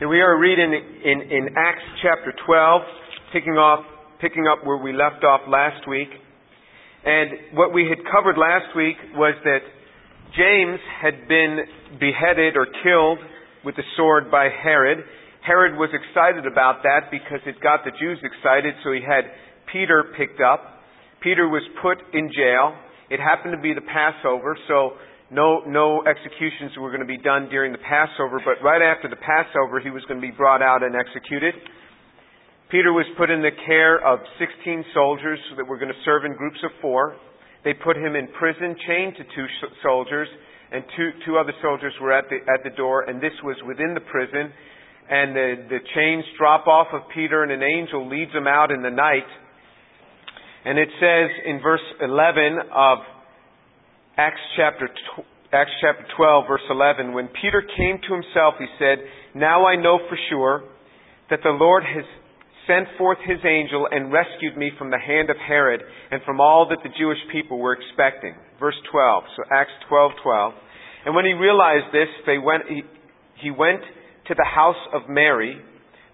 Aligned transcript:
And 0.00 0.08
we 0.08 0.22
are 0.22 0.40
reading 0.40 0.72
in, 0.72 1.20
in 1.28 1.48
Acts 1.60 1.84
chapter 2.00 2.32
12, 2.46 2.82
picking, 3.34 3.60
off, 3.60 3.84
picking 4.18 4.48
up 4.48 4.64
where 4.64 4.78
we 4.78 4.96
left 4.96 5.24
off 5.28 5.42
last 5.44 5.86
week. 5.86 6.08
And 7.04 7.52
what 7.52 7.74
we 7.74 7.84
had 7.84 8.00
covered 8.08 8.40
last 8.40 8.72
week 8.74 8.96
was 9.12 9.36
that 9.44 9.60
James 10.32 10.80
had 11.04 11.28
been 11.28 12.00
beheaded 12.00 12.56
or 12.56 12.64
killed 12.80 13.20
with 13.60 13.76
the 13.76 13.84
sword 13.98 14.30
by 14.30 14.48
Herod. 14.48 15.04
Herod 15.44 15.76
was 15.76 15.92
excited 15.92 16.48
about 16.50 16.80
that 16.80 17.12
because 17.12 17.44
it 17.44 17.60
got 17.60 17.84
the 17.84 17.92
Jews 18.00 18.16
excited, 18.24 18.72
so 18.80 18.96
he 18.96 19.04
had 19.04 19.28
Peter 19.70 20.16
picked 20.16 20.40
up. 20.40 20.80
Peter 21.20 21.44
was 21.46 21.60
put 21.84 22.00
in 22.16 22.32
jail. 22.32 22.72
It 23.10 23.20
happened 23.20 23.52
to 23.52 23.60
be 23.60 23.76
the 23.76 23.84
Passover, 23.84 24.56
so 24.66 24.96
no, 25.30 25.62
no 25.66 26.02
executions 26.02 26.74
were 26.78 26.90
going 26.90 27.06
to 27.06 27.06
be 27.06 27.18
done 27.18 27.48
during 27.50 27.70
the 27.70 27.78
Passover, 27.78 28.42
but 28.44 28.58
right 28.66 28.82
after 28.82 29.08
the 29.08 29.16
Passover, 29.16 29.78
he 29.78 29.90
was 29.90 30.02
going 30.08 30.20
to 30.20 30.26
be 30.26 30.34
brought 30.34 30.62
out 30.62 30.82
and 30.82 30.94
executed. 30.98 31.54
Peter 32.70 32.92
was 32.92 33.06
put 33.18 33.30
in 33.30 33.42
the 33.42 33.54
care 33.66 33.98
of 33.98 34.18
16 34.38 34.84
soldiers 34.94 35.38
that 35.56 35.66
were 35.66 35.78
going 35.78 35.90
to 35.90 36.02
serve 36.04 36.24
in 36.24 36.34
groups 36.34 36.58
of 36.64 36.70
four. 36.80 37.14
They 37.64 37.74
put 37.74 37.96
him 37.96 38.16
in 38.16 38.26
prison, 38.38 38.74
chained 38.86 39.14
to 39.16 39.24
two 39.34 39.46
soldiers, 39.82 40.28
and 40.72 40.84
two, 40.96 41.10
two 41.26 41.36
other 41.38 41.52
soldiers 41.62 41.92
were 42.00 42.12
at 42.12 42.24
the, 42.30 42.38
at 42.50 42.62
the 42.62 42.74
door, 42.76 43.02
and 43.02 43.20
this 43.20 43.34
was 43.42 43.56
within 43.66 43.94
the 43.94 44.00
prison. 44.00 44.50
And 45.10 45.34
the, 45.34 45.54
the 45.68 45.78
chains 45.94 46.24
drop 46.38 46.66
off 46.66 46.86
of 46.92 47.02
Peter, 47.14 47.42
and 47.42 47.50
an 47.50 47.62
angel 47.62 48.08
leads 48.08 48.32
him 48.32 48.46
out 48.46 48.70
in 48.70 48.82
the 48.82 48.90
night. 48.90 49.26
And 50.64 50.78
it 50.78 50.88
says 51.00 51.30
in 51.46 51.60
verse 51.60 51.82
11 52.00 52.58
of 52.72 52.98
Acts 54.16 54.40
chapter, 54.56 54.88
Acts 55.52 55.72
chapter 55.82 56.06
12, 56.16 56.44
verse 56.46 56.62
11, 56.70 57.12
when 57.12 57.26
Peter 57.42 57.60
came 57.76 57.98
to 58.06 58.14
himself, 58.14 58.54
he 58.58 58.66
said, 58.78 58.98
Now 59.34 59.66
I 59.66 59.74
know 59.74 59.98
for 60.08 60.16
sure 60.30 60.62
that 61.28 61.40
the 61.42 61.50
Lord 61.50 61.82
has 61.82 62.04
sent 62.68 62.86
forth 62.96 63.18
his 63.26 63.38
angel 63.44 63.88
and 63.90 64.12
rescued 64.12 64.56
me 64.56 64.70
from 64.78 64.90
the 64.90 64.98
hand 64.98 65.28
of 65.28 65.34
Herod 65.36 65.82
and 66.12 66.22
from 66.22 66.40
all 66.40 66.68
that 66.70 66.78
the 66.84 66.94
Jewish 66.96 67.18
people 67.32 67.58
were 67.58 67.74
expecting. 67.74 68.34
Verse 68.60 68.78
12. 68.92 69.24
So 69.36 69.42
Acts 69.50 69.74
12, 69.88 70.12
12. 70.22 70.52
And 71.06 71.14
when 71.16 71.24
he 71.24 71.32
realized 71.32 71.90
this, 71.90 72.06
they 72.26 72.38
went, 72.38 72.62
he, 72.68 72.82
he 73.42 73.50
went 73.50 73.82
to 74.28 74.34
the 74.34 74.46
house 74.46 74.78
of 74.94 75.08
Mary, 75.08 75.56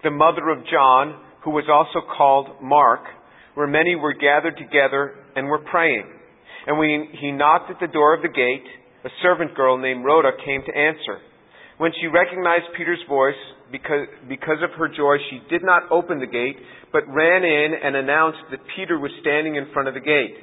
the 0.02 0.10
mother 0.10 0.48
of 0.48 0.64
John, 0.72 1.20
who 1.44 1.50
was 1.50 1.68
also 1.68 2.00
called 2.16 2.62
Mark, 2.62 3.04
where 3.52 3.66
many 3.66 3.96
were 3.96 4.14
gathered 4.14 4.56
together 4.56 5.12
and 5.36 5.46
were 5.46 5.60
praying. 5.70 6.08
And 6.66 6.78
when 6.78 7.08
he 7.20 7.32
knocked 7.32 7.70
at 7.70 7.80
the 7.80 7.92
door 7.92 8.14
of 8.14 8.22
the 8.22 8.28
gate, 8.28 8.64
a 9.06 9.10
servant 9.22 9.54
girl 9.54 9.78
named 9.78 10.04
Rhoda 10.04 10.32
came 10.44 10.62
to 10.66 10.76
answer. 10.76 11.22
When 11.78 11.92
she 12.00 12.08
recognized 12.08 12.74
Peter's 12.76 13.02
voice, 13.08 13.38
because, 13.70 14.10
because 14.28 14.58
of 14.66 14.74
her 14.78 14.88
joy, 14.88 15.16
she 15.30 15.38
did 15.48 15.62
not 15.62 15.86
open 15.92 16.18
the 16.18 16.26
gate, 16.26 16.56
but 16.90 17.06
ran 17.06 17.44
in 17.44 17.70
and 17.82 17.94
announced 17.94 18.42
that 18.50 18.58
Peter 18.74 18.98
was 18.98 19.12
standing 19.20 19.54
in 19.54 19.70
front 19.72 19.86
of 19.86 19.94
the 19.94 20.00
gate. 20.00 20.34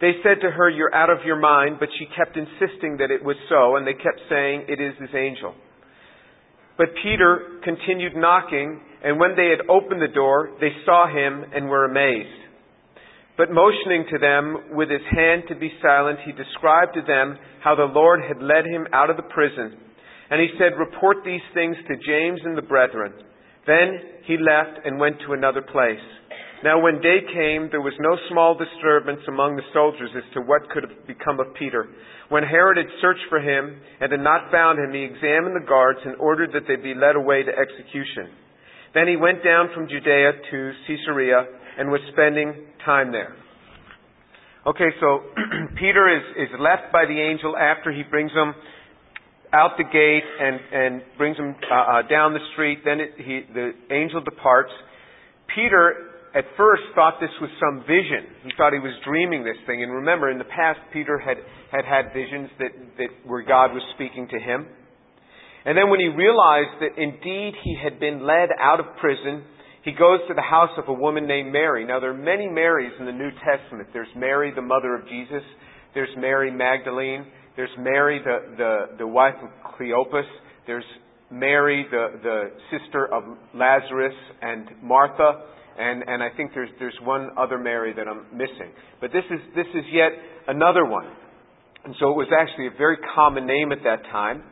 They 0.00 0.12
said 0.22 0.40
to 0.40 0.50
her, 0.50 0.70
You're 0.70 0.94
out 0.94 1.10
of 1.10 1.24
your 1.26 1.36
mind, 1.36 1.76
but 1.78 1.88
she 1.98 2.06
kept 2.16 2.36
insisting 2.36 2.96
that 2.98 3.10
it 3.10 3.22
was 3.22 3.36
so, 3.48 3.76
and 3.76 3.86
they 3.86 3.94
kept 3.94 4.20
saying, 4.30 4.64
It 4.68 4.80
is 4.80 4.94
this 5.00 5.12
angel. 5.14 5.54
But 6.78 6.88
Peter 7.02 7.60
continued 7.64 8.16
knocking, 8.16 8.80
and 9.04 9.20
when 9.20 9.36
they 9.36 9.48
had 9.48 9.68
opened 9.68 10.00
the 10.00 10.12
door, 10.12 10.50
they 10.60 10.72
saw 10.84 11.08
him 11.08 11.44
and 11.54 11.68
were 11.68 11.84
amazed. 11.84 12.45
But 13.36 13.52
motioning 13.52 14.06
to 14.10 14.18
them 14.18 14.72
with 14.72 14.88
his 14.88 15.04
hand 15.12 15.44
to 15.48 15.54
be 15.54 15.72
silent, 15.82 16.20
he 16.24 16.32
described 16.32 16.94
to 16.94 17.02
them 17.02 17.36
how 17.62 17.74
the 17.74 17.92
Lord 17.92 18.20
had 18.26 18.40
led 18.42 18.64
him 18.64 18.86
out 18.92 19.10
of 19.10 19.16
the 19.16 19.28
prison. 19.28 19.76
And 20.30 20.40
he 20.40 20.48
said, 20.58 20.78
Report 20.78 21.18
these 21.24 21.44
things 21.52 21.76
to 21.86 22.00
James 22.00 22.40
and 22.44 22.56
the 22.56 22.62
brethren. 22.62 23.12
Then 23.66 24.24
he 24.24 24.36
left 24.38 24.80
and 24.84 24.98
went 24.98 25.20
to 25.26 25.34
another 25.34 25.60
place. 25.60 26.02
Now 26.64 26.80
when 26.80 27.04
day 27.04 27.20
came, 27.28 27.68
there 27.70 27.84
was 27.84 27.92
no 28.00 28.16
small 28.32 28.56
disturbance 28.56 29.20
among 29.28 29.56
the 29.56 29.68
soldiers 29.74 30.10
as 30.16 30.24
to 30.32 30.40
what 30.40 30.70
could 30.70 30.88
have 30.88 31.06
become 31.06 31.38
of 31.38 31.52
Peter. 31.58 31.86
When 32.30 32.42
Herod 32.42 32.78
had 32.78 32.90
searched 33.02 33.28
for 33.28 33.38
him 33.38 33.76
and 34.00 34.10
had 34.10 34.24
not 34.24 34.50
found 34.50 34.80
him, 34.80 34.94
he 34.96 35.04
examined 35.04 35.54
the 35.54 35.68
guards 35.68 36.00
and 36.04 36.16
ordered 36.16 36.50
that 36.54 36.64
they 36.66 36.80
be 36.80 36.96
led 36.96 37.14
away 37.14 37.44
to 37.44 37.52
execution. 37.52 38.32
Then 38.94 39.06
he 39.06 39.20
went 39.20 39.44
down 39.44 39.68
from 39.74 39.88
Judea 39.92 40.32
to 40.50 40.58
Caesarea 40.88 41.44
and 41.78 41.90
was 41.90 42.00
spending 42.12 42.66
time 42.84 43.12
there. 43.12 43.36
Okay, 44.66 44.90
so 45.00 45.22
Peter 45.78 46.10
is, 46.10 46.48
is 46.48 46.60
left 46.60 46.92
by 46.92 47.06
the 47.06 47.20
angel 47.20 47.56
after 47.56 47.92
he 47.92 48.02
brings 48.02 48.32
him 48.32 48.54
out 49.52 49.78
the 49.78 49.84
gate 49.84 50.26
and, 50.26 50.60
and 50.72 51.02
brings 51.16 51.36
him 51.36 51.54
uh, 51.70 51.74
uh, 51.74 52.02
down 52.08 52.34
the 52.34 52.42
street. 52.52 52.80
Then 52.84 53.00
it, 53.00 53.12
he, 53.16 53.40
the 53.54 53.72
angel 53.90 54.20
departs. 54.22 54.72
Peter 55.54 56.10
at 56.34 56.44
first 56.56 56.82
thought 56.94 57.14
this 57.20 57.30
was 57.40 57.48
some 57.62 57.80
vision. 57.86 58.26
He 58.42 58.50
thought 58.58 58.72
he 58.72 58.82
was 58.82 58.92
dreaming 59.06 59.44
this 59.44 59.56
thing. 59.66 59.82
And 59.82 59.92
remember, 59.92 60.30
in 60.30 60.38
the 60.38 60.50
past, 60.50 60.80
Peter 60.92 61.16
had 61.18 61.38
had, 61.70 61.84
had 61.84 62.12
visions 62.12 62.50
that, 62.58 62.72
that 62.98 63.08
where 63.24 63.42
God 63.42 63.72
was 63.72 63.82
speaking 63.94 64.28
to 64.30 64.38
him. 64.38 64.66
And 65.64 65.76
then 65.76 65.90
when 65.90 65.98
he 65.98 66.06
realized 66.06 66.78
that 66.80 66.94
indeed 66.94 67.54
he 67.62 67.76
had 67.82 67.98
been 67.98 68.24
led 68.24 68.50
out 68.60 68.78
of 68.78 68.86
prison 69.00 69.42
he 69.86 69.92
goes 69.92 70.18
to 70.26 70.34
the 70.34 70.42
house 70.42 70.76
of 70.78 70.88
a 70.88 70.92
woman 70.92 71.28
named 71.28 71.52
Mary. 71.52 71.86
Now, 71.86 72.00
there 72.00 72.10
are 72.10 72.12
many 72.12 72.48
Marys 72.48 72.90
in 72.98 73.06
the 73.06 73.12
New 73.12 73.30
Testament. 73.46 73.88
There's 73.92 74.08
Mary, 74.16 74.52
the 74.52 74.60
mother 74.60 74.96
of 74.96 75.08
Jesus. 75.08 75.42
There's 75.94 76.08
Mary 76.18 76.50
Magdalene. 76.50 77.24
There's 77.54 77.70
Mary, 77.78 78.18
the, 78.18 78.56
the, 78.56 78.96
the 78.98 79.06
wife 79.06 79.36
of 79.40 79.48
Cleopas. 79.78 80.26
There's 80.66 80.84
Mary, 81.30 81.86
the, 81.88 82.18
the 82.20 82.50
sister 82.72 83.06
of 83.14 83.22
Lazarus 83.54 84.14
and 84.42 84.66
Martha. 84.82 85.44
And, 85.78 86.02
and 86.08 86.20
I 86.20 86.30
think 86.36 86.50
there's, 86.52 86.70
there's 86.80 86.98
one 87.04 87.30
other 87.38 87.56
Mary 87.56 87.94
that 87.96 88.08
I'm 88.08 88.26
missing. 88.36 88.72
But 89.00 89.12
this 89.12 89.24
is, 89.30 89.38
this 89.54 89.68
is 89.72 89.84
yet 89.92 90.10
another 90.48 90.84
one. 90.84 91.06
And 91.84 91.94
so 92.00 92.10
it 92.10 92.16
was 92.16 92.26
actually 92.36 92.66
a 92.66 92.76
very 92.76 92.96
common 93.14 93.46
name 93.46 93.70
at 93.70 93.84
that 93.84 94.02
time 94.10 94.42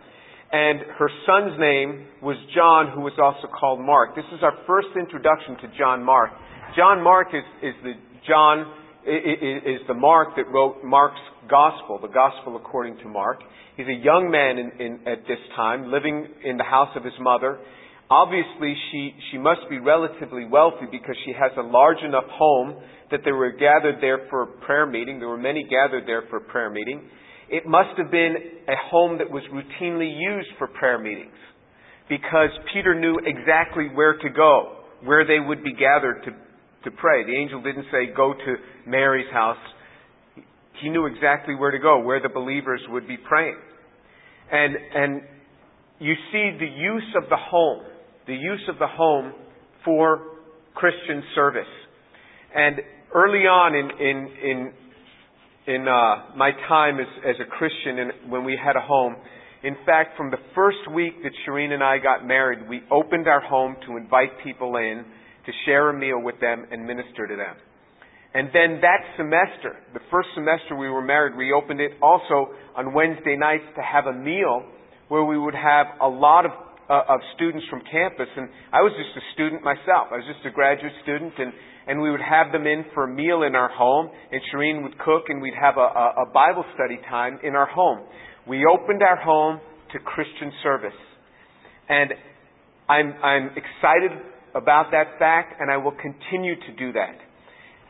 and 0.55 0.87
her 1.03 1.11
son's 1.27 1.59
name 1.59 2.07
was 2.23 2.37
John, 2.55 2.95
who 2.95 3.01
was 3.01 3.19
also 3.19 3.51
called 3.51 3.81
Mark. 3.81 4.15
This 4.15 4.25
is 4.31 4.39
our 4.47 4.55
first 4.69 4.87
introduction 4.95 5.59
to 5.59 5.77
John 5.77 5.99
Mark. 6.01 6.31
John 6.77 7.03
Mark 7.03 7.35
is, 7.35 7.43
is 7.59 7.75
the 7.83 7.95
John 8.23 8.71
is 9.03 9.83
the 9.89 9.99
Mark 9.99 10.37
that 10.37 10.47
wrote 10.55 10.85
Mark's 10.85 11.21
Gospel, 11.51 11.99
the 12.01 12.09
Gospel 12.09 12.55
according 12.55 12.99
to 12.99 13.09
Mark. 13.09 13.43
He's 13.77 13.89
a 13.89 13.99
young 13.99 14.31
man 14.31 14.63
in, 14.63 14.71
in, 14.79 14.93
at 15.11 15.27
this 15.27 15.43
time, 15.57 15.91
living 15.91 16.25
in 16.45 16.57
the 16.57 16.65
house 16.65 16.95
of 16.95 17.03
his 17.03 17.19
mother. 17.19 17.59
Obviously, 18.09 18.77
she, 18.93 19.11
she 19.33 19.39
must 19.39 19.67
be 19.69 19.81
relatively 19.81 20.47
wealthy 20.47 20.87
because 20.87 21.17
she 21.27 21.33
has 21.33 21.51
a 21.59 21.67
large 21.67 21.99
enough 22.07 22.31
home 22.31 22.81
that 23.11 23.21
they 23.25 23.33
were 23.33 23.51
gathered 23.51 23.97
there 24.01 24.27
for 24.31 24.43
a 24.43 24.47
prayer 24.65 24.87
meeting. 24.87 25.19
There 25.19 25.29
were 25.29 25.37
many 25.37 25.67
gathered 25.67 26.07
there 26.07 26.23
for 26.31 26.37
a 26.37 26.47
prayer 26.47 26.71
meeting. 26.71 27.11
It 27.49 27.67
must 27.67 27.99
have 27.99 28.11
been 28.11 28.37
a 28.69 28.77
home 28.91 29.19
that 29.19 29.31
was 29.31 29.43
routinely 29.53 30.11
used 30.19 30.49
for 30.59 30.67
prayer 30.69 30.99
meetings 30.99 31.37
because 32.09 32.51
Peter 32.73 32.99
knew 32.99 33.19
exactly 33.25 33.89
where 33.95 34.17
to 34.19 34.31
go, 34.31 34.77
where 35.05 35.27
they 35.27 35.41
would 35.41 35.63
be 35.63 35.73
gathered 35.73 36.23
to, 36.25 36.31
to 36.91 36.97
pray. 36.97 37.25
The 37.25 37.37
angel 37.37 37.63
didn't 37.63 37.87
say, 37.91 38.15
go 38.15 38.33
to 38.33 38.55
Mary's 38.87 39.31
house. 39.33 39.59
He 40.83 40.89
knew 40.89 41.07
exactly 41.07 41.55
where 41.55 41.71
to 41.71 41.79
go, 41.79 42.01
where 42.01 42.21
the 42.21 42.29
believers 42.29 42.81
would 42.89 43.07
be 43.07 43.17
praying. 43.17 43.57
And, 44.51 44.77
and 44.95 45.23
you 45.99 46.15
see 46.33 46.51
the 46.59 46.67
use 46.67 47.15
of 47.23 47.29
the 47.29 47.37
home, 47.37 47.85
the 48.27 48.35
use 48.35 48.63
of 48.69 48.79
the 48.79 48.87
home 48.87 49.33
for 49.85 50.23
Christian 50.75 51.23
service. 51.35 51.63
And 52.55 52.81
early 53.15 53.47
on 53.47 53.75
in, 53.75 53.91
in, 54.07 54.51
in 54.51 54.73
in 55.67 55.89
uh, 55.89 56.37
my 56.37 56.51
time 56.69 57.01
as, 57.01 57.07
as 57.27 57.37
a 57.41 57.49
Christian 57.49 57.99
and 57.99 58.31
when 58.31 58.45
we 58.45 58.59
had 58.63 58.77
a 58.77 58.81
home. 58.81 59.17
In 59.63 59.77
fact, 59.87 60.17
from 60.17 60.31
the 60.31 60.37
first 60.55 60.79
week 60.95 61.23
that 61.23 61.33
Shireen 61.47 61.73
and 61.73 61.83
I 61.83 61.97
got 61.99 62.27
married, 62.27 62.69
we 62.69 62.83
opened 62.91 63.27
our 63.27 63.41
home 63.41 63.77
to 63.87 63.97
invite 63.97 64.31
people 64.45 64.77
in 64.77 65.05
to 65.47 65.53
share 65.65 65.89
a 65.89 65.99
meal 65.99 66.21
with 66.23 66.39
them 66.41 66.67
and 66.71 66.87
minister 66.87 67.27
to 67.27 67.37
them. 67.37 67.57
And 68.35 68.49
then 68.53 68.81
that 68.83 69.01
semester, 69.17 69.77
the 69.95 70.01
first 70.11 70.29
semester 70.35 70.77
we 70.77 70.91
were 70.91 71.01
married, 71.05 71.37
we 71.37 71.53
opened 71.53 71.81
it 71.81 71.93
also 72.03 72.53
on 72.77 72.93
Wednesday 72.93 73.37
nights 73.37 73.65
to 73.77 73.83
have 73.83 74.07
a 74.07 74.13
meal 74.13 74.65
where 75.09 75.25
we 75.25 75.39
would 75.39 75.55
have 75.55 75.87
a 76.03 76.09
lot 76.09 76.45
of 76.45 76.51
uh, 76.89 77.03
of 77.09 77.21
students 77.35 77.67
from 77.71 77.81
campus, 77.91 78.29
and 78.37 78.49
I 78.73 78.81
was 78.81 78.93
just 78.93 79.17
a 79.17 79.25
student 79.33 79.63
myself. 79.63 80.13
I 80.13 80.21
was 80.21 80.29
just 80.29 80.45
a 80.47 80.51
graduate 80.51 80.93
student, 81.03 81.33
and 81.39 81.53
and 81.87 82.01
we 82.01 82.11
would 82.11 82.21
have 82.21 82.53
them 82.53 82.67
in 82.67 82.85
for 82.95 83.05
a 83.05 83.09
meal 83.09 83.43
in 83.43 83.55
our 83.55 83.69
home, 83.69 84.09
and 84.33 84.41
Shireen 84.53 84.83
would 84.83 84.99
cook, 84.99 85.25
and 85.29 85.43
we'd 85.43 85.59
have 85.61 85.77
a, 85.77 85.81
a, 85.81 86.25
a 86.25 86.33
Bible 86.33 86.65
study 86.75 86.99
time 87.11 87.39
in 87.43 87.55
our 87.55 87.67
home. 87.67 88.01
We 88.49 88.65
opened 88.65 89.03
our 89.03 89.17
home 89.17 89.61
to 89.93 89.99
Christian 89.99 90.53
service, 90.63 90.97
and 91.89 92.13
I'm 92.89 93.13
I'm 93.23 93.47
excited 93.57 94.13
about 94.55 94.91
that 94.93 95.19
fact, 95.19 95.61
and 95.61 95.71
I 95.71 95.77
will 95.77 95.97
continue 95.97 96.55
to 96.55 96.73
do 96.79 96.93
that. 96.93 97.17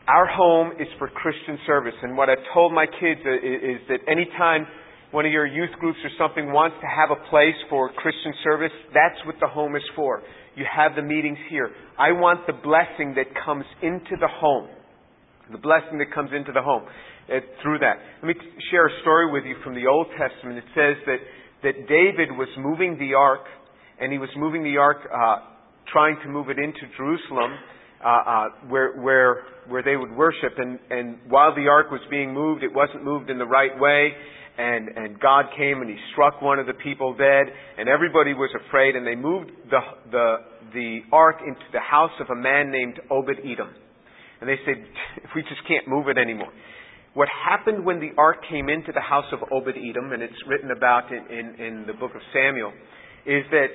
Our 0.07 0.27
home 0.27 0.73
is 0.79 0.87
for 0.99 1.09
Christian 1.09 1.57
service, 1.65 1.95
and 2.01 2.15
what 2.15 2.29
I've 2.29 2.45
told 2.53 2.73
my 2.73 2.85
kids 2.85 3.21
is, 3.21 3.81
is 3.81 3.81
that 3.89 3.99
anytime 4.07 4.67
one 5.15 5.25
of 5.25 5.31
your 5.31 5.47
youth 5.47 5.71
groups 5.79 5.97
or 6.03 6.11
something 6.19 6.51
wants 6.51 6.75
to 6.83 6.87
have 6.91 7.07
a 7.07 7.29
place 7.31 7.55
for 7.69 7.87
Christian 7.95 8.35
service, 8.43 8.75
that's 8.91 9.15
what 9.25 9.39
the 9.39 9.47
home 9.47 9.77
is 9.77 9.87
for. 9.95 10.21
You 10.59 10.65
have 10.67 10.91
the 10.99 11.01
meetings 11.01 11.37
here. 11.49 11.71
I 11.97 12.11
want 12.11 12.45
the 12.47 12.59
blessing 12.59 13.15
that 13.15 13.31
comes 13.45 13.63
into 13.81 14.19
the 14.19 14.27
home. 14.27 14.67
The 15.55 15.57
blessing 15.57 16.03
that 16.03 16.11
comes 16.11 16.31
into 16.35 16.51
the 16.51 16.61
home 16.61 16.83
uh, 17.31 17.39
through 17.63 17.79
that. 17.79 17.95
Let 18.19 18.27
me 18.27 18.35
share 18.69 18.87
a 18.87 18.95
story 19.07 19.31
with 19.31 19.45
you 19.47 19.55
from 19.63 19.73
the 19.73 19.87
Old 19.87 20.07
Testament. 20.19 20.59
It 20.59 20.67
says 20.75 20.99
that, 21.07 21.23
that 21.63 21.87
David 21.87 22.35
was 22.35 22.51
moving 22.59 22.99
the 22.99 23.15
ark, 23.15 23.47
and 24.01 24.11
he 24.11 24.19
was 24.19 24.29
moving 24.35 24.63
the 24.63 24.75
ark, 24.75 24.99
uh, 25.07 25.47
trying 25.93 26.19
to 26.23 26.29
move 26.29 26.49
it 26.49 26.59
into 26.59 26.91
Jerusalem, 26.97 27.55
uh, 28.03 28.07
uh, 28.09 28.45
where, 28.67 28.99
where, 28.99 29.47
where 29.69 29.81
they 29.81 29.95
would 29.95 30.11
worship. 30.11 30.59
And, 30.59 30.77
and 30.89 31.19
while 31.29 31.55
the 31.55 31.71
ark 31.71 31.87
was 31.89 32.01
being 32.11 32.33
moved, 32.33 32.63
it 32.63 32.73
wasn't 32.75 33.05
moved 33.05 33.29
in 33.29 33.37
the 33.37 33.47
right 33.47 33.79
way 33.79 34.11
and, 34.57 34.89
and 34.89 35.19
God 35.19 35.45
came 35.57 35.81
and 35.81 35.89
he 35.89 35.97
struck 36.11 36.41
one 36.41 36.59
of 36.59 36.67
the 36.67 36.73
people 36.73 37.13
dead, 37.13 37.47
and 37.77 37.89
everybody 37.89 38.33
was 38.33 38.49
afraid, 38.67 38.95
and 38.95 39.05
they 39.05 39.15
moved 39.15 39.51
the, 39.69 39.79
the, 40.11 40.35
the 40.73 40.99
ark 41.11 41.37
into 41.45 41.65
the 41.73 41.79
house 41.79 42.11
of 42.19 42.27
a 42.29 42.35
man 42.35 42.71
named 42.71 42.99
Obed 43.11 43.39
Edom. 43.39 43.69
And 44.41 44.49
they 44.49 44.57
said, 44.65 44.75
we 45.35 45.41
just 45.43 45.65
can't 45.67 45.87
move 45.87 46.07
it 46.07 46.17
anymore. 46.17 46.51
What 47.13 47.29
happened 47.29 47.85
when 47.85 47.99
the 47.99 48.11
ark 48.17 48.37
came 48.49 48.67
into 48.67 48.91
the 48.91 49.01
house 49.01 49.31
of 49.31 49.39
Obed 49.51 49.75
Edom, 49.77 50.11
and 50.11 50.21
it's 50.21 50.35
written 50.47 50.71
about 50.71 51.11
in, 51.11 51.23
in, 51.31 51.55
in 51.63 51.83
the 51.87 51.93
book 51.93 52.11
of 52.13 52.21
Samuel, 52.33 52.73
is 53.25 53.43
that 53.51 53.71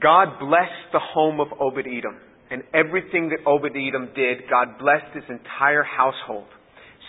God 0.00 0.38
blessed 0.38 0.92
the 0.92 1.00
home 1.00 1.40
of 1.40 1.48
Obed 1.58 1.86
Edom. 1.86 2.20
And 2.50 2.62
everything 2.72 3.30
that 3.30 3.44
Obed 3.46 3.76
Edom 3.76 4.08
did, 4.14 4.48
God 4.48 4.78
blessed 4.78 5.14
his 5.14 5.24
entire 5.28 5.82
household. 5.82 6.48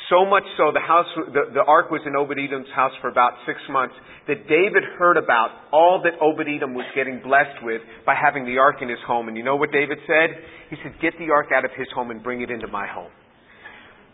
So 0.09 0.25
much 0.25 0.43
so, 0.57 0.73
the 0.73 0.81
house, 0.81 1.05
the, 1.15 1.53
the 1.53 1.63
ark 1.69 1.91
was 1.91 2.01
in 2.05 2.15
Obed 2.15 2.33
Edom's 2.33 2.69
house 2.73 2.93
for 3.01 3.09
about 3.09 3.33
six 3.45 3.61
months, 3.69 3.93
that 4.27 4.49
David 4.49 4.81
heard 4.97 5.17
about 5.17 5.69
all 5.71 6.01
that 6.03 6.17
Obed 6.17 6.49
Edom 6.49 6.73
was 6.73 6.85
getting 6.95 7.21
blessed 7.21 7.61
with 7.61 7.81
by 8.05 8.15
having 8.17 8.45
the 8.45 8.57
ark 8.57 8.81
in 8.81 8.89
his 8.89 8.97
home. 9.05 9.27
And 9.27 9.37
you 9.37 9.43
know 9.43 9.55
what 9.55 9.71
David 9.71 9.99
said? 10.07 10.33
He 10.69 10.77
said, 10.81 10.97
Get 11.01 11.13
the 11.19 11.29
ark 11.29 11.53
out 11.53 11.63
of 11.63 11.71
his 11.77 11.87
home 11.93 12.09
and 12.09 12.23
bring 12.23 12.41
it 12.41 12.49
into 12.49 12.67
my 12.67 12.87
home. 12.87 13.11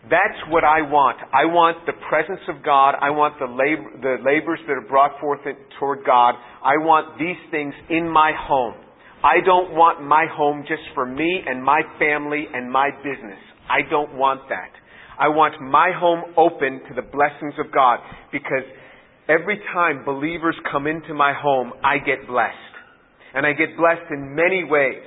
That's 0.04 0.38
what 0.52 0.62
I 0.62 0.84
want. 0.84 1.18
I 1.32 1.48
want 1.48 1.84
the 1.86 1.96
presence 2.08 2.44
of 2.46 2.62
God. 2.62 2.94
I 3.00 3.10
want 3.10 3.40
the, 3.40 3.48
labor, 3.48 3.90
the 3.98 4.22
labors 4.22 4.60
that 4.68 4.74
are 4.74 4.86
brought 4.86 5.18
forth 5.18 5.40
toward 5.80 6.04
God. 6.04 6.34
I 6.62 6.76
want 6.78 7.18
these 7.18 7.40
things 7.50 7.74
in 7.90 8.08
my 8.08 8.32
home. 8.36 8.74
I 9.24 9.40
don't 9.44 9.72
want 9.72 10.04
my 10.06 10.26
home 10.30 10.62
just 10.68 10.84
for 10.94 11.06
me 11.06 11.42
and 11.46 11.64
my 11.64 11.80
family 11.98 12.46
and 12.52 12.70
my 12.70 12.90
business. 13.02 13.40
I 13.68 13.82
don't 13.90 14.14
want 14.14 14.42
that. 14.50 14.70
I 15.18 15.28
want 15.28 15.56
my 15.60 15.92
home 15.96 16.36
open 16.36 16.84
to 16.88 16.92
the 16.94 17.02
blessings 17.02 17.56
of 17.56 17.72
God 17.72 18.00
because 18.32 18.68
every 19.28 19.56
time 19.72 20.04
believers 20.04 20.56
come 20.70 20.86
into 20.86 21.14
my 21.14 21.32
home, 21.32 21.72
I 21.82 21.98
get 21.98 22.28
blessed. 22.28 22.74
And 23.32 23.44
I 23.44 23.52
get 23.52 23.76
blessed 23.76 24.12
in 24.12 24.34
many 24.36 24.64
ways. 24.64 25.04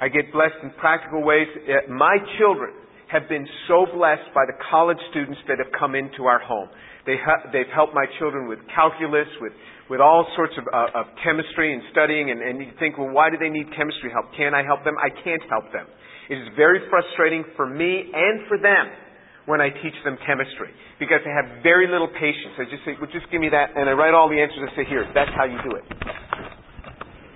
I 0.00 0.08
get 0.08 0.32
blessed 0.32 0.56
in 0.62 0.72
practical 0.80 1.24
ways. 1.24 1.48
Uh, 1.56 1.92
my 1.92 2.16
children 2.38 2.72
have 3.08 3.28
been 3.28 3.46
so 3.68 3.86
blessed 3.92 4.28
by 4.34 4.44
the 4.48 4.56
college 4.70 5.00
students 5.10 5.40
that 5.48 5.56
have 5.60 5.72
come 5.78 5.94
into 5.94 6.24
our 6.24 6.40
home. 6.40 6.68
They 7.06 7.16
ha- 7.16 7.48
they've 7.52 7.70
helped 7.72 7.94
my 7.94 8.04
children 8.18 8.48
with 8.48 8.58
calculus, 8.74 9.28
with, 9.40 9.52
with 9.88 10.00
all 10.00 10.26
sorts 10.34 10.52
of, 10.58 10.64
uh, 10.68 11.00
of 11.00 11.06
chemistry 11.22 11.72
and 11.72 11.82
studying. 11.92 12.32
And, 12.32 12.42
and 12.42 12.58
you 12.60 12.72
think, 12.80 12.98
well, 12.98 13.12
why 13.12 13.30
do 13.30 13.36
they 13.36 13.48
need 13.48 13.68
chemistry 13.76 14.10
help? 14.12 14.32
Can 14.36 14.52
I 14.52 14.64
help 14.64 14.82
them? 14.84 14.96
I 14.98 15.08
can't 15.12 15.44
help 15.48 15.72
them. 15.72 15.86
It 16.28 16.40
is 16.40 16.48
very 16.56 16.80
frustrating 16.90 17.44
for 17.54 17.68
me 17.68 18.10
and 18.12 18.48
for 18.48 18.58
them 18.58 19.05
when 19.46 19.62
I 19.62 19.70
teach 19.70 19.94
them 20.04 20.18
chemistry 20.26 20.74
because 20.98 21.22
I 21.22 21.30
have 21.30 21.62
very 21.62 21.86
little 21.86 22.10
patience. 22.10 22.58
I 22.58 22.66
just 22.66 22.82
say, 22.84 22.98
well, 22.98 23.10
just 23.10 23.30
give 23.30 23.40
me 23.40 23.48
that, 23.50 23.78
and 23.78 23.88
I 23.88 23.94
write 23.94 24.12
all 24.12 24.28
the 24.28 24.38
answers. 24.38 24.58
I 24.58 24.70
say, 24.74 24.84
here, 24.90 25.06
that's 25.14 25.30
how 25.34 25.46
you 25.46 25.58
do 25.62 25.78
it. 25.78 25.86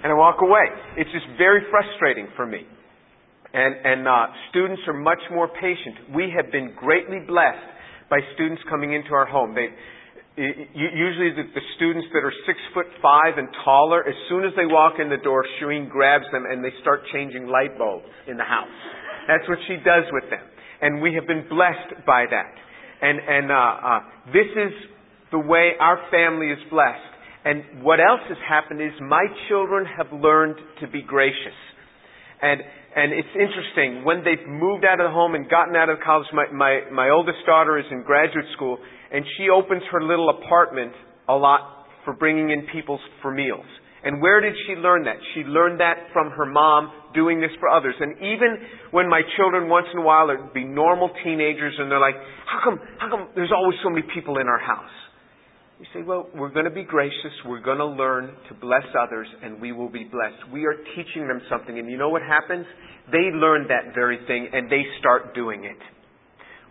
And 0.03 0.11
I 0.11 0.17
walk 0.19 0.43
away. 0.43 0.67
It's 0.99 1.11
just 1.15 1.27
very 1.39 1.63
frustrating 1.71 2.27
for 2.35 2.47
me. 2.47 2.67
And, 3.53 3.75
and 3.83 4.07
uh, 4.07 4.27
students 4.51 4.83
are 4.87 4.95
much 4.95 5.23
more 5.31 5.49
patient. 5.49 6.15
We 6.15 6.31
have 6.35 6.51
been 6.53 6.75
greatly 6.79 7.19
blessed 7.27 7.67
by 8.11 8.19
students 8.35 8.63
coming 8.71 8.95
into 8.95 9.11
our 9.15 9.27
home. 9.27 9.55
They, 9.55 9.71
usually 10.39 11.35
the, 11.35 11.47
the, 11.53 11.65
students 11.77 12.07
that 12.15 12.23
are 12.23 12.33
six 12.47 12.59
foot 12.73 12.87
five 13.03 13.39
and 13.39 13.51
taller, 13.65 14.07
as 14.07 14.15
soon 14.31 14.47
as 14.47 14.55
they 14.55 14.67
walk 14.67 15.03
in 15.03 15.11
the 15.11 15.19
door, 15.19 15.45
Shireen 15.59 15.91
grabs 15.91 16.27
them 16.31 16.47
and 16.47 16.63
they 16.65 16.73
start 16.81 17.03
changing 17.13 17.47
light 17.47 17.77
bulbs 17.77 18.07
in 18.27 18.39
the 18.39 18.47
house. 18.47 18.71
That's 19.27 19.47
what 19.51 19.59
she 19.67 19.77
does 19.83 20.07
with 20.15 20.31
them 20.31 20.47
and 20.81 21.01
we 21.01 21.15
have 21.15 21.27
been 21.27 21.47
blessed 21.49 22.07
by 22.07 22.25
that. 22.31 22.55
And, 23.03 23.19
and 23.19 23.51
uh, 23.51 23.55
uh, 23.55 24.01
this 24.33 24.51
is 24.57 24.73
the 25.33 25.39
way 25.39 25.73
our 25.81 25.99
family 26.11 26.49
is 26.49 26.59
blessed. 26.71 27.01
And 27.45 27.83
what 27.83 28.01
else 28.01 28.21
has 28.29 28.37
happened 28.47 28.83
is 28.83 28.93
my 29.01 29.25
children 29.49 29.87
have 29.87 30.13
learned 30.13 30.57
to 30.81 30.89
be 30.89 31.03
gracious. 31.03 31.57
And, 32.43 32.61
and 32.97 33.13
it's 33.13 33.33
interesting, 33.35 34.05
when 34.05 34.25
they've 34.25 34.47
moved 34.47 34.85
out 34.85 35.01
of 35.01 35.09
the 35.09 35.15
home 35.15 35.35
and 35.35 35.49
gotten 35.49 35.77
out 35.77 35.89
of 35.89 35.99
college, 36.05 36.27
my, 36.33 36.47
my, 36.53 36.81
my 36.93 37.11
oldest 37.11 37.39
daughter 37.47 37.79
is 37.79 37.85
in 37.91 38.03
graduate 38.03 38.47
school, 38.55 38.79
and 39.13 39.25
she 39.37 39.49
opens 39.49 39.83
her 39.93 40.03
little 40.03 40.29
apartment 40.31 40.93
a 41.29 41.35
lot 41.35 41.87
for 42.05 42.15
bringing 42.15 42.51
in 42.51 42.67
people 42.73 42.99
for 43.23 43.31
meals. 43.31 43.67
And 44.03 44.21
where 44.21 44.41
did 44.41 44.55
she 44.67 44.75
learn 44.75 45.05
that? 45.05 45.17
She 45.35 45.41
learned 45.41 45.81
that 45.81 46.09
from 46.13 46.31
her 46.31 46.47
mom 46.47 46.91
doing 47.15 47.41
this 47.41 47.51
for 47.59 47.69
others. 47.69 47.95
And 47.99 48.17
even 48.19 48.59
when 48.91 49.09
my 49.09 49.23
children 49.37 49.69
once 49.69 49.87
in 49.93 50.01
a 50.01 50.03
while 50.03 50.29
would 50.29 50.53
be 50.53 50.65
normal 50.65 51.11
teenagers 51.25 51.75
and 51.79 51.91
they're 51.91 52.01
like, 52.01 52.17
how 52.47 52.61
come, 52.65 52.81
how 52.99 53.11
come 53.11 53.29
there's 53.35 53.53
always 53.55 53.79
so 53.83 53.91
many 53.91 54.03
people 54.15 54.39
in 54.39 54.47
our 54.47 54.59
house? 54.59 54.91
You 55.81 55.87
say, 55.95 56.03
well, 56.03 56.29
we're 56.35 56.51
going 56.53 56.67
to 56.67 56.71
be 56.71 56.85
gracious. 56.85 57.33
We're 57.47 57.63
going 57.63 57.79
to 57.79 57.87
learn 57.87 58.35
to 58.49 58.55
bless 58.55 58.85
others 58.99 59.27
and 59.43 59.61
we 59.61 59.73
will 59.73 59.89
be 59.89 60.05
blessed. 60.05 60.53
We 60.53 60.67
are 60.67 60.75
teaching 60.95 61.27
them 61.27 61.41
something. 61.49 61.79
And 61.79 61.89
you 61.91 61.97
know 61.97 62.11
what 62.11 62.23
happens? 62.23 62.67
They 63.11 63.33
learn 63.33 63.67
that 63.69 63.95
very 63.95 64.19
thing 64.27 64.49
and 64.53 64.71
they 64.71 64.83
start 64.99 65.35
doing 65.35 65.65
it. 65.65 65.79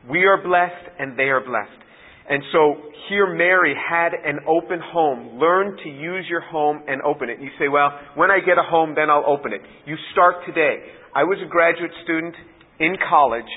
We 0.10 0.26
are 0.26 0.42
blessed 0.42 0.94
and 1.00 1.18
they 1.18 1.30
are 1.34 1.44
blessed. 1.44 1.89
And 2.30 2.44
so 2.54 2.76
here 3.10 3.26
Mary 3.26 3.74
had 3.74 4.14
an 4.14 4.46
open 4.48 4.80
home. 4.80 5.40
Learn 5.40 5.76
to 5.84 5.90
use 5.90 6.26
your 6.30 6.42
home 6.42 6.84
and 6.88 7.02
open 7.02 7.28
it. 7.28 7.42
You 7.42 7.50
say, 7.58 7.68
well, 7.68 7.90
when 8.14 8.30
I 8.30 8.38
get 8.38 8.60
a 8.60 8.64
home, 8.64 8.94
then 8.96 9.10
I'll 9.10 9.26
open 9.26 9.52
it. 9.52 9.62
You 9.88 9.96
start 10.14 10.46
today. 10.46 10.78
I 11.16 11.24
was 11.24 11.40
a 11.44 11.50
graduate 11.50 11.90
student 12.04 12.36
in 12.80 12.96
college, 13.10 13.50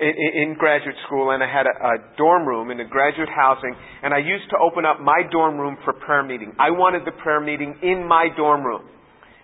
in, 0.00 0.10
in 0.10 0.56
graduate 0.58 0.96
school, 1.06 1.30
and 1.30 1.44
I 1.44 1.46
had 1.46 1.66
a, 1.70 1.70
a 1.70 1.94
dorm 2.18 2.44
room 2.44 2.72
in 2.72 2.80
a 2.80 2.88
graduate 2.88 3.30
housing, 3.30 3.74
and 4.02 4.12
I 4.12 4.18
used 4.18 4.50
to 4.50 4.58
open 4.58 4.84
up 4.84 4.98
my 4.98 5.22
dorm 5.30 5.56
room 5.56 5.78
for 5.84 5.92
prayer 5.92 6.24
meeting. 6.24 6.52
I 6.58 6.70
wanted 6.70 7.06
the 7.06 7.14
prayer 7.22 7.40
meeting 7.40 7.78
in 7.82 8.02
my 8.02 8.26
dorm 8.36 8.64
room. 8.66 8.82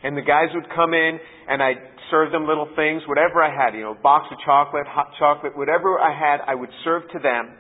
And 0.02 0.16
the 0.16 0.26
guys 0.26 0.50
would 0.52 0.66
come 0.74 0.92
in, 0.92 1.18
and 1.48 1.62
I'd 1.62 1.78
serve 2.10 2.32
them 2.32 2.46
little 2.46 2.68
things, 2.74 3.02
whatever 3.06 3.40
I 3.40 3.54
had, 3.54 3.74
you 3.74 3.82
know, 3.82 3.94
box 4.02 4.26
of 4.32 4.36
chocolate, 4.44 4.86
hot 4.86 5.14
chocolate, 5.16 5.56
whatever 5.56 5.96
I 5.98 6.10
had, 6.10 6.42
I 6.44 6.56
would 6.56 6.68
serve 6.82 7.04
to 7.12 7.20
them 7.20 7.54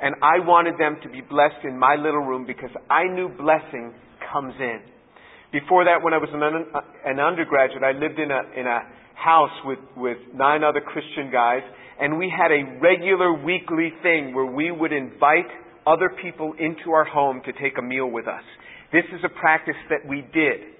and 0.00 0.14
I 0.22 0.40
wanted 0.40 0.74
them 0.78 0.96
to 1.02 1.08
be 1.08 1.20
blessed 1.20 1.64
in 1.64 1.78
my 1.78 1.94
little 1.94 2.24
room 2.24 2.46
because 2.46 2.70
I 2.88 3.04
knew 3.04 3.28
blessing 3.28 3.92
comes 4.32 4.54
in. 4.58 4.80
Before 5.52 5.84
that, 5.84 6.02
when 6.02 6.14
I 6.14 6.18
was 6.18 6.30
an, 6.32 6.42
an 6.42 7.20
undergraduate, 7.20 7.82
I 7.82 7.92
lived 7.92 8.18
in 8.18 8.30
a, 8.30 8.40
in 8.58 8.66
a 8.66 8.80
house 9.14 9.52
with, 9.64 9.78
with 9.96 10.16
nine 10.34 10.64
other 10.64 10.80
Christian 10.80 11.30
guys, 11.30 11.62
and 12.00 12.18
we 12.18 12.32
had 12.32 12.50
a 12.50 12.80
regular 12.80 13.32
weekly 13.34 13.92
thing 14.02 14.34
where 14.34 14.46
we 14.46 14.70
would 14.70 14.92
invite 14.92 15.50
other 15.86 16.10
people 16.22 16.54
into 16.58 16.92
our 16.92 17.04
home 17.04 17.42
to 17.44 17.52
take 17.52 17.76
a 17.78 17.82
meal 17.82 18.06
with 18.10 18.26
us. 18.26 18.44
This 18.92 19.04
is 19.12 19.20
a 19.24 19.28
practice 19.28 19.78
that 19.90 20.08
we 20.08 20.22
did. 20.32 20.79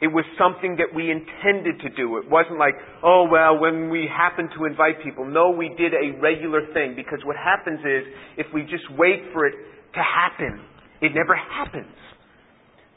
It 0.00 0.08
was 0.08 0.24
something 0.36 0.76
that 0.76 0.94
we 0.94 1.10
intended 1.10 1.80
to 1.80 1.90
do. 1.94 2.18
It 2.18 2.28
wasn't 2.28 2.58
like, 2.58 2.74
oh, 3.02 3.26
well, 3.30 3.58
when 3.58 3.90
we 3.90 4.08
happen 4.10 4.48
to 4.58 4.64
invite 4.66 5.02
people. 5.02 5.24
No, 5.24 5.50
we 5.50 5.70
did 5.78 5.94
a 5.94 6.18
regular 6.20 6.66
thing 6.74 6.94
because 6.96 7.20
what 7.24 7.36
happens 7.36 7.80
is 7.80 8.02
if 8.36 8.46
we 8.52 8.62
just 8.62 8.84
wait 8.98 9.22
for 9.32 9.46
it 9.46 9.54
to 9.94 10.02
happen, 10.02 10.60
it 11.00 11.12
never 11.14 11.36
happens. 11.36 11.94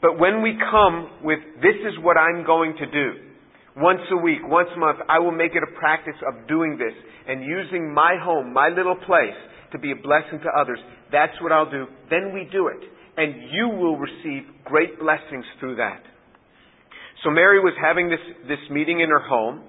But 0.02 0.18
when 0.18 0.42
we 0.42 0.58
come 0.70 1.22
with, 1.22 1.38
this 1.62 1.78
is 1.86 1.98
what 2.02 2.16
I'm 2.16 2.44
going 2.44 2.74
to 2.78 2.86
do, 2.86 3.12
once 3.76 4.00
a 4.10 4.16
week, 4.16 4.38
once 4.42 4.68
a 4.74 4.78
month, 4.78 4.98
I 5.08 5.18
will 5.20 5.32
make 5.32 5.52
it 5.54 5.62
a 5.62 5.78
practice 5.78 6.18
of 6.26 6.48
doing 6.48 6.78
this 6.78 6.94
and 7.28 7.44
using 7.44 7.92
my 7.92 8.16
home, 8.20 8.52
my 8.52 8.68
little 8.68 8.96
place, 8.96 9.38
to 9.72 9.78
be 9.78 9.92
a 9.92 9.96
blessing 9.96 10.40
to 10.42 10.50
others. 10.58 10.78
That's 11.12 11.34
what 11.40 11.52
I'll 11.52 11.70
do. 11.70 11.86
Then 12.10 12.32
we 12.34 12.48
do 12.50 12.68
it. 12.68 12.80
And 13.16 13.50
you 13.52 13.68
will 13.68 13.96
receive 13.96 14.44
great 14.64 14.98
blessings 14.98 15.44
through 15.58 15.76
that. 15.76 16.02
So 17.24 17.30
Mary 17.30 17.58
was 17.60 17.74
having 17.82 18.08
this, 18.08 18.22
this 18.46 18.62
meeting 18.70 19.00
in 19.00 19.08
her 19.10 19.18
home, 19.20 19.62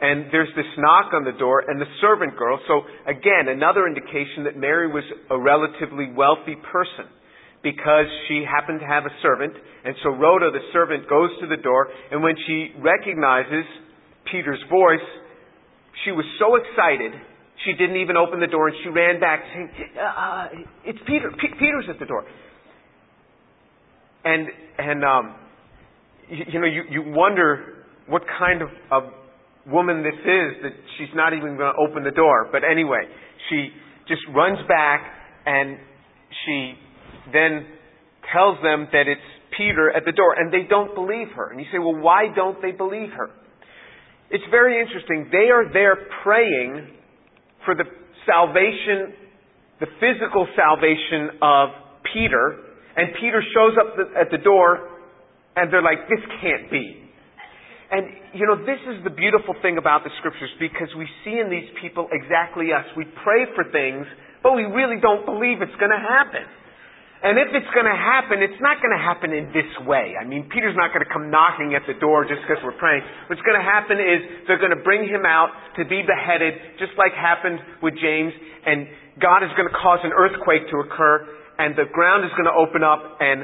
and 0.00 0.26
there's 0.30 0.50
this 0.56 0.66
knock 0.78 1.12
on 1.14 1.24
the 1.24 1.32
door, 1.38 1.62
and 1.66 1.80
the 1.80 1.90
servant 2.00 2.36
girl, 2.36 2.58
so 2.66 2.82
again, 3.06 3.48
another 3.48 3.86
indication 3.86 4.44
that 4.44 4.56
Mary 4.56 4.86
was 4.90 5.04
a 5.30 5.38
relatively 5.38 6.10
wealthy 6.14 6.54
person 6.70 7.06
because 7.62 8.06
she 8.28 8.44
happened 8.46 8.78
to 8.80 8.86
have 8.86 9.04
a 9.06 9.14
servant, 9.22 9.52
and 9.84 9.94
so 10.02 10.10
Rhoda, 10.10 10.50
the 10.50 10.62
servant, 10.72 11.08
goes 11.08 11.30
to 11.40 11.46
the 11.46 11.56
door, 11.56 11.88
and 12.10 12.22
when 12.22 12.34
she 12.46 12.70
recognizes 12.78 13.66
Peter's 14.30 14.62
voice, 14.70 15.02
she 16.04 16.12
was 16.12 16.24
so 16.38 16.54
excited, 16.54 17.10
she 17.66 17.72
didn't 17.74 17.96
even 17.98 18.16
open 18.16 18.38
the 18.38 18.46
door, 18.46 18.68
and 18.68 18.76
she 18.84 18.90
ran 18.90 19.18
back 19.18 19.42
saying, 19.52 19.70
uh, 19.98 20.46
It's 20.84 20.98
Peter. 21.06 21.30
P- 21.34 21.54
Peter's 21.58 21.86
at 21.90 21.98
the 21.98 22.06
door. 22.06 22.22
and 24.24 24.46
and 24.78 25.04
um, 25.04 25.34
you, 26.30 26.44
you 26.52 26.60
know, 26.60 26.66
you, 26.66 26.82
you 26.90 27.02
wonder 27.06 27.84
what 28.06 28.22
kind 28.38 28.62
of, 28.62 28.68
of 28.90 29.02
woman 29.66 30.02
this 30.02 30.18
is 30.18 30.62
that 30.62 30.72
she's 30.96 31.12
not 31.14 31.32
even 31.32 31.56
going 31.56 31.72
to 31.72 31.78
open 31.78 32.04
the 32.04 32.10
door. 32.10 32.48
But 32.50 32.62
anyway, 32.64 33.04
she 33.50 33.68
just 34.08 34.22
runs 34.34 34.58
back 34.66 35.00
and 35.46 35.78
she 36.44 36.74
then 37.32 37.66
tells 38.32 38.56
them 38.62 38.88
that 38.92 39.08
it's 39.08 39.20
Peter 39.56 39.90
at 39.90 40.04
the 40.04 40.12
door, 40.12 40.34
and 40.36 40.52
they 40.52 40.68
don't 40.68 40.94
believe 40.94 41.28
her. 41.34 41.50
And 41.50 41.58
you 41.58 41.66
say, 41.72 41.78
well, 41.78 41.96
why 41.96 42.26
don't 42.34 42.60
they 42.60 42.70
believe 42.70 43.10
her? 43.16 43.30
It's 44.30 44.44
very 44.50 44.80
interesting. 44.80 45.28
They 45.32 45.48
are 45.48 45.72
there 45.72 45.96
praying 46.22 46.92
for 47.64 47.74
the 47.74 47.84
salvation, 48.26 49.16
the 49.80 49.88
physical 49.98 50.46
salvation 50.54 51.40
of 51.40 51.70
Peter, 52.12 52.60
and 52.96 53.08
Peter 53.20 53.42
shows 53.54 53.72
up 53.80 53.96
at 54.20 54.30
the 54.30 54.38
door, 54.38 54.97
and 55.58 55.74
they're 55.74 55.82
like, 55.82 56.06
this 56.06 56.22
can't 56.38 56.70
be. 56.70 56.94
And, 57.90 58.04
you 58.36 58.46
know, 58.46 58.62
this 58.62 58.78
is 58.86 59.02
the 59.02 59.10
beautiful 59.10 59.58
thing 59.58 59.74
about 59.74 60.06
the 60.06 60.12
scriptures 60.22 60.52
because 60.62 60.92
we 60.94 61.08
see 61.24 61.40
in 61.40 61.50
these 61.50 61.66
people 61.82 62.06
exactly 62.14 62.70
us. 62.70 62.84
We 62.94 63.08
pray 63.26 63.48
for 63.58 63.66
things, 63.74 64.06
but 64.44 64.54
we 64.54 64.68
really 64.68 65.02
don't 65.02 65.26
believe 65.26 65.58
it's 65.64 65.74
going 65.82 65.90
to 65.90 65.98
happen. 65.98 66.46
And 67.18 67.34
if 67.34 67.50
it's 67.50 67.66
going 67.74 67.88
to 67.88 67.98
happen, 67.98 68.38
it's 68.38 68.62
not 68.62 68.78
going 68.78 68.94
to 68.94 69.02
happen 69.02 69.34
in 69.34 69.50
this 69.50 69.66
way. 69.82 70.14
I 70.14 70.22
mean, 70.22 70.46
Peter's 70.46 70.78
not 70.78 70.94
going 70.94 71.02
to 71.02 71.10
come 71.10 71.34
knocking 71.34 71.74
at 71.74 71.82
the 71.90 71.98
door 71.98 72.22
just 72.22 72.46
because 72.46 72.62
we're 72.62 72.78
praying. 72.78 73.02
What's 73.26 73.42
going 73.42 73.58
to 73.58 73.66
happen 73.66 73.98
is 73.98 74.46
they're 74.46 74.62
going 74.62 74.76
to 74.76 74.84
bring 74.86 75.02
him 75.02 75.26
out 75.26 75.50
to 75.74 75.82
be 75.82 76.06
beheaded, 76.06 76.78
just 76.78 76.94
like 76.94 77.10
happened 77.18 77.58
with 77.82 77.98
James, 77.98 78.30
and 78.62 78.86
God 79.18 79.42
is 79.42 79.50
going 79.58 79.66
to 79.66 79.74
cause 79.74 79.98
an 80.06 80.14
earthquake 80.14 80.70
to 80.70 80.76
occur, 80.86 81.26
and 81.58 81.74
the 81.74 81.90
ground 81.90 82.22
is 82.22 82.30
going 82.38 82.46
to 82.46 82.54
open 82.54 82.86
up, 82.86 83.02
and 83.18 83.42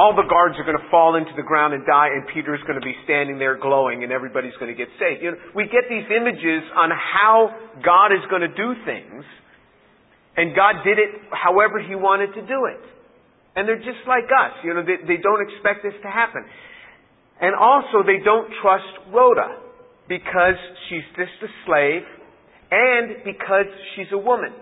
all 0.00 0.16
the 0.16 0.24
guards 0.24 0.56
are 0.56 0.64
going 0.64 0.80
to 0.80 0.88
fall 0.88 1.20
into 1.20 1.36
the 1.36 1.44
ground 1.44 1.76
and 1.76 1.84
die, 1.84 2.08
and 2.08 2.24
Peter 2.32 2.56
is 2.56 2.64
going 2.64 2.80
to 2.80 2.84
be 2.84 2.96
standing 3.04 3.36
there 3.36 3.60
glowing, 3.60 4.00
and 4.00 4.08
everybody's 4.08 4.56
going 4.56 4.72
to 4.72 4.78
get 4.78 4.88
saved. 4.96 5.20
You 5.20 5.36
know, 5.36 5.40
we 5.52 5.68
get 5.68 5.92
these 5.92 6.08
images 6.08 6.64
on 6.72 6.88
how 6.88 7.52
God 7.84 8.08
is 8.16 8.24
going 8.32 8.40
to 8.40 8.54
do 8.56 8.72
things, 8.88 9.28
and 10.40 10.56
God 10.56 10.80
did 10.88 10.96
it 10.96 11.20
however 11.28 11.84
He 11.84 11.92
wanted 11.92 12.32
to 12.32 12.40
do 12.48 12.64
it. 12.72 12.80
And 13.52 13.68
they're 13.68 13.84
just 13.84 14.00
like 14.08 14.24
us. 14.32 14.56
You 14.64 14.72
know, 14.72 14.80
they, 14.80 15.04
they 15.04 15.20
don't 15.20 15.44
expect 15.44 15.84
this 15.84 15.92
to 16.00 16.08
happen. 16.08 16.48
And 17.44 17.52
also, 17.52 18.00
they 18.00 18.24
don't 18.24 18.48
trust 18.64 19.12
Rhoda 19.12 19.60
because 20.08 20.56
she's 20.88 21.04
just 21.12 21.36
a 21.44 21.50
slave 21.68 22.08
and 22.72 23.20
because 23.28 23.68
she's 23.96 24.08
a 24.16 24.18
woman. 24.18 24.56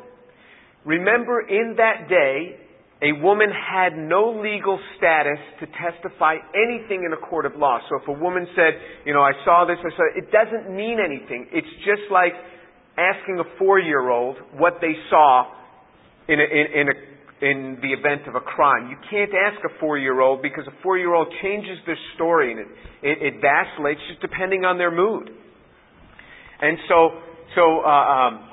Remember, 0.83 1.47
in 1.47 1.79
that 1.79 2.11
day, 2.11 2.59
a 3.01 3.13
woman 3.23 3.49
had 3.51 3.97
no 3.97 4.41
legal 4.43 4.81
status 4.97 5.39
to 5.61 5.67
testify 5.67 6.35
anything 6.55 7.05
in 7.07 7.13
a 7.13 7.17
court 7.17 7.47
of 7.47 7.55
law. 7.55 7.79
So 7.89 7.97
if 8.03 8.09
a 8.09 8.13
woman 8.13 8.47
said, 8.57 8.75
you 9.05 9.15
know, 9.15 9.23
I 9.23 9.33
saw 9.45 9.65
this, 9.65 9.79
I 9.79 9.91
saw 9.97 10.03
it, 10.15 10.25
it 10.25 10.33
doesn't 10.33 10.75
mean 10.75 10.99
anything. 10.99 11.47
It's 11.53 11.71
just 11.87 12.11
like 12.11 12.33
asking 12.99 13.39
a 13.39 13.59
four-year-old 13.59 14.37
what 14.59 14.79
they 14.81 14.95
saw 15.11 15.47
in 16.27 16.41
a, 16.41 16.43
in, 16.43 16.67
in 16.81 16.89
a 16.89 17.09
in 17.41 17.79
the 17.83 17.93
event 17.95 18.27
of 18.27 18.35
a 18.35 18.41
crime. 18.41 18.91
You 18.91 18.97
can't 19.09 19.31
ask 19.31 19.63
a 19.65 19.79
four-year-old 19.79 20.43
because 20.43 20.67
a 20.67 20.83
four-year-old 20.83 21.29
changes 21.41 21.79
their 21.87 21.99
story 22.17 22.51
and 22.51 22.61
it, 22.61 22.67
it, 23.03 23.19
it 23.23 23.41
vacillates 23.41 24.01
just 24.09 24.21
depending 24.21 24.65
on 24.65 24.77
their 24.77 24.91
mood. 24.91 25.31
And 26.61 26.79
so, 26.89 27.11
so, 27.55 27.81
uh, 27.87 27.89
um, 27.89 28.48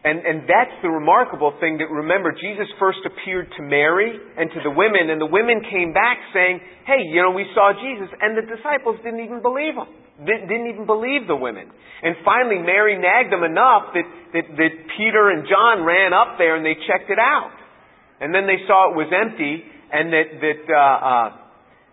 and, 0.00 0.24
and 0.24 0.48
that's 0.48 0.72
the 0.80 0.88
remarkable 0.88 1.52
thing 1.60 1.76
that 1.76 1.92
remember, 1.92 2.32
Jesus 2.32 2.64
first 2.80 3.04
appeared 3.04 3.52
to 3.56 3.62
Mary 3.62 4.16
and 4.16 4.48
to 4.48 4.60
the 4.64 4.72
women, 4.72 5.12
and 5.12 5.20
the 5.20 5.28
women 5.28 5.60
came 5.60 5.92
back 5.92 6.16
saying, 6.32 6.60
hey, 6.88 7.04
you 7.12 7.20
know, 7.20 7.36
we 7.36 7.44
saw 7.52 7.76
Jesus, 7.76 8.08
and 8.08 8.32
the 8.32 8.48
disciples 8.48 8.96
didn't 9.04 9.20
even 9.20 9.44
believe 9.44 9.76
him. 9.76 9.92
Didn't 10.24 10.72
even 10.72 10.88
believe 10.88 11.28
the 11.28 11.36
women. 11.36 11.68
And 12.02 12.16
finally, 12.24 12.64
Mary 12.64 12.96
nagged 12.96 13.32
them 13.32 13.44
enough 13.44 13.92
that, 13.92 14.08
that, 14.32 14.46
that 14.56 14.72
Peter 14.96 15.36
and 15.36 15.44
John 15.44 15.84
ran 15.84 16.12
up 16.12 16.36
there 16.40 16.56
and 16.56 16.64
they 16.64 16.76
checked 16.88 17.12
it 17.12 17.20
out. 17.20 17.52
And 18.20 18.32
then 18.32 18.48
they 18.48 18.60
saw 18.68 18.92
it 18.92 18.96
was 18.96 19.08
empty, 19.12 19.64
and 19.92 20.12
that, 20.12 20.28
that 20.40 20.62
uh, 20.68 20.76
uh, 20.76 21.28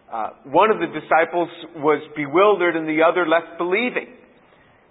uh, 0.07 0.29
one 0.47 0.71
of 0.71 0.79
the 0.79 0.87
disciples 0.87 1.51
was 1.75 1.99
bewildered 2.15 2.75
and 2.75 2.87
the 2.87 3.03
other 3.03 3.27
left 3.27 3.59
believing. 3.59 4.15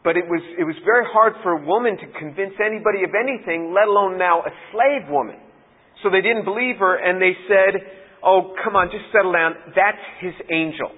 But 0.07 0.15
it 0.15 0.31
was, 0.31 0.39
it 0.55 0.63
was 0.63 0.79
very 0.87 1.03
hard 1.11 1.35
for 1.43 1.59
a 1.59 1.61
woman 1.67 1.99
to 1.99 2.07
convince 2.15 2.55
anybody 2.63 3.03
of 3.03 3.11
anything, 3.19 3.75
let 3.75 3.91
alone 3.91 4.15
now 4.15 4.47
a 4.47 4.55
slave 4.71 5.11
woman. 5.11 5.35
So 5.99 6.15
they 6.15 6.23
didn't 6.23 6.47
believe 6.47 6.79
her, 6.79 6.95
and 6.95 7.19
they 7.19 7.35
said, 7.51 7.83
Oh, 8.23 8.55
come 8.63 8.79
on, 8.79 8.95
just 8.95 9.11
settle 9.11 9.35
down. 9.35 9.59
That's 9.75 9.99
his 10.23 10.39
angel. 10.47 10.95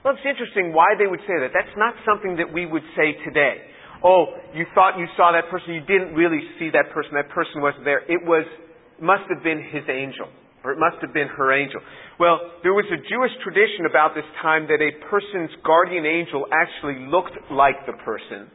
Well, 0.00 0.16
it's 0.16 0.24
interesting 0.24 0.72
why 0.72 0.96
they 0.96 1.04
would 1.04 1.20
say 1.28 1.44
that. 1.44 1.52
That's 1.52 1.76
not 1.76 1.92
something 2.08 2.40
that 2.40 2.48
we 2.48 2.64
would 2.64 2.82
say 2.96 3.20
today. 3.20 3.68
Oh, 4.00 4.32
you 4.56 4.64
thought 4.74 4.96
you 4.96 5.06
saw 5.12 5.36
that 5.36 5.52
person, 5.52 5.76
you 5.76 5.84
didn't 5.84 6.16
really 6.16 6.40
see 6.56 6.72
that 6.72 6.88
person, 6.90 7.12
that 7.20 7.28
person 7.36 7.60
wasn't 7.60 7.84
there. 7.84 8.00
It 8.08 8.24
was 8.24 8.48
must 8.96 9.28
have 9.28 9.44
been 9.44 9.60
his 9.60 9.84
angel, 9.92 10.32
or 10.64 10.72
it 10.72 10.78
must 10.78 11.02
have 11.02 11.12
been 11.12 11.28
her 11.28 11.52
angel. 11.52 11.80
Well, 12.18 12.38
there 12.62 12.72
was 12.72 12.86
a 12.90 12.96
Jewish 12.96 13.34
tradition 13.42 13.86
about 13.88 14.14
this 14.14 14.26
time 14.40 14.66
that 14.68 14.78
a 14.78 14.94
person's 15.10 15.50
guardian 15.64 16.06
angel 16.06 16.46
actually 16.50 17.06
looked 17.10 17.34
like 17.50 17.86
the 17.86 17.98
person. 18.04 18.50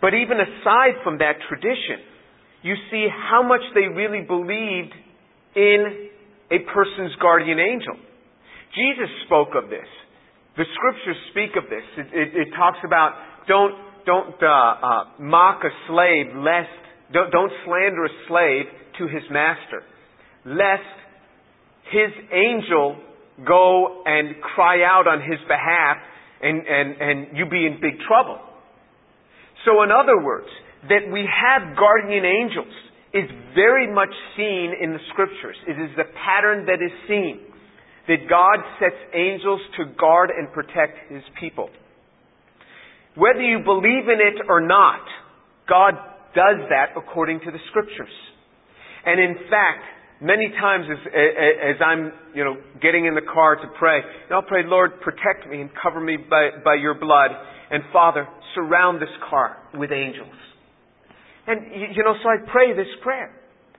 But 0.00 0.14
even 0.14 0.40
aside 0.40 1.00
from 1.04 1.18
that 1.18 1.36
tradition, 1.48 2.00
you 2.62 2.74
see 2.90 3.06
how 3.08 3.42
much 3.42 3.60
they 3.74 3.88
really 3.92 4.24
believed 4.24 4.92
in 5.56 6.10
a 6.50 6.58
person's 6.72 7.14
guardian 7.20 7.58
angel. 7.60 7.96
Jesus 8.74 9.10
spoke 9.26 9.54
of 9.54 9.70
this. 9.70 9.86
The 10.56 10.64
scriptures 10.74 11.16
speak 11.30 11.56
of 11.56 11.68
this. 11.68 11.84
It, 11.98 12.08
it, 12.12 12.28
it 12.36 12.48
talks 12.56 12.78
about 12.84 13.12
don't 13.48 13.74
don't 14.06 14.36
uh, 14.42 14.46
uh, 14.46 15.04
mock 15.18 15.64
a 15.64 15.72
slave 15.88 16.36
lest 16.36 16.68
don't, 17.12 17.30
don't 17.30 17.52
slander 17.64 18.04
a 18.04 18.14
slave 18.28 18.66
to 18.98 19.08
his 19.08 19.22
master, 19.30 19.82
lest 20.44 20.94
his 21.90 22.12
angel 22.32 22.96
go 23.46 24.02
and 24.06 24.40
cry 24.40 24.84
out 24.84 25.06
on 25.06 25.20
his 25.20 25.40
behalf 25.48 25.96
and, 26.40 26.66
and, 26.66 27.00
and 27.00 27.36
you 27.36 27.46
be 27.46 27.66
in 27.66 27.80
big 27.80 27.98
trouble. 28.06 28.38
So, 29.64 29.82
in 29.82 29.90
other 29.90 30.22
words, 30.22 30.48
that 30.88 31.10
we 31.10 31.24
have 31.24 31.76
guardian 31.76 32.24
angels 32.24 32.72
is 33.14 33.30
very 33.54 33.92
much 33.92 34.12
seen 34.36 34.74
in 34.80 34.92
the 34.92 34.98
scriptures. 35.12 35.56
It 35.66 35.80
is 35.80 35.90
the 35.96 36.04
pattern 36.24 36.66
that 36.66 36.84
is 36.84 36.92
seen. 37.08 37.40
That 38.06 38.28
God 38.28 38.60
sets 38.78 39.00
angels 39.14 39.60
to 39.78 39.86
guard 39.96 40.28
and 40.28 40.52
protect 40.52 41.10
his 41.10 41.22
people. 41.40 41.70
Whether 43.16 43.40
you 43.40 43.60
believe 43.64 44.10
in 44.12 44.20
it 44.20 44.44
or 44.46 44.60
not, 44.60 45.00
God 45.66 45.94
does 46.34 46.68
that 46.68 46.92
according 46.98 47.40
to 47.40 47.50
the 47.50 47.58
scriptures. 47.70 48.12
And 49.06 49.20
in 49.20 49.36
fact, 49.48 49.86
many 50.24 50.48
times 50.48 50.86
as, 50.90 50.98
as 51.12 51.76
I'm, 51.84 52.12
you 52.34 52.44
know, 52.44 52.56
getting 52.80 53.04
in 53.04 53.14
the 53.14 53.22
car 53.22 53.56
to 53.56 53.68
pray, 53.78 54.00
I'll 54.32 54.42
pray, 54.42 54.62
Lord, 54.64 55.00
protect 55.00 55.46
me 55.48 55.60
and 55.60 55.70
cover 55.80 56.00
me 56.00 56.16
by, 56.16 56.48
by 56.64 56.74
your 56.80 56.94
blood. 56.98 57.30
And 57.70 57.82
Father, 57.92 58.26
surround 58.54 59.00
this 59.00 59.12
car 59.28 59.56
with 59.74 59.92
angels. 59.92 60.34
And, 61.46 61.60
you 61.94 62.02
know, 62.02 62.14
so 62.22 62.28
I 62.28 62.40
pray 62.50 62.72
this 62.72 62.90
prayer. 63.02 63.30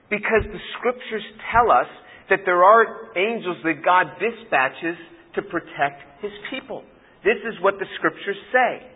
Because 0.08 0.46
the 0.46 0.62
scriptures 0.78 1.26
tell 1.50 1.70
us 1.70 1.90
that 2.30 2.40
there 2.44 2.62
are 2.62 3.18
angels 3.18 3.56
that 3.64 3.84
God 3.84 4.06
dispatches 4.22 4.96
to 5.34 5.42
protect 5.42 6.22
his 6.22 6.30
people. 6.50 6.84
This 7.24 7.42
is 7.42 7.58
what 7.60 7.74
the 7.78 7.86
scriptures 7.98 8.36
say. 8.52 8.86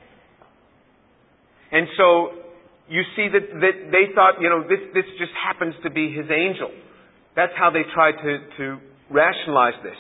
And 1.73 1.87
so 1.97 2.31
you 2.89 3.03
see 3.17 3.27
that, 3.27 3.47
that 3.61 3.77
they 3.91 4.15
thought, 4.15 4.41
you 4.41 4.49
know, 4.49 4.63
this, 4.63 4.83
this 4.95 5.07
just 5.19 5.33
happens 5.35 5.75
to 5.83 5.91
be 5.91 6.11
his 6.11 6.27
angel. 6.31 6.71
That's 7.41 7.57
how 7.57 7.73
they 7.73 7.89
tried 7.97 8.21
to, 8.21 8.33
to 8.61 8.65
rationalize 9.09 9.81
this. 9.81 9.97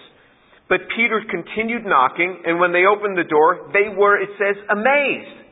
But 0.68 0.84
Peter 0.92 1.24
continued 1.24 1.88
knocking, 1.88 2.44
and 2.44 2.60
when 2.60 2.76
they 2.76 2.84
opened 2.84 3.16
the 3.16 3.24
door, 3.24 3.72
they 3.72 3.88
were, 3.88 4.20
it 4.20 4.28
says, 4.36 4.60
amazed. 4.68 5.48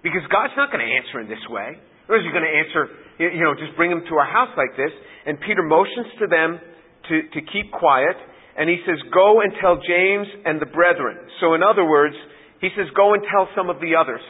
Because 0.00 0.24
God's 0.32 0.56
not 0.56 0.72
going 0.72 0.80
to 0.80 0.88
answer 0.88 1.20
in 1.20 1.28
this 1.28 1.44
way. 1.52 1.76
Or 2.08 2.16
is 2.16 2.24
he 2.24 2.32
going 2.32 2.48
to 2.48 2.56
answer, 2.56 2.88
you 3.20 3.44
know, 3.44 3.52
just 3.52 3.76
bring 3.76 3.92
them 3.92 4.08
to 4.08 4.14
our 4.16 4.24
house 4.24 4.56
like 4.56 4.72
this? 4.72 4.88
And 5.28 5.36
Peter 5.44 5.60
motions 5.60 6.16
to 6.16 6.32
them 6.32 6.64
to, 7.12 7.14
to 7.28 7.40
keep 7.44 7.68
quiet, 7.76 8.16
and 8.56 8.64
he 8.64 8.80
says, 8.88 8.96
Go 9.12 9.44
and 9.44 9.52
tell 9.60 9.76
James 9.76 10.26
and 10.48 10.64
the 10.64 10.70
brethren. 10.72 11.28
So, 11.44 11.52
in 11.52 11.60
other 11.60 11.84
words, 11.84 12.16
he 12.64 12.72
says, 12.72 12.88
Go 12.96 13.12
and 13.12 13.20
tell 13.28 13.52
some 13.52 13.68
of 13.68 13.84
the 13.84 14.00
others. 14.00 14.24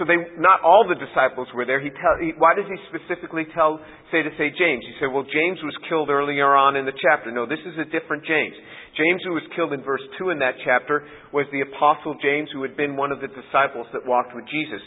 So 0.00 0.08
they, 0.08 0.16
not 0.40 0.64
all 0.64 0.88
the 0.88 0.96
disciples 0.96 1.52
were 1.52 1.68
there. 1.68 1.76
He 1.76 1.92
tell, 1.92 2.16
he, 2.16 2.32
why 2.40 2.56
does 2.56 2.64
he 2.64 2.80
specifically 2.88 3.44
tell, 3.52 3.76
say 4.08 4.24
to 4.24 4.32
say 4.40 4.48
James? 4.48 4.80
He 4.88 4.96
said, 4.96 5.12
well, 5.12 5.28
James 5.28 5.60
was 5.60 5.76
killed 5.88 6.08
earlier 6.08 6.56
on 6.56 6.80
in 6.80 6.88
the 6.88 6.96
chapter. 6.96 7.28
No, 7.28 7.44
this 7.44 7.60
is 7.68 7.76
a 7.76 7.84
different 7.92 8.24
James. 8.24 8.56
James, 8.96 9.20
who 9.24 9.36
was 9.36 9.44
killed 9.52 9.76
in 9.76 9.84
verse 9.84 10.00
2 10.16 10.32
in 10.32 10.40
that 10.40 10.56
chapter, 10.64 11.04
was 11.32 11.44
the 11.52 11.60
apostle 11.60 12.16
James, 12.24 12.48
who 12.56 12.64
had 12.64 12.76
been 12.76 12.96
one 12.96 13.12
of 13.12 13.20
the 13.20 13.28
disciples 13.28 13.84
that 13.92 14.00
walked 14.08 14.32
with 14.32 14.48
Jesus. 14.48 14.80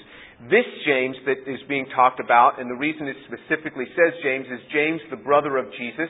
This 0.49 0.65
James 0.89 1.15
that 1.29 1.45
is 1.45 1.61
being 1.69 1.85
talked 1.93 2.19
about, 2.19 2.59
and 2.59 2.65
the 2.65 2.81
reason 2.81 3.05
it 3.05 3.17
specifically 3.29 3.85
says 3.93 4.13
James, 4.25 4.49
is 4.49 4.59
James, 4.73 5.01
the 5.13 5.21
brother 5.21 5.57
of 5.57 5.69
Jesus, 5.77 6.09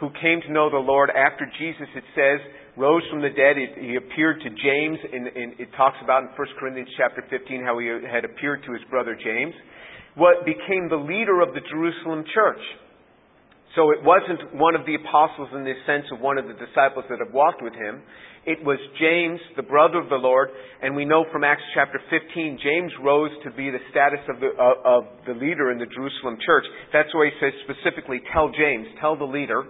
who 0.00 0.08
came 0.16 0.40
to 0.40 0.52
know 0.52 0.72
the 0.72 0.80
Lord 0.80 1.12
after 1.12 1.44
Jesus, 1.60 1.86
it 1.92 2.04
says, 2.16 2.40
rose 2.80 3.04
from 3.12 3.20
the 3.20 3.28
dead. 3.28 3.60
He, 3.60 3.92
he 3.92 3.94
appeared 3.96 4.40
to 4.40 4.48
James. 4.48 4.98
In, 5.12 5.28
in, 5.36 5.48
it 5.60 5.68
talks 5.76 6.00
about 6.02 6.24
in 6.24 6.28
1 6.32 6.58
Corinthians 6.58 6.88
chapter 6.96 7.22
15 7.28 7.62
how 7.62 7.78
he 7.78 7.92
had 8.08 8.24
appeared 8.24 8.64
to 8.64 8.72
his 8.72 8.82
brother 8.88 9.12
James. 9.12 9.52
What 10.16 10.48
became 10.48 10.88
the 10.88 10.98
leader 10.98 11.44
of 11.44 11.52
the 11.52 11.60
Jerusalem 11.68 12.24
church. 12.32 12.64
So 13.76 13.92
it 13.92 14.02
wasn't 14.02 14.58
one 14.58 14.74
of 14.74 14.82
the 14.82 14.96
apostles 14.98 15.48
in 15.54 15.62
the 15.62 15.78
sense 15.86 16.02
of 16.10 16.18
one 16.18 16.38
of 16.38 16.48
the 16.48 16.58
disciples 16.58 17.04
that 17.06 17.22
have 17.22 17.32
walked 17.32 17.62
with 17.62 17.74
him. 17.74 18.02
It 18.42 18.64
was 18.64 18.80
James, 18.98 19.38
the 19.54 19.62
brother 19.62 20.00
of 20.00 20.08
the 20.08 20.16
Lord, 20.16 20.48
and 20.82 20.96
we 20.96 21.04
know 21.04 21.26
from 21.30 21.44
Acts 21.44 21.62
chapter 21.74 22.00
15, 22.08 22.58
James 22.58 22.90
rose 23.04 23.30
to 23.44 23.50
be 23.52 23.70
the 23.70 23.78
status 23.92 24.24
of 24.32 24.40
the, 24.40 24.50
uh, 24.56 24.96
of 24.96 25.04
the 25.28 25.36
leader 25.36 25.70
in 25.70 25.78
the 25.78 25.86
Jerusalem 25.86 26.38
church. 26.40 26.64
That's 26.90 27.12
why 27.14 27.28
he 27.28 27.36
says 27.38 27.52
specifically, 27.68 28.18
tell 28.32 28.48
James, 28.48 28.88
tell 28.98 29.14
the 29.14 29.28
leader 29.28 29.68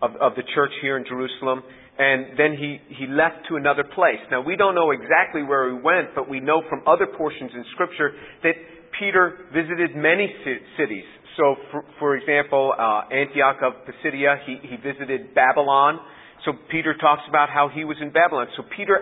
of, 0.00 0.10
of 0.16 0.32
the 0.34 0.42
church 0.54 0.72
here 0.80 0.96
in 0.96 1.04
Jerusalem, 1.04 1.62
and 1.98 2.38
then 2.38 2.52
he, 2.52 2.78
he 2.94 3.06
left 3.06 3.48
to 3.48 3.56
another 3.56 3.84
place. 3.84 4.20
Now 4.30 4.42
we 4.42 4.56
don't 4.56 4.74
know 4.74 4.90
exactly 4.90 5.42
where 5.42 5.72
he 5.72 5.80
went, 5.80 6.14
but 6.14 6.28
we 6.28 6.40
know 6.40 6.62
from 6.68 6.82
other 6.86 7.06
portions 7.06 7.50
in 7.54 7.64
scripture 7.72 8.12
that 8.42 8.54
Peter 8.98 9.48
visited 9.52 9.96
many 9.96 10.28
cities. 10.76 11.04
So, 11.36 11.56
for, 11.70 11.84
for 11.98 12.16
example, 12.16 12.72
uh, 12.72 13.12
Antioch 13.12 13.60
of 13.62 13.84
Pisidia, 13.84 14.40
he, 14.46 14.56
he 14.62 14.76
visited 14.76 15.34
Babylon. 15.34 16.00
So 16.44 16.52
Peter 16.70 16.94
talks 16.96 17.22
about 17.28 17.50
how 17.50 17.68
he 17.72 17.84
was 17.84 17.96
in 18.00 18.10
Babylon. 18.10 18.46
So 18.56 18.62
Peter, 18.76 19.00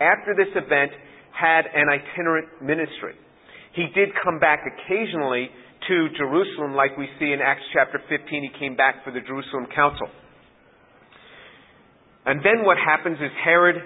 after 0.00 0.36
this 0.36 0.52
event, 0.52 0.92
had 1.32 1.64
an 1.72 1.88
itinerant 1.88 2.48
ministry. 2.60 3.14
He 3.74 3.88
did 3.94 4.10
come 4.22 4.38
back 4.38 4.60
occasionally 4.68 5.48
to 5.88 6.08
Jerusalem, 6.16 6.74
like 6.74 6.96
we 6.96 7.08
see 7.18 7.32
in 7.32 7.40
Acts 7.40 7.64
chapter 7.72 8.00
15. 8.08 8.52
He 8.52 8.58
came 8.58 8.76
back 8.76 9.04
for 9.04 9.10
the 9.10 9.20
Jerusalem 9.20 9.66
Council. 9.74 10.08
And 12.26 12.40
then 12.40 12.64
what 12.64 12.78
happens 12.78 13.18
is 13.18 13.30
Herod 13.44 13.76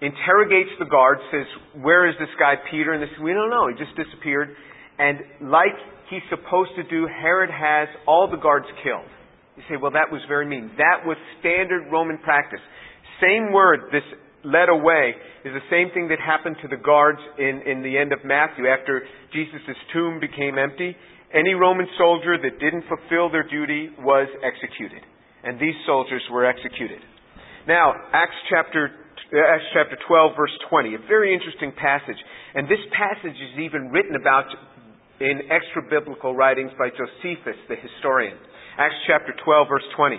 interrogates 0.00 0.70
the 0.78 0.86
guards, 0.86 1.20
says, 1.30 1.46
Where 1.82 2.08
is 2.08 2.14
this 2.18 2.30
guy 2.38 2.54
Peter? 2.70 2.92
And 2.92 3.02
they 3.02 3.06
say, 3.06 3.22
We 3.22 3.32
don't 3.32 3.50
know. 3.50 3.68
He 3.68 3.74
just 3.74 3.96
disappeared. 3.96 4.54
And 4.98 5.50
like 5.50 5.74
he's 6.10 6.22
supposed 6.28 6.70
to 6.76 6.84
do, 6.84 7.08
Herod 7.08 7.50
has 7.50 7.88
all 8.06 8.28
the 8.30 8.36
guards 8.36 8.66
killed. 8.84 9.08
You 9.56 9.62
say, 9.68 9.76
well, 9.80 9.92
that 9.92 10.10
was 10.10 10.20
very 10.28 10.46
mean. 10.46 10.70
That 10.76 11.04
was 11.04 11.16
standard 11.40 11.92
Roman 11.92 12.18
practice. 12.18 12.60
Same 13.20 13.52
word, 13.52 13.92
this 13.92 14.04
led 14.44 14.68
away, 14.68 15.12
is 15.44 15.52
the 15.52 15.68
same 15.68 15.92
thing 15.92 16.08
that 16.08 16.18
happened 16.18 16.56
to 16.62 16.68
the 16.68 16.80
guards 16.80 17.20
in, 17.38 17.60
in 17.66 17.82
the 17.82 17.98
end 17.98 18.12
of 18.12 18.24
Matthew 18.24 18.66
after 18.66 19.02
Jesus' 19.32 19.76
tomb 19.92 20.18
became 20.20 20.56
empty. 20.56 20.96
Any 21.32 21.52
Roman 21.52 21.86
soldier 21.98 22.40
that 22.40 22.58
didn't 22.58 22.84
fulfill 22.88 23.30
their 23.30 23.46
duty 23.46 23.90
was 24.00 24.28
executed. 24.40 25.04
And 25.44 25.60
these 25.60 25.76
soldiers 25.86 26.22
were 26.32 26.46
executed. 26.46 27.00
Now, 27.70 27.94
Acts 28.10 28.34
chapter 28.50 28.90
Acts 29.30 29.70
chapter 29.70 29.94
12, 29.94 30.34
verse 30.34 30.50
20. 30.66 30.98
A 30.98 31.02
very 31.06 31.30
interesting 31.30 31.70
passage. 31.70 32.18
And 32.58 32.66
this 32.66 32.82
passage 32.90 33.38
is 33.38 33.62
even 33.62 33.94
written 33.94 34.18
about 34.18 34.50
in 35.22 35.46
extra 35.46 35.86
biblical 35.86 36.34
writings 36.34 36.74
by 36.74 36.90
Josephus, 36.90 37.54
the 37.70 37.78
historian. 37.78 38.34
Acts 38.74 38.98
chapter 39.06 39.30
12, 39.46 39.70
verse 39.70 39.86
20. 39.94 40.18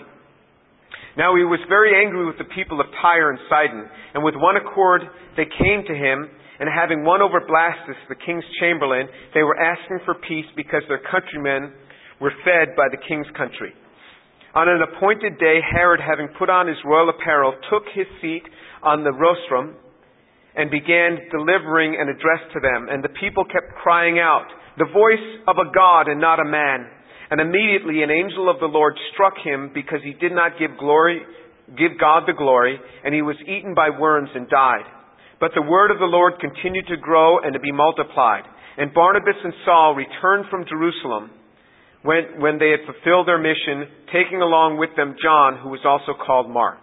Now 1.20 1.36
he 1.36 1.43
was 1.43 1.60
very 1.67 1.91
angry 1.91 2.24
with 2.24 2.39
the 2.39 2.48
people 2.55 2.79
of 2.79 2.88
Tyre 3.03 3.36
and 3.36 3.39
Sidon, 3.51 3.84
and 4.15 4.24
with 4.24 4.39
one 4.39 4.55
accord 4.55 5.03
they 5.36 5.43
came 5.43 5.84
to 5.91 5.96
him, 5.96 6.31
and 6.63 6.72
having 6.72 7.03
won 7.03 7.20
over 7.20 7.43
Blastus, 7.43 8.00
the 8.08 8.15
king's 8.15 8.48
chamberlain, 8.63 9.12
they 9.36 9.43
were 9.43 9.60
asking 9.60 10.00
for 10.08 10.15
peace 10.24 10.48
because 10.55 10.88
their 10.88 11.03
countrymen 11.03 11.75
were 12.24 12.31
fed 12.48 12.79
by 12.79 12.88
the 12.88 13.01
king's 13.12 13.27
country. 13.36 13.75
On 14.53 14.67
an 14.67 14.84
appointed 14.84 15.39
day, 15.39 15.60
Herod, 15.63 16.01
having 16.03 16.27
put 16.38 16.50
on 16.50 16.67
his 16.67 16.77
royal 16.84 17.10
apparel, 17.10 17.55
took 17.72 17.84
his 17.96 18.08
seat 18.20 18.43
on 18.84 19.03
the 19.03 19.15
rostrum 19.15 19.75
and 20.55 20.70
began 20.70 21.24
delivering 21.31 21.96
an 21.96 22.10
address 22.12 22.43
to 22.51 22.60
them. 22.60 22.91
And 22.91 23.01
the 23.01 23.15
people 23.15 23.45
kept 23.45 23.80
crying 23.82 24.19
out, 24.19 24.47
the 24.78 24.91
voice 24.91 25.23
of 25.47 25.56
a 25.56 25.71
God 25.71 26.12
and 26.12 26.19
not 26.19 26.43
a 26.43 26.45
man. 26.45 26.84
And 27.32 27.39
immediately 27.39 28.04
an 28.04 28.12
angel 28.12 28.52
of 28.52 28.60
the 28.60 28.67
Lord 28.67 28.99
struck 29.13 29.39
him 29.39 29.71
because 29.73 30.04
he 30.04 30.19
did 30.19 30.36
not 30.36 30.60
give 30.60 30.76
glory, 30.78 31.23
give 31.80 31.95
God 31.97 32.23
the 32.28 32.36
glory, 32.36 32.76
and 33.06 33.15
he 33.15 33.21
was 33.21 33.39
eaten 33.47 33.73
by 33.73 33.88
worms 33.88 34.30
and 34.36 34.49
died. 34.49 34.84
But 35.39 35.52
the 35.56 35.63
word 35.63 35.91
of 35.91 35.99
the 35.99 36.12
Lord 36.12 36.43
continued 36.43 36.88
to 36.88 36.97
grow 36.97 37.39
and 37.39 37.54
to 37.54 37.60
be 37.63 37.71
multiplied. 37.71 38.43
And 38.78 38.93
Barnabas 38.93 39.39
and 39.43 39.54
Saul 39.63 39.95
returned 39.95 40.52
from 40.52 40.67
Jerusalem 40.67 41.32
when, 42.04 42.42
when 42.42 42.58
they 42.58 42.72
had 42.72 42.82
fulfilled 42.86 43.28
their 43.28 43.38
mission, 43.38 43.88
taking 44.12 44.42
along 44.42 44.78
with 44.78 44.90
them 44.96 45.16
John, 45.22 45.60
who 45.62 45.70
was 45.70 45.82
also 45.86 46.18
called 46.18 46.50
Mark. 46.50 46.80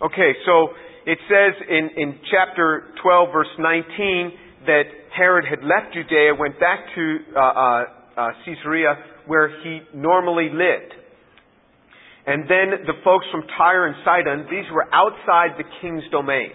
Okay, 0.00 0.32
so 0.46 0.68
it 1.06 1.18
says 1.28 1.54
in, 1.68 1.90
in 1.96 2.18
chapter 2.30 2.90
12, 3.02 3.28
verse 3.32 3.54
19, 3.58 4.32
that 4.66 4.84
Herod 5.16 5.44
had 5.44 5.60
left 5.62 5.94
Judea, 5.94 6.34
went 6.34 6.58
back 6.58 6.80
to 6.94 7.18
uh, 7.36 7.40
uh, 7.40 7.84
uh, 8.16 8.28
Caesarea, 8.44 8.94
where 9.26 9.50
he 9.62 9.80
normally 9.94 10.48
lived. 10.50 10.94
And 12.26 12.44
then 12.44 12.86
the 12.86 12.94
folks 13.04 13.26
from 13.30 13.42
Tyre 13.58 13.86
and 13.86 13.96
Sidon, 14.04 14.46
these 14.50 14.66
were 14.72 14.86
outside 14.94 15.58
the 15.58 15.66
king's 15.82 16.04
domain. 16.10 16.50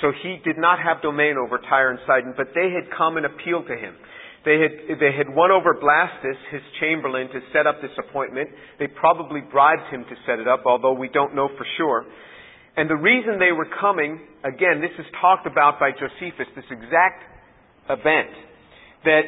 So 0.00 0.12
he 0.22 0.38
did 0.44 0.56
not 0.56 0.78
have 0.78 1.02
domain 1.02 1.34
over 1.36 1.58
Tyre 1.58 1.90
and 1.90 1.98
Sidon, 2.06 2.34
but 2.36 2.48
they 2.54 2.70
had 2.70 2.90
come 2.96 3.16
and 3.16 3.26
appealed 3.26 3.66
to 3.66 3.76
him. 3.76 3.94
They 4.44 4.56
had, 4.56 4.98
they 4.98 5.12
had 5.12 5.28
won 5.28 5.50
over 5.50 5.74
Blastus, 5.74 6.38
his 6.50 6.62
chamberlain, 6.80 7.28
to 7.28 7.40
set 7.52 7.66
up 7.66 7.82
this 7.82 7.92
appointment. 7.98 8.48
They 8.78 8.86
probably 8.86 9.40
bribed 9.40 9.92
him 9.92 10.04
to 10.04 10.16
set 10.24 10.38
it 10.38 10.48
up, 10.48 10.62
although 10.64 10.94
we 10.94 11.08
don't 11.08 11.34
know 11.34 11.48
for 11.58 11.66
sure. 11.76 12.06
And 12.76 12.88
the 12.88 12.96
reason 12.96 13.38
they 13.38 13.52
were 13.52 13.68
coming, 13.80 14.20
again, 14.44 14.80
this 14.80 14.96
is 14.98 15.04
talked 15.20 15.46
about 15.46 15.78
by 15.78 15.90
Josephus, 15.90 16.46
this 16.56 16.64
exact 16.70 17.20
event 17.90 18.30
that 19.04 19.22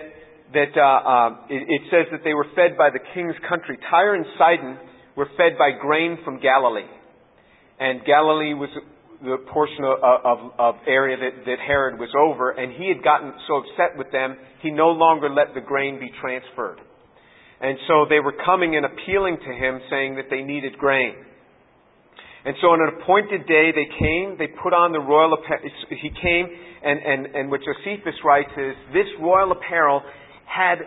that 0.52 0.76
uh, 0.76 0.84
uh, 0.84 1.28
it, 1.48 1.64
it 1.64 1.82
says 1.88 2.12
that 2.12 2.20
they 2.24 2.34
were 2.34 2.46
fed 2.54 2.76
by 2.76 2.90
the 2.92 3.00
king's 3.14 3.34
country. 3.48 3.78
Tyre 3.90 4.14
and 4.14 4.26
Sidon 4.38 4.76
were 5.16 5.26
fed 5.36 5.56
by 5.58 5.70
grain 5.80 6.18
from 6.24 6.40
Galilee, 6.40 6.88
and 7.80 8.04
Galilee 8.04 8.54
was 8.54 8.68
the 9.22 9.38
portion 9.52 9.84
of, 9.84 9.98
of, 10.02 10.38
of 10.58 10.74
area 10.86 11.16
that, 11.16 11.44
that 11.46 11.58
Herod 11.64 11.98
was 11.98 12.10
over, 12.18 12.50
and 12.50 12.72
he 12.72 12.88
had 12.88 13.02
gotten 13.04 13.32
so 13.46 13.62
upset 13.62 13.96
with 13.96 14.10
them, 14.10 14.36
he 14.62 14.70
no 14.70 14.88
longer 14.88 15.30
let 15.30 15.54
the 15.54 15.60
grain 15.60 15.98
be 15.98 16.10
transferred. 16.20 16.78
And 17.60 17.78
so 17.86 18.06
they 18.10 18.18
were 18.18 18.34
coming 18.44 18.74
and 18.74 18.84
appealing 18.84 19.38
to 19.38 19.52
him, 19.54 19.80
saying 19.88 20.16
that 20.16 20.26
they 20.30 20.42
needed 20.42 20.76
grain. 20.78 21.14
And 22.44 22.56
so 22.60 22.74
on 22.74 22.82
an 22.82 23.00
appointed 23.00 23.46
day, 23.46 23.70
they 23.70 23.86
came, 23.86 24.34
they 24.36 24.50
put 24.50 24.74
on 24.74 24.90
the 24.90 24.98
royal 24.98 25.34
apparel. 25.34 25.62
He 25.88 26.10
came, 26.10 26.46
and, 26.82 26.98
and, 26.98 27.36
and 27.36 27.50
what 27.50 27.60
Josephus 27.62 28.18
writes 28.24 28.50
is 28.58 28.74
this 28.92 29.06
royal 29.22 29.52
apparel 29.52 30.02
had 30.50 30.82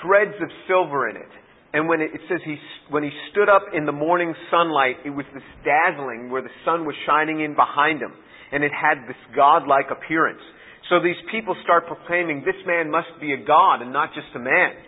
threads 0.00 0.32
of 0.40 0.48
silver 0.66 1.10
in 1.10 1.16
it. 1.16 1.28
And 1.74 1.88
when 1.88 2.00
it, 2.00 2.12
says 2.30 2.38
he, 2.44 2.54
when 2.88 3.02
he 3.02 3.10
stood 3.32 3.50
up 3.50 3.74
in 3.74 3.84
the 3.84 3.92
morning 3.92 4.32
sunlight, 4.48 5.02
it 5.04 5.10
was 5.10 5.26
this 5.34 5.42
dazzling 5.66 6.30
where 6.30 6.40
the 6.40 6.54
sun 6.64 6.86
was 6.86 6.94
shining 7.04 7.40
in 7.40 7.56
behind 7.56 8.00
him. 8.00 8.14
And 8.52 8.62
it 8.62 8.70
had 8.70 9.10
this 9.10 9.18
godlike 9.34 9.90
appearance. 9.90 10.40
So 10.88 11.02
these 11.02 11.18
people 11.32 11.56
start 11.64 11.88
proclaiming 11.88 12.46
this 12.46 12.54
man 12.64 12.92
must 12.92 13.10
be 13.20 13.32
a 13.32 13.42
god 13.44 13.82
and 13.82 13.92
not 13.92 14.14
just 14.14 14.28
a 14.36 14.38
man. 14.38 14.78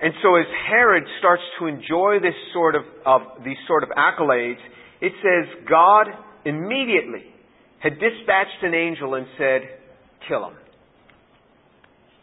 And 0.00 0.14
so 0.22 0.36
as 0.36 0.46
Herod 0.70 1.02
starts 1.18 1.42
to 1.58 1.66
enjoy 1.66 2.22
this 2.22 2.36
sort 2.52 2.76
of, 2.76 2.82
of 3.04 3.22
these 3.44 3.58
sort 3.66 3.82
of 3.82 3.88
accolades, 3.98 4.62
it 5.00 5.12
says 5.18 5.66
God 5.68 6.06
immediately 6.44 7.26
had 7.80 7.98
dispatched 7.98 8.62
an 8.62 8.74
angel 8.74 9.14
and 9.14 9.26
said, 9.36 9.62
kill 10.28 10.50
him. 10.50 10.54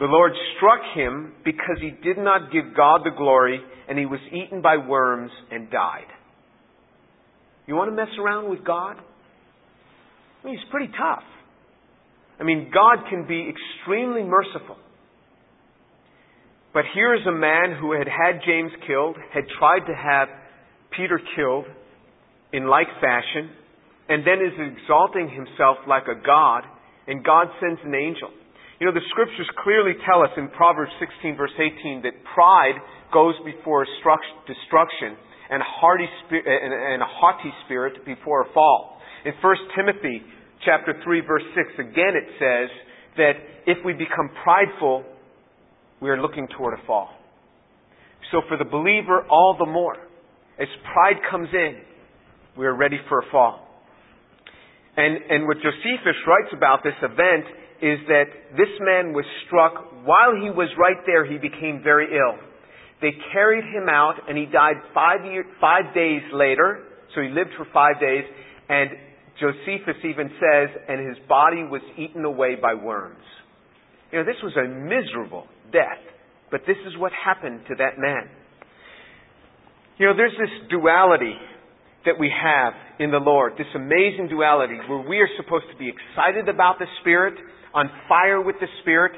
The 0.03 0.09
Lord 0.09 0.33
struck 0.57 0.81
him 0.93 1.31
because 1.45 1.77
he 1.79 1.91
did 2.03 2.17
not 2.17 2.51
give 2.51 2.75
God 2.75 3.03
the 3.05 3.15
glory 3.15 3.61
and 3.87 3.97
he 3.97 4.05
was 4.05 4.19
eaten 4.33 4.61
by 4.61 4.75
worms 4.75 5.31
and 5.49 5.71
died. 5.71 6.11
You 7.67 7.75
want 7.75 7.89
to 7.89 7.95
mess 7.95 8.11
around 8.19 8.49
with 8.49 8.65
God? 8.65 8.97
I 8.99 10.45
mean, 10.45 10.57
he's 10.57 10.69
pretty 10.71 10.91
tough. 10.91 11.23
I 12.37 12.43
mean, 12.43 12.69
God 12.73 13.07
can 13.09 13.25
be 13.25 13.47
extremely 13.47 14.23
merciful. 14.23 14.75
But 16.73 16.83
here 16.93 17.15
is 17.15 17.25
a 17.25 17.31
man 17.31 17.77
who 17.79 17.93
had 17.93 18.09
had 18.09 18.41
James 18.45 18.73
killed, 18.85 19.15
had 19.33 19.45
tried 19.57 19.87
to 19.87 19.95
have 19.95 20.27
Peter 20.97 21.21
killed 21.37 21.63
in 22.51 22.67
like 22.67 22.87
fashion, 22.99 23.51
and 24.09 24.27
then 24.27 24.39
is 24.45 24.75
exalting 24.75 25.29
himself 25.29 25.77
like 25.87 26.07
a 26.11 26.21
god, 26.25 26.63
and 27.07 27.23
God 27.23 27.47
sends 27.61 27.79
an 27.85 27.95
angel. 27.95 28.31
You 28.83 28.91
know, 28.91 28.99
the 28.99 29.07
scriptures 29.15 29.47
clearly 29.63 29.95
tell 30.03 30.19
us 30.19 30.35
in 30.35 30.49
Proverbs 30.59 30.91
16 30.99 31.37
verse 31.39 31.55
18 31.55 32.03
that 32.03 32.19
pride 32.35 32.75
goes 33.13 33.33
before 33.47 33.87
destruction 34.43 35.15
and 35.49 35.63
a, 35.63 35.69
hearty 35.79 36.03
and 36.03 37.01
a 37.01 37.07
haughty 37.07 37.47
spirit 37.63 38.03
before 38.03 38.41
a 38.41 38.51
fall. 38.51 38.99
In 39.23 39.31
1 39.39 39.55
Timothy 39.79 40.19
chapter 40.65 40.99
3 41.01 41.21
verse 41.21 41.47
6, 41.55 41.79
again 41.79 42.11
it 42.11 42.27
says 42.35 42.69
that 43.15 43.33
if 43.71 43.77
we 43.85 43.93
become 43.93 44.27
prideful, 44.43 45.05
we 46.01 46.09
are 46.09 46.21
looking 46.21 46.49
toward 46.57 46.77
a 46.77 46.85
fall. 46.85 47.07
So 48.33 48.41
for 48.49 48.57
the 48.57 48.67
believer, 48.67 49.23
all 49.31 49.55
the 49.57 49.65
more. 49.65 49.95
as 50.59 50.67
pride 50.91 51.23
comes 51.31 51.47
in, 51.53 51.79
we 52.57 52.65
are 52.65 52.75
ready 52.75 52.97
for 53.07 53.19
a 53.19 53.31
fall. 53.31 53.65
And, 54.97 55.23
and 55.29 55.47
what 55.47 55.55
Josephus 55.63 56.19
writes 56.27 56.51
about 56.51 56.83
this 56.83 56.99
event 57.01 57.62
is 57.81 57.99
that 58.07 58.25
this 58.57 58.69
man 58.81 59.13
was 59.13 59.25
struck 59.45 59.93
while 60.05 60.35
he 60.35 60.49
was 60.49 60.69
right 60.77 60.99
there, 61.05 61.25
he 61.25 61.37
became 61.37 61.81
very 61.83 62.07
ill. 62.11 62.37
They 63.01 63.11
carried 63.31 63.63
him 63.63 63.89
out 63.89 64.15
and 64.27 64.37
he 64.37 64.45
died 64.45 64.75
five, 64.93 65.25
year, 65.25 65.45
five 65.59 65.93
days 65.93 66.21
later. 66.31 66.83
So 67.15 67.21
he 67.21 67.29
lived 67.29 67.51
for 67.57 67.65
five 67.73 67.99
days 67.99 68.23
and 68.69 68.91
Josephus 69.39 69.97
even 70.03 70.29
says, 70.39 70.69
and 70.87 71.07
his 71.07 71.17
body 71.27 71.63
was 71.63 71.81
eaten 71.97 72.23
away 72.23 72.55
by 72.55 72.73
worms. 72.75 73.23
You 74.11 74.19
know, 74.19 74.25
this 74.25 74.37
was 74.43 74.53
a 74.55 74.67
miserable 74.67 75.47
death, 75.71 75.99
but 76.51 76.61
this 76.67 76.77
is 76.87 76.97
what 76.97 77.11
happened 77.11 77.61
to 77.67 77.75
that 77.75 77.97
man. 77.97 78.29
You 79.97 80.07
know, 80.07 80.13
there's 80.15 80.37
this 80.37 80.69
duality 80.69 81.33
that 82.05 82.19
we 82.19 82.31
have 82.31 82.73
in 82.99 83.11
the 83.11 83.19
Lord, 83.19 83.53
this 83.57 83.69
amazing 83.75 84.27
duality 84.29 84.77
where 84.87 85.07
we 85.07 85.19
are 85.19 85.29
supposed 85.37 85.65
to 85.71 85.77
be 85.77 85.89
excited 85.89 86.49
about 86.49 86.79
the 86.79 86.87
Spirit, 87.01 87.35
on 87.73 87.89
fire 88.07 88.41
with 88.41 88.55
the 88.59 88.69
Spirit, 88.81 89.13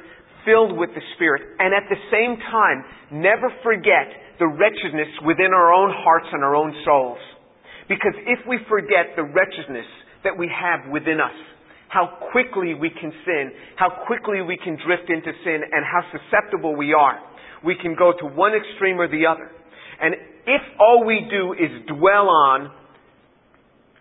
filled 0.45 0.77
with 0.77 0.89
the 0.93 1.01
Spirit, 1.15 1.41
and 1.59 1.73
at 1.73 1.89
the 1.89 1.99
same 2.13 2.37
time, 2.37 2.85
never 3.11 3.49
forget 3.63 4.37
the 4.39 4.47
wretchedness 4.47 5.09
within 5.25 5.51
our 5.51 5.73
own 5.73 5.91
hearts 5.91 6.27
and 6.31 6.43
our 6.43 6.55
own 6.55 6.73
souls. 6.85 7.17
Because 7.89 8.13
if 8.25 8.39
we 8.47 8.57
forget 8.69 9.13
the 9.15 9.23
wretchedness 9.23 9.89
that 10.23 10.37
we 10.37 10.49
have 10.49 10.91
within 10.91 11.19
us, 11.19 11.35
how 11.89 12.17
quickly 12.31 12.73
we 12.73 12.89
can 12.89 13.13
sin, 13.25 13.51
how 13.77 13.89
quickly 14.07 14.41
we 14.41 14.57
can 14.57 14.77
drift 14.85 15.09
into 15.09 15.31
sin, 15.43 15.61
and 15.63 15.85
how 15.85 16.01
susceptible 16.11 16.75
we 16.75 16.93
are, 16.93 17.19
we 17.63 17.75
can 17.81 17.95
go 17.95 18.11
to 18.11 18.25
one 18.25 18.53
extreme 18.53 18.99
or 18.99 19.07
the 19.07 19.25
other. 19.25 19.49
And 20.01 20.15
if 20.45 20.61
all 20.79 21.03
we 21.05 21.27
do 21.29 21.53
is 21.53 21.71
dwell 21.87 22.29
on 22.29 22.71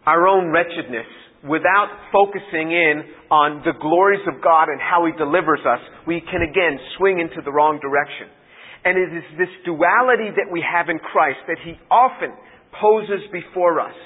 our 0.06 0.26
own 0.28 0.52
wretchedness 0.52 1.06
without 1.48 1.88
focusing 2.12 2.72
in 2.72 3.04
on 3.30 3.62
the 3.64 3.72
glories 3.80 4.24
of 4.26 4.42
God 4.42 4.68
and 4.68 4.80
how 4.80 5.04
He 5.06 5.12
delivers 5.16 5.60
us, 5.64 5.80
we 6.06 6.20
can 6.20 6.42
again 6.42 6.78
swing 6.98 7.20
into 7.20 7.42
the 7.44 7.52
wrong 7.52 7.80
direction. 7.80 8.28
And 8.84 8.98
it 8.98 9.16
is 9.16 9.24
this 9.38 9.52
duality 9.64 10.28
that 10.36 10.52
we 10.52 10.64
have 10.64 10.88
in 10.88 10.98
Christ 10.98 11.40
that 11.48 11.58
He 11.64 11.72
often 11.90 12.32
poses 12.80 13.24
before 13.32 13.80
us. 13.80 13.96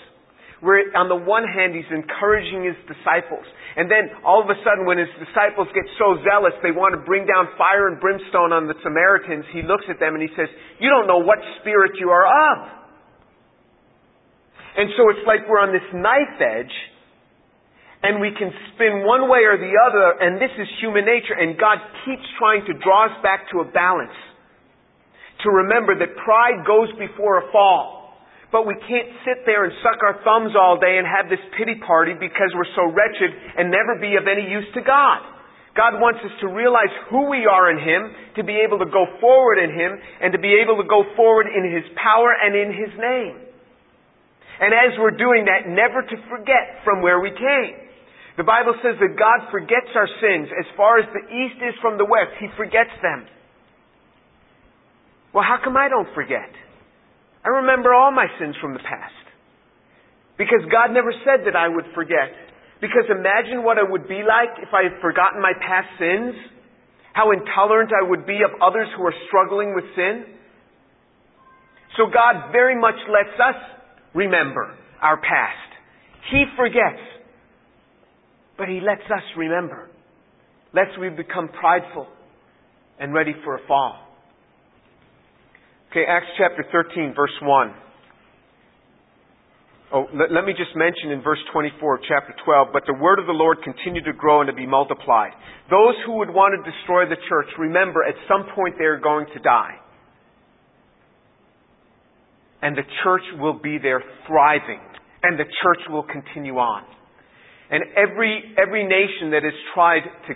Where 0.60 0.82
on 0.98 1.06
the 1.06 1.18
one 1.18 1.46
hand, 1.46 1.74
He's 1.74 1.88
encouraging 1.90 2.66
His 2.66 2.78
disciples. 2.90 3.46
And 3.78 3.86
then 3.86 4.10
all 4.26 4.42
of 4.42 4.50
a 4.50 4.58
sudden, 4.66 4.84
when 4.86 4.98
His 4.98 5.10
disciples 5.22 5.70
get 5.70 5.86
so 5.98 6.18
zealous, 6.26 6.54
they 6.66 6.74
want 6.74 6.98
to 6.98 7.02
bring 7.06 7.26
down 7.26 7.46
fire 7.54 7.86
and 7.86 8.02
brimstone 8.02 8.50
on 8.50 8.66
the 8.66 8.74
Samaritans, 8.82 9.46
He 9.54 9.62
looks 9.62 9.86
at 9.86 10.02
them 10.02 10.18
and 10.18 10.22
He 10.22 10.32
says, 10.34 10.50
You 10.82 10.90
don't 10.90 11.06
know 11.06 11.22
what 11.22 11.38
spirit 11.62 11.94
you 12.02 12.10
are 12.10 12.26
of. 12.26 12.58
And 14.78 14.90
so 14.98 15.10
it's 15.10 15.26
like 15.26 15.46
we're 15.46 15.62
on 15.62 15.74
this 15.74 15.86
knife 15.94 16.38
edge 16.38 16.74
and 18.02 18.22
we 18.22 18.30
can 18.30 18.50
spin 18.74 19.02
one 19.02 19.26
way 19.26 19.42
or 19.42 19.58
the 19.58 19.74
other, 19.74 20.22
and 20.22 20.38
this 20.38 20.54
is 20.54 20.68
human 20.78 21.02
nature, 21.02 21.34
and 21.34 21.58
God 21.58 21.82
keeps 22.06 22.22
trying 22.38 22.62
to 22.70 22.74
draw 22.78 23.10
us 23.10 23.16
back 23.26 23.50
to 23.50 23.58
a 23.58 23.66
balance. 23.66 24.14
To 25.42 25.50
remember 25.66 25.98
that 25.98 26.14
pride 26.22 26.62
goes 26.66 26.94
before 26.94 27.42
a 27.42 27.50
fall. 27.50 27.97
But 28.48 28.64
we 28.64 28.74
can't 28.80 29.10
sit 29.28 29.44
there 29.44 29.68
and 29.68 29.72
suck 29.84 30.00
our 30.00 30.24
thumbs 30.24 30.56
all 30.56 30.80
day 30.80 30.96
and 30.96 31.04
have 31.04 31.28
this 31.28 31.42
pity 31.60 31.76
party 31.84 32.16
because 32.16 32.48
we're 32.56 32.72
so 32.72 32.88
wretched 32.88 33.28
and 33.60 33.68
never 33.68 34.00
be 34.00 34.16
of 34.16 34.24
any 34.24 34.48
use 34.48 34.68
to 34.72 34.80
God. 34.80 35.20
God 35.76 36.00
wants 36.00 36.18
us 36.24 36.32
to 36.40 36.48
realize 36.48 36.90
who 37.12 37.28
we 37.28 37.44
are 37.44 37.70
in 37.70 37.78
Him, 37.78 38.10
to 38.40 38.42
be 38.42 38.56
able 38.64 38.80
to 38.80 38.88
go 38.88 39.04
forward 39.20 39.60
in 39.60 39.70
Him, 39.70 39.94
and 40.24 40.32
to 40.32 40.40
be 40.40 40.58
able 40.58 40.80
to 40.80 40.88
go 40.88 41.04
forward 41.14 41.46
in 41.46 41.70
His 41.70 41.84
power 41.94 42.34
and 42.34 42.56
in 42.56 42.72
His 42.72 42.92
name. 42.98 43.36
And 44.58 44.74
as 44.74 44.98
we're 44.98 45.14
doing 45.14 45.46
that, 45.46 45.70
never 45.70 46.02
to 46.02 46.16
forget 46.26 46.82
from 46.82 47.04
where 47.04 47.20
we 47.20 47.30
came. 47.30 47.74
The 48.40 48.48
Bible 48.48 48.74
says 48.82 48.98
that 48.98 49.14
God 49.14 49.50
forgets 49.50 49.92
our 49.94 50.08
sins 50.18 50.48
as 50.50 50.66
far 50.74 50.98
as 50.98 51.06
the 51.14 51.22
east 51.30 51.62
is 51.62 51.74
from 51.82 51.98
the 51.98 52.06
west. 52.06 52.34
He 52.40 52.48
forgets 52.56 52.94
them. 53.02 53.26
Well, 55.34 55.44
how 55.44 55.58
come 55.62 55.76
I 55.76 55.88
don't 55.88 56.10
forget? 56.14 56.50
I 57.48 57.64
remember 57.64 57.94
all 57.94 58.12
my 58.12 58.26
sins 58.38 58.56
from 58.60 58.74
the 58.74 58.84
past. 58.84 59.24
Because 60.36 60.60
God 60.70 60.92
never 60.92 61.12
said 61.24 61.48
that 61.48 61.56
I 61.56 61.66
would 61.66 61.86
forget. 61.94 62.28
Because 62.80 63.08
imagine 63.08 63.64
what 63.64 63.78
I 63.78 63.88
would 63.88 64.06
be 64.06 64.20
like 64.20 64.60
if 64.60 64.68
I 64.76 64.84
had 64.84 65.00
forgotten 65.00 65.40
my 65.40 65.56
past 65.56 65.88
sins. 65.98 66.36
How 67.14 67.32
intolerant 67.32 67.88
I 67.88 68.06
would 68.06 68.26
be 68.26 68.44
of 68.44 68.60
others 68.60 68.88
who 68.94 69.02
are 69.02 69.14
struggling 69.28 69.74
with 69.74 69.84
sin. 69.96 70.24
So 71.96 72.12
God 72.12 72.52
very 72.52 72.78
much 72.78 73.00
lets 73.08 73.40
us 73.40 73.56
remember 74.14 74.76
our 75.00 75.16
past. 75.16 75.72
He 76.30 76.44
forgets. 76.54 77.00
But 78.58 78.68
he 78.68 78.80
lets 78.84 79.08
us 79.08 79.24
remember, 79.38 79.88
lest 80.74 81.00
we 81.00 81.08
become 81.08 81.48
prideful 81.48 82.08
and 83.00 83.14
ready 83.14 83.32
for 83.42 83.56
a 83.56 83.66
fall. 83.66 84.07
Okay, 85.90 86.04
Acts 86.06 86.26
chapter 86.36 86.66
13, 86.70 87.14
verse 87.16 87.32
1. 87.40 87.74
Oh, 89.90 90.04
let, 90.12 90.30
let, 90.30 90.44
me 90.44 90.52
just 90.52 90.76
mention 90.76 91.16
in 91.16 91.22
verse 91.22 91.38
24 91.50 91.94
of 91.94 92.00
chapter 92.04 92.34
12, 92.44 92.68
but 92.74 92.82
the 92.86 92.92
word 92.92 93.18
of 93.18 93.24
the 93.24 93.32
Lord 93.32 93.56
continued 93.64 94.04
to 94.04 94.12
grow 94.12 94.42
and 94.42 94.48
to 94.48 94.52
be 94.52 94.66
multiplied. 94.66 95.32
Those 95.70 95.96
who 96.04 96.18
would 96.18 96.28
want 96.28 96.52
to 96.52 96.70
destroy 96.70 97.08
the 97.08 97.16
church, 97.16 97.48
remember 97.58 98.04
at 98.04 98.14
some 98.28 98.52
point 98.54 98.74
they 98.76 98.84
are 98.84 99.00
going 99.00 99.26
to 99.32 99.40
die. 99.40 99.80
And 102.60 102.76
the 102.76 102.84
church 103.02 103.24
will 103.40 103.58
be 103.58 103.78
there 103.80 104.04
thriving, 104.26 104.80
and 105.22 105.40
the 105.40 105.48
church 105.48 105.80
will 105.88 106.04
continue 106.04 106.58
on. 106.58 106.84
And 107.70 107.82
every, 107.96 108.44
every 108.60 108.84
nation 108.84 109.30
that 109.30 109.42
has 109.42 109.56
tried 109.72 110.04
to, 110.04 110.34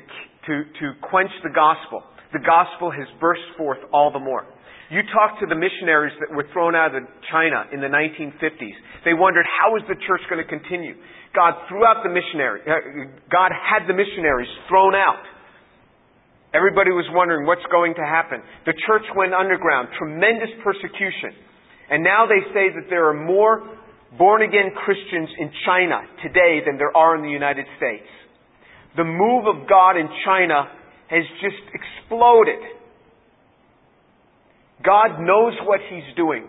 to, 0.48 0.64
to 0.80 0.86
quench 1.02 1.30
the 1.44 1.52
gospel, 1.52 2.04
the 2.32 2.40
gospel 2.40 2.90
has 2.90 3.06
burst 3.20 3.44
forth 3.58 3.80
all 3.92 4.10
the 4.10 4.18
more. 4.18 4.46
You 4.92 5.00
talk 5.08 5.40
to 5.40 5.48
the 5.48 5.56
missionaries 5.56 6.12
that 6.20 6.28
were 6.28 6.44
thrown 6.52 6.76
out 6.76 6.92
of 6.92 7.00
China 7.32 7.64
in 7.72 7.80
the 7.80 7.88
1950s. 7.88 8.76
They 9.08 9.16
wondered, 9.16 9.48
how 9.48 9.72
is 9.80 9.82
the 9.88 9.96
church 9.96 10.20
going 10.28 10.44
to 10.44 10.44
continue? 10.44 10.92
God 11.32 11.56
threw 11.64 11.80
out 11.80 12.04
the 12.04 12.12
missionary. 12.12 12.60
Uh, 12.60 13.08
God 13.32 13.56
had 13.56 13.88
the 13.88 13.96
missionaries 13.96 14.52
thrown 14.68 14.92
out. 14.92 15.24
Everybody 16.52 16.92
was 16.92 17.08
wondering 17.16 17.48
what's 17.48 17.64
going 17.72 17.96
to 17.96 18.04
happen. 18.04 18.44
The 18.68 18.76
church 18.84 19.08
went 19.16 19.32
underground. 19.32 19.88
Tremendous 19.96 20.52
persecution. 20.60 21.40
And 21.88 22.04
now 22.04 22.28
they 22.28 22.44
say 22.52 22.68
that 22.76 22.92
there 22.92 23.08
are 23.08 23.16
more 23.16 23.64
born 24.20 24.44
again 24.44 24.76
Christians 24.76 25.32
in 25.40 25.48
China 25.64 26.04
today 26.20 26.60
than 26.68 26.76
there 26.76 26.92
are 26.92 27.16
in 27.16 27.24
the 27.24 27.32
United 27.32 27.64
States. 27.80 28.04
The 29.00 29.08
move 29.08 29.48
of 29.48 29.64
God 29.64 29.96
in 29.96 30.12
China 30.28 30.68
has 31.08 31.24
just 31.40 31.64
exploded. 31.72 32.60
God 34.84 35.20
knows 35.20 35.54
what 35.64 35.80
He's 35.88 36.06
doing. 36.16 36.46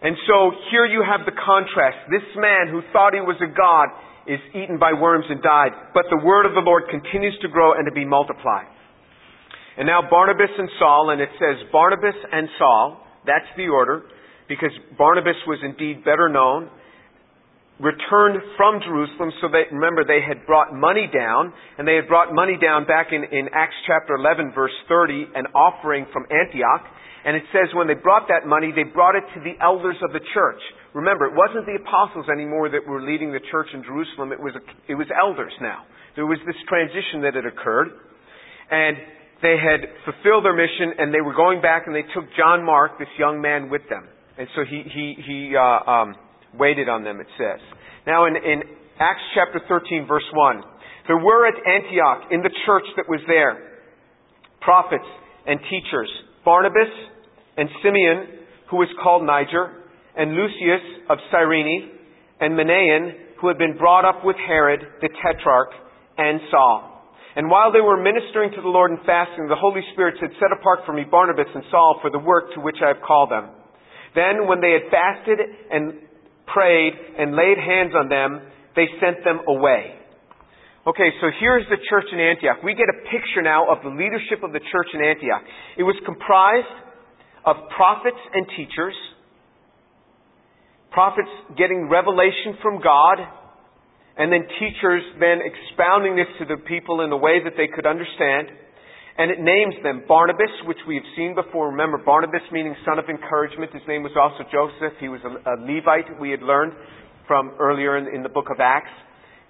And 0.00 0.14
so 0.30 0.54
here 0.70 0.86
you 0.86 1.02
have 1.02 1.26
the 1.26 1.34
contrast. 1.34 2.06
This 2.10 2.26
man 2.38 2.70
who 2.70 2.86
thought 2.94 3.14
he 3.14 3.20
was 3.20 3.34
a 3.42 3.50
God 3.50 3.90
is 4.30 4.38
eaten 4.54 4.78
by 4.78 4.94
worms 4.94 5.26
and 5.28 5.42
died, 5.42 5.74
but 5.92 6.04
the 6.10 6.22
word 6.22 6.46
of 6.46 6.54
the 6.54 6.62
Lord 6.62 6.84
continues 6.90 7.34
to 7.42 7.48
grow 7.48 7.72
and 7.74 7.82
to 7.86 7.90
be 7.90 8.04
multiplied. 8.04 8.70
And 9.76 9.86
now 9.86 10.02
Barnabas 10.08 10.54
and 10.56 10.68
Saul, 10.78 11.10
and 11.10 11.20
it 11.20 11.30
says 11.38 11.66
Barnabas 11.72 12.14
and 12.30 12.48
Saul, 12.58 13.02
that's 13.26 13.48
the 13.56 13.68
order 13.68 14.04
because 14.48 14.70
Barnabas 14.96 15.36
was 15.46 15.58
indeed 15.64 16.04
better 16.04 16.28
known, 16.28 16.70
returned 17.78 18.42
from 18.58 18.82
Jerusalem 18.82 19.30
so 19.40 19.48
that, 19.54 19.70
remember, 19.70 20.02
they 20.02 20.18
had 20.18 20.44
brought 20.46 20.74
money 20.74 21.06
down, 21.06 21.54
and 21.78 21.86
they 21.86 21.94
had 21.94 22.10
brought 22.10 22.34
money 22.34 22.58
down 22.58 22.86
back 22.86 23.14
in, 23.14 23.22
in 23.22 23.48
Acts 23.54 23.78
chapter 23.86 24.14
11, 24.18 24.52
verse 24.54 24.74
30, 24.88 25.30
an 25.34 25.46
offering 25.54 26.06
from 26.12 26.26
Antioch. 26.26 26.82
And 27.24 27.36
it 27.36 27.46
says 27.54 27.70
when 27.74 27.86
they 27.86 27.98
brought 27.98 28.26
that 28.28 28.46
money, 28.46 28.72
they 28.74 28.86
brought 28.86 29.14
it 29.14 29.26
to 29.34 29.40
the 29.42 29.54
elders 29.62 29.96
of 30.02 30.12
the 30.12 30.22
church. 30.34 30.62
Remember, 30.94 31.26
it 31.26 31.34
wasn't 31.34 31.66
the 31.66 31.78
apostles 31.78 32.26
anymore 32.30 32.70
that 32.70 32.82
were 32.86 33.02
leading 33.02 33.30
the 33.30 33.42
church 33.50 33.68
in 33.74 33.82
Jerusalem. 33.82 34.32
It 34.32 34.40
was, 34.40 34.54
it 34.88 34.94
was 34.94 35.06
elders 35.14 35.52
now. 35.60 35.86
There 36.16 36.26
was 36.26 36.38
this 36.46 36.56
transition 36.66 37.22
that 37.22 37.34
had 37.34 37.46
occurred. 37.46 37.94
And 38.70 38.96
they 39.42 39.54
had 39.54 39.86
fulfilled 40.02 40.44
their 40.44 40.56
mission 40.56 40.98
and 40.98 41.14
they 41.14 41.20
were 41.20 41.34
going 41.34 41.62
back 41.62 41.86
and 41.86 41.94
they 41.94 42.06
took 42.14 42.26
John 42.36 42.64
Mark, 42.64 42.98
this 42.98 43.12
young 43.18 43.40
man, 43.40 43.70
with 43.70 43.82
them. 43.88 44.08
And 44.36 44.48
so 44.54 44.62
he, 44.68 44.82
he, 44.82 45.14
he 45.22 45.54
uh, 45.54 45.90
um, 45.90 46.14
waited 46.56 46.88
on 46.88 47.04
them, 47.04 47.20
it 47.20 47.26
says. 47.36 47.60
Now 48.06 48.26
in, 48.26 48.36
in 48.36 48.62
Acts 49.00 49.22
chapter 49.34 49.60
13, 49.68 50.06
verse 50.06 50.24
1, 50.32 50.62
there 51.06 51.18
were 51.18 51.46
at 51.46 51.54
Antioch, 51.54 52.28
in 52.30 52.42
the 52.42 52.50
church 52.66 52.84
that 52.96 53.08
was 53.08 53.20
there, 53.26 53.80
prophets 54.60 55.08
and 55.46 55.58
teachers, 55.70 56.10
Barnabas 56.44 56.92
and 57.56 57.68
Simeon, 57.82 58.44
who 58.70 58.76
was 58.76 58.88
called 59.02 59.24
Niger, 59.24 59.84
and 60.16 60.32
Lucius 60.32 61.08
of 61.08 61.18
Cyrene, 61.30 61.90
and 62.40 62.54
Manaen, 62.54 63.40
who 63.40 63.48
had 63.48 63.58
been 63.58 63.76
brought 63.78 64.04
up 64.04 64.24
with 64.24 64.36
Herod 64.36 64.80
the 65.00 65.08
Tetrarch, 65.08 65.70
and 66.18 66.40
Saul. 66.50 66.98
And 67.36 67.48
while 67.48 67.70
they 67.70 67.80
were 67.80 67.96
ministering 67.96 68.50
to 68.50 68.60
the 68.60 68.68
Lord 68.68 68.90
and 68.90 68.98
fasting, 69.06 69.46
the 69.46 69.54
Holy 69.54 69.80
Spirit 69.92 70.16
said, 70.18 70.30
Set 70.42 70.50
apart 70.50 70.80
for 70.84 70.92
me 70.92 71.04
Barnabas 71.08 71.46
and 71.54 71.62
Saul 71.70 71.98
for 72.02 72.10
the 72.10 72.18
work 72.18 72.52
to 72.54 72.60
which 72.60 72.82
I 72.82 72.88
have 72.88 73.00
called 73.06 73.30
them. 73.30 73.54
Then, 74.14 74.48
when 74.48 74.60
they 74.60 74.74
had 74.74 74.90
fasted 74.90 75.38
and 75.70 76.07
prayed 76.52 76.92
and 77.18 77.34
laid 77.34 77.58
hands 77.58 77.92
on 77.94 78.08
them, 78.08 78.42
they 78.76 78.86
sent 79.00 79.24
them 79.24 79.40
away. 79.48 79.98
Okay, 80.86 81.10
so 81.20 81.28
here's 81.40 81.68
the 81.68 81.76
church 81.90 82.06
in 82.12 82.18
Antioch. 82.18 82.64
We 82.64 82.72
get 82.74 82.88
a 82.88 82.98
picture 83.12 83.42
now 83.42 83.68
of 83.68 83.82
the 83.84 83.90
leadership 83.90 84.40
of 84.42 84.52
the 84.52 84.60
church 84.72 84.88
in 84.94 85.04
Antioch. 85.04 85.44
It 85.76 85.82
was 85.82 85.96
comprised 86.06 86.76
of 87.44 87.68
prophets 87.76 88.20
and 88.32 88.46
teachers, 88.56 88.96
prophets 90.90 91.28
getting 91.58 91.88
revelation 91.90 92.56
from 92.62 92.80
God, 92.80 93.20
and 94.16 94.32
then 94.32 94.48
teachers 94.58 95.02
then 95.20 95.44
expounding 95.44 96.16
this 96.16 96.26
to 96.40 96.44
the 96.44 96.56
people 96.64 97.02
in 97.02 97.12
a 97.12 97.16
way 97.16 97.44
that 97.44 97.52
they 97.56 97.68
could 97.68 97.86
understand. 97.86 98.48
And 99.18 99.30
it 99.34 99.42
names 99.42 99.74
them 99.82 100.04
Barnabas, 100.06 100.50
which 100.64 100.78
we 100.86 100.94
have 100.94 101.08
seen 101.16 101.34
before. 101.34 101.74
Remember, 101.74 101.98
Barnabas 101.98 102.42
meaning 102.52 102.74
son 102.86 102.98
of 102.98 103.10
encouragement. 103.10 103.74
His 103.74 103.82
name 103.88 104.06
was 104.06 104.14
also 104.14 104.46
Joseph. 104.46 104.94
He 105.00 105.08
was 105.10 105.20
a, 105.26 105.34
a 105.42 105.54
Levite, 105.58 106.20
we 106.20 106.30
had 106.30 106.40
learned 106.40 106.72
from 107.26 107.50
earlier 107.58 107.98
in, 107.98 108.06
in 108.14 108.22
the 108.22 108.30
book 108.30 108.46
of 108.48 108.60
Acts. 108.62 108.94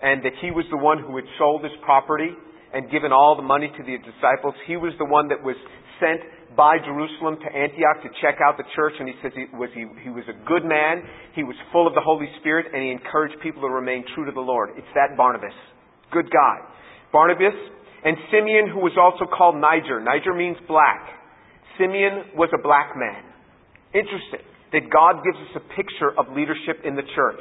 And 0.01 0.25
that 0.25 0.33
he 0.41 0.51
was 0.51 0.65
the 0.71 0.81
one 0.81 0.99
who 1.05 1.17
had 1.17 1.27
sold 1.37 1.63
his 1.63 1.75
property 1.85 2.33
and 2.73 2.91
given 2.91 3.13
all 3.13 3.37
the 3.37 3.45
money 3.45 3.69
to 3.69 3.83
the 3.85 4.01
disciples. 4.01 4.55
He 4.67 4.77
was 4.77 4.93
the 4.97 5.05
one 5.05 5.29
that 5.29 5.43
was 5.45 5.57
sent 6.01 6.21
by 6.57 6.79
Jerusalem 6.81 7.37
to 7.37 7.49
Antioch 7.53 8.01
to 8.03 8.11
check 8.25 8.41
out 8.41 8.57
the 8.57 8.67
church, 8.75 8.95
and 8.99 9.09
he 9.09 9.15
says 9.21 9.33
he 9.37 9.47
was, 9.53 9.69
he, 9.75 9.85
he 10.03 10.11
was 10.11 10.25
a 10.27 10.37
good 10.49 10.65
man, 10.65 11.03
he 11.35 11.45
was 11.45 11.55
full 11.73 11.87
of 11.87 11.95
the 11.95 12.01
Holy 12.01 12.27
Spirit, 12.41 12.73
and 12.73 12.83
he 12.83 12.91
encouraged 12.91 13.37
people 13.43 13.63
to 13.63 13.69
remain 13.69 14.05
true 14.15 14.25
to 14.25 14.33
the 14.33 14.43
Lord. 14.43 14.71
It's 14.77 14.89
that 14.95 15.17
Barnabas. 15.17 15.55
Good 16.11 16.31
guy. 16.31 16.57
Barnabas 17.13 17.57
and 18.05 18.17
Simeon, 18.31 18.71
who 18.73 18.81
was 18.81 18.95
also 18.95 19.27
called 19.27 19.57
Niger. 19.57 20.01
Niger 20.01 20.35
means 20.35 20.57
black. 20.67 21.03
Simeon 21.79 22.35
was 22.37 22.51
a 22.55 22.63
black 22.63 22.95
man. 22.95 23.23
Interesting 23.95 24.47
that 24.73 24.87
God 24.93 25.25
gives 25.25 25.39
us 25.49 25.63
a 25.63 25.65
picture 25.75 26.13
of 26.15 26.31
leadership 26.37 26.85
in 26.85 26.95
the 26.95 27.07
church. 27.17 27.41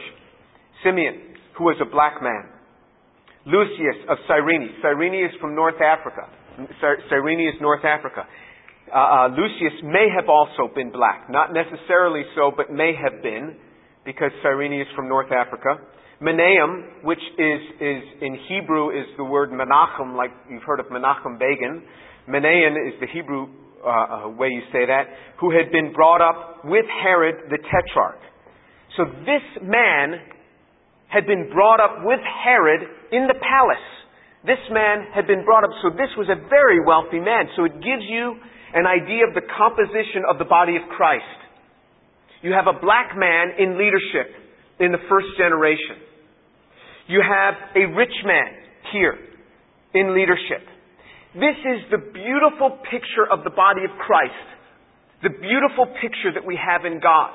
Simeon, 0.84 1.36
who 1.58 1.66
was 1.66 1.78
a 1.82 1.90
black 1.90 2.24
man. 2.24 2.50
Lucius 3.46 4.00
of 4.10 4.18
Cyrene. 4.28 4.76
Cyrene 4.82 5.26
is 5.26 5.32
from 5.40 5.56
North 5.56 5.82
Africa. 5.82 6.30
Cyrene 7.10 7.42
is 7.42 7.56
North 7.62 7.86
Africa 7.86 8.28
uh, 8.94 8.96
uh, 8.96 9.28
Lucius 9.36 9.76
may 9.84 10.08
have 10.16 10.30
also 10.30 10.72
been 10.74 10.92
black. 10.92 11.28
Not 11.30 11.52
necessarily 11.52 12.24
so, 12.36 12.52
but 12.56 12.72
may 12.72 12.94
have 12.96 13.22
been, 13.22 13.56
because 14.06 14.32
Cyrene 14.42 14.80
is 14.80 14.88
from 14.96 15.10
North 15.10 15.32
Africa. 15.32 15.84
Menahem, 16.20 17.04
which 17.04 17.22
is, 17.38 17.62
is 17.78 18.04
in 18.22 18.40
Hebrew 18.50 18.90
is 18.90 19.06
the 19.18 19.24
word 19.24 19.52
Menachem, 19.52 20.18
like 20.18 20.32
you've 20.50 20.64
heard 20.64 20.80
of 20.80 20.88
Menachem 20.88 21.38
Begin. 21.38 21.84
Menahem 22.28 22.74
is 22.74 23.00
the 23.00 23.06
Hebrew 23.14 23.46
uh, 23.86 23.90
uh, 23.90 24.30
way 24.30 24.48
you 24.48 24.62
say 24.74 24.86
that, 24.90 25.06
who 25.40 25.54
had 25.54 25.72
been 25.72 25.94
brought 25.94 26.22
up 26.22 26.66
with 26.66 26.86
Herod 27.04 27.52
the 27.52 27.60
Tetrarch. 27.62 28.18
So 28.98 29.06
this 29.30 29.46
man 29.62 30.18
had 31.08 31.28
been 31.28 31.54
brought 31.54 31.80
up 31.80 32.02
with 32.02 32.20
Herod 32.44 32.82
in 33.14 33.28
the 33.30 33.38
palace. 33.38 33.88
This 34.42 34.60
man 34.72 35.14
had 35.14 35.28
been 35.28 35.46
brought 35.46 35.64
up, 35.64 35.70
so 35.84 35.92
this 35.94 36.10
was 36.18 36.34
a 36.34 36.50
very 36.50 36.82
wealthy 36.82 37.20
man. 37.22 37.46
So 37.56 37.66
it 37.66 37.78
gives 37.78 38.10
you 38.10 38.42
an 38.74 38.90
idea 38.90 39.30
of 39.30 39.38
the 39.38 39.46
composition 39.46 40.26
of 40.28 40.40
the 40.40 40.50
body 40.50 40.76
of 40.76 40.90
Christ. 40.98 41.38
You 42.42 42.54
have 42.58 42.66
a 42.66 42.74
black 42.74 43.14
man 43.14 43.54
in 43.62 43.78
leadership 43.78 44.34
in 44.80 44.92
the 44.92 45.02
first 45.08 45.28
generation. 45.38 46.07
You 47.08 47.22
have 47.24 47.56
a 47.76 47.86
rich 47.96 48.14
man 48.26 48.52
here 48.92 49.16
in 49.94 50.14
leadership. 50.14 50.64
This 51.34 51.58
is 51.64 51.92
the 51.92 51.98
beautiful 51.98 52.80
picture 52.92 53.28
of 53.32 53.44
the 53.44 53.50
body 53.50 53.84
of 53.84 53.92
Christ. 54.00 54.48
The 55.24 55.30
beautiful 55.30 55.88
picture 56.02 56.32
that 56.34 56.46
we 56.46 56.58
have 56.60 56.86
in 56.86 57.00
God. 57.00 57.32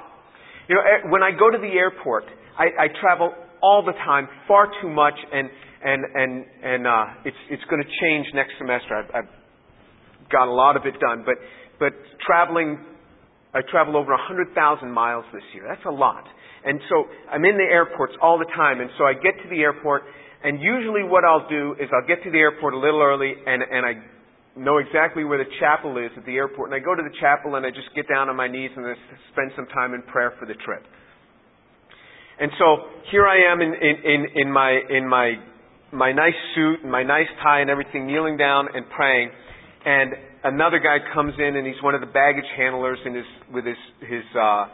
You 0.69 0.77
know, 0.77 0.83
eh, 0.83 1.11
when 1.11 1.23
I 1.23 1.31
go 1.33 1.51
to 1.51 1.59
the 1.59 1.75
airport, 1.75 2.25
I, 2.59 2.87
I 2.87 2.87
travel 3.01 3.33
all 3.63 3.85
the 3.85 3.93
time, 3.93 4.29
far 4.47 4.69
too 4.81 4.89
much, 4.91 5.15
and 5.33 5.49
and 5.85 6.05
and 6.15 6.45
and 6.63 6.87
uh, 6.87 7.05
it's 7.25 7.37
it's 7.51 7.63
going 7.71 7.83
to 7.83 7.91
change 8.01 8.27
next 8.35 8.53
semester. 8.59 8.95
I've, 8.95 9.25
I've 9.25 9.31
got 10.33 10.49
a 10.49 10.51
lot 10.51 10.77
of 10.77 10.87
it 10.87 10.99
done. 10.99 11.23
But, 11.25 11.37
but 11.79 11.93
traveling, 12.25 12.81
I 13.55 13.61
travel 13.71 13.97
over 13.97 14.13
100,000 14.13 14.55
miles 14.91 15.25
this 15.33 15.43
year. 15.53 15.65
That's 15.69 15.85
a 15.87 15.91
lot. 15.91 16.25
And 16.65 16.81
so 16.89 17.05
I'm 17.31 17.45
in 17.45 17.57
the 17.57 17.69
airports 17.69 18.15
all 18.23 18.39
the 18.39 18.49
time. 18.57 18.81
And 18.81 18.91
so 18.97 19.05
I 19.05 19.13
get 19.13 19.37
to 19.43 19.49
the 19.51 19.61
airport, 19.61 20.03
and 20.43 20.61
usually 20.61 21.03
what 21.05 21.25
I'll 21.25 21.49
do 21.49 21.75
is 21.79 21.89
I'll 21.93 22.07
get 22.07 22.23
to 22.25 22.31
the 22.31 22.39
airport 22.39 22.75
a 22.75 22.79
little 22.79 23.03
early, 23.03 23.35
and, 23.47 23.63
and 23.63 23.85
I 23.85 23.93
know 24.57 24.79
exactly 24.79 25.25
where 25.25 25.39
the 25.39 25.51
chapel 25.61 25.99
is 25.99 26.11
at 26.17 26.25
the 26.25 26.37
airport. 26.37 26.73
And 26.73 26.75
I 26.75 26.85
go 26.85 26.95
to 26.95 27.03
the 27.03 27.15
chapel, 27.21 27.57
and 27.57 27.67
I 27.67 27.71
just 27.71 27.93
get 27.95 28.09
down 28.09 28.29
on 28.29 28.37
my 28.37 28.49
knees 28.49 28.71
and 28.77 28.87
I 28.87 28.95
spend 29.33 29.53
some 29.57 29.67
time 29.67 29.93
in 29.95 30.03
prayer 30.03 30.33
for 30.39 30.47
the 30.47 30.55
trip. 30.65 30.85
And 32.41 32.51
so 32.59 32.89
here 33.11 33.27
I 33.27 33.53
am 33.53 33.61
in, 33.61 33.75
in, 33.75 33.97
in, 34.05 34.27
in 34.47 34.53
my, 34.53 34.81
in 34.89 35.07
my, 35.07 35.35
my 35.93 36.13
nice 36.13 36.35
suit 36.55 36.81
and 36.83 36.91
my 36.91 37.03
nice 37.03 37.29
tie 37.43 37.61
and 37.61 37.71
everything, 37.71 38.07
kneeling 38.07 38.37
down 38.37 38.69
and 38.75 38.89
praying 38.97 39.31
and 39.85 40.15
another 40.45 40.79
guy 40.79 40.99
comes 41.15 41.35
in 41.39 41.57
and 41.57 41.67
he's 41.67 41.83
one 41.83 41.95
of 41.95 42.01
the 42.01 42.07
baggage 42.07 42.49
handlers 42.57 42.99
and 43.05 43.17
his 43.17 43.25
with 43.53 43.65
his 43.65 43.77
his 44.01 44.25
uh 44.39 44.67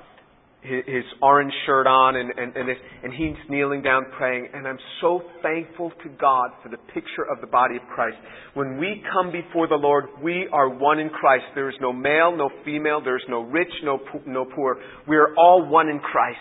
his, 0.61 0.83
his 0.87 1.05
orange 1.23 1.53
shirt 1.67 1.87
on 1.87 2.17
and 2.17 2.31
and 2.31 2.57
and, 2.57 2.69
this, 2.69 2.77
and 3.03 3.13
he's 3.13 3.37
kneeling 3.49 3.83
down 3.83 4.07
praying 4.17 4.49
and 4.53 4.67
I'm 4.67 4.79
so 5.01 5.23
thankful 5.43 5.93
to 6.03 6.09
God 6.21 6.51
for 6.63 6.69
the 6.69 6.79
picture 6.95 7.27
of 7.31 7.41
the 7.41 7.47
body 7.47 7.77
of 7.77 7.83
Christ. 7.95 8.17
When 8.55 8.79
we 8.79 9.03
come 9.13 9.31
before 9.31 9.69
the 9.69 9.77
Lord, 9.77 10.07
we 10.23 10.49
are 10.53 10.69
one 10.69 10.99
in 10.99 11.11
Christ. 11.11 11.45
There 11.55 11.69
is 11.69 11.77
no 11.81 11.93
male, 11.93 12.37
no 12.37 12.51
female, 12.65 13.01
there 13.03 13.17
is 13.17 13.25
no 13.29 13.43
rich, 13.43 13.73
no 13.85 13.99
no 14.27 14.45
poor. 14.45 14.79
We 15.07 15.17
are 15.17 15.35
all 15.37 15.65
one 15.69 15.89
in 15.89 16.01
Christ 16.01 16.39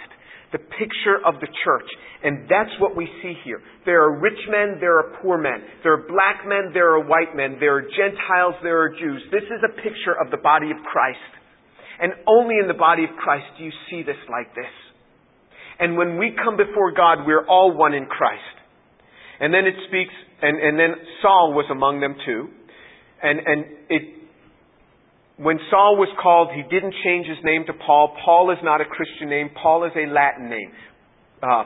the 0.52 0.60
picture 0.60 1.20
of 1.26 1.40
the 1.42 1.48
church. 1.66 1.90
And 2.24 2.48
that's 2.50 2.72
what 2.80 2.96
we 2.96 3.08
see 3.22 3.34
here. 3.44 3.62
There 3.86 4.02
are 4.04 4.20
rich 4.20 4.40
men, 4.50 4.78
there 4.80 4.98
are 4.98 5.20
poor 5.22 5.38
men. 5.38 5.60
There 5.84 5.94
are 5.94 6.08
black 6.08 6.48
men, 6.48 6.72
there 6.74 6.96
are 6.96 7.04
white 7.04 7.36
men. 7.36 7.58
There 7.60 7.76
are 7.76 7.82
Gentiles, 7.82 8.56
there 8.64 8.82
are 8.82 8.90
Jews. 8.90 9.22
This 9.32 9.44
is 9.44 9.62
a 9.64 9.76
picture 9.76 10.16
of 10.20 10.32
the 10.32 10.38
body 10.38 10.72
of 10.72 10.78
Christ. 10.92 11.20
And 12.00 12.14
only 12.28 12.56
in 12.62 12.68
the 12.68 12.78
body 12.78 13.04
of 13.04 13.12
Christ 13.18 13.46
do 13.58 13.66
you 13.66 13.72
see 13.90 14.04
this 14.04 14.20
like 14.30 14.54
this. 14.56 14.72
And 15.80 15.98
when 15.98 16.18
we 16.18 16.34
come 16.44 16.58
before 16.58 16.92
God, 16.92 17.26
we're 17.26 17.46
all 17.46 17.76
one 17.76 17.94
in 17.94 18.06
Christ. 18.06 18.42
And 19.40 19.54
then 19.54 19.66
it 19.66 19.76
speaks, 19.88 20.14
and, 20.42 20.58
and 20.58 20.80
then 20.80 20.96
Saul 21.22 21.54
was 21.54 21.66
among 21.70 22.00
them 22.02 22.16
too. 22.26 22.50
And, 23.22 23.40
and 23.40 23.66
it 23.90 24.02
when 25.38 25.60
Saul 25.70 25.98
was 25.98 26.10
called, 26.22 26.50
he 26.54 26.64
didn't 26.64 26.94
change 27.06 27.28
his 27.28 27.38
name 27.44 27.64
to 27.68 27.74
Paul. 27.74 28.18
Paul 28.26 28.52
is 28.52 28.58
not 28.64 28.82
a 28.82 28.86
Christian 28.86 29.30
name. 29.30 29.50
Paul 29.54 29.86
is 29.86 29.94
a 29.96 30.10
Latin 30.10 30.50
name. 30.50 30.72
Uh, 31.42 31.64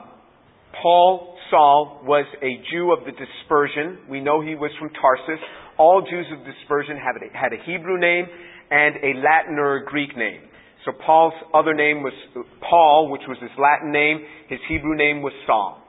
Paul, 0.82 1.36
Saul, 1.50 2.02
was 2.04 2.26
a 2.44 2.60
Jew 2.72 2.92
of 2.92 3.06
the 3.06 3.16
dispersion. 3.16 4.10
We 4.10 4.20
know 4.20 4.42
he 4.42 4.56
was 4.56 4.72
from 4.78 4.90
Tarsus. 4.92 5.40
All 5.80 6.02
Jews 6.02 6.28
of 6.36 6.44
dispersion 6.44 7.00
had 7.00 7.16
a, 7.16 7.32
had 7.32 7.54
a 7.56 7.64
Hebrew 7.64 7.98
name 7.98 8.28
and 8.72 8.96
a 9.00 9.20
Latin 9.24 9.56
or 9.56 9.78
a 9.78 9.86
Greek 9.86 10.16
name. 10.18 10.42
So 10.84 10.92
Paul's 11.06 11.34
other 11.54 11.74
name 11.74 12.04
was 12.04 12.14
Paul, 12.60 13.10
which 13.12 13.22
was 13.28 13.38
his 13.40 13.52
Latin 13.56 13.92
name. 13.92 14.20
His 14.50 14.60
Hebrew 14.68 14.96
name 14.96 15.22
was 15.22 15.34
Saul. 15.48 15.80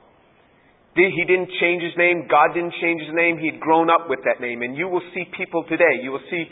He 0.94 1.24
didn't 1.26 1.48
change 1.58 1.82
his 1.82 1.96
name. 1.96 2.28
God 2.28 2.52
didn't 2.52 2.74
change 2.82 3.00
his 3.00 3.14
name. 3.14 3.38
He 3.38 3.50
had 3.50 3.60
grown 3.60 3.88
up 3.88 4.12
with 4.12 4.20
that 4.28 4.44
name. 4.44 4.60
And 4.60 4.76
you 4.76 4.88
will 4.88 5.00
see 5.14 5.24
people 5.36 5.64
today. 5.64 6.04
You 6.04 6.12
will 6.12 6.26
see 6.30 6.44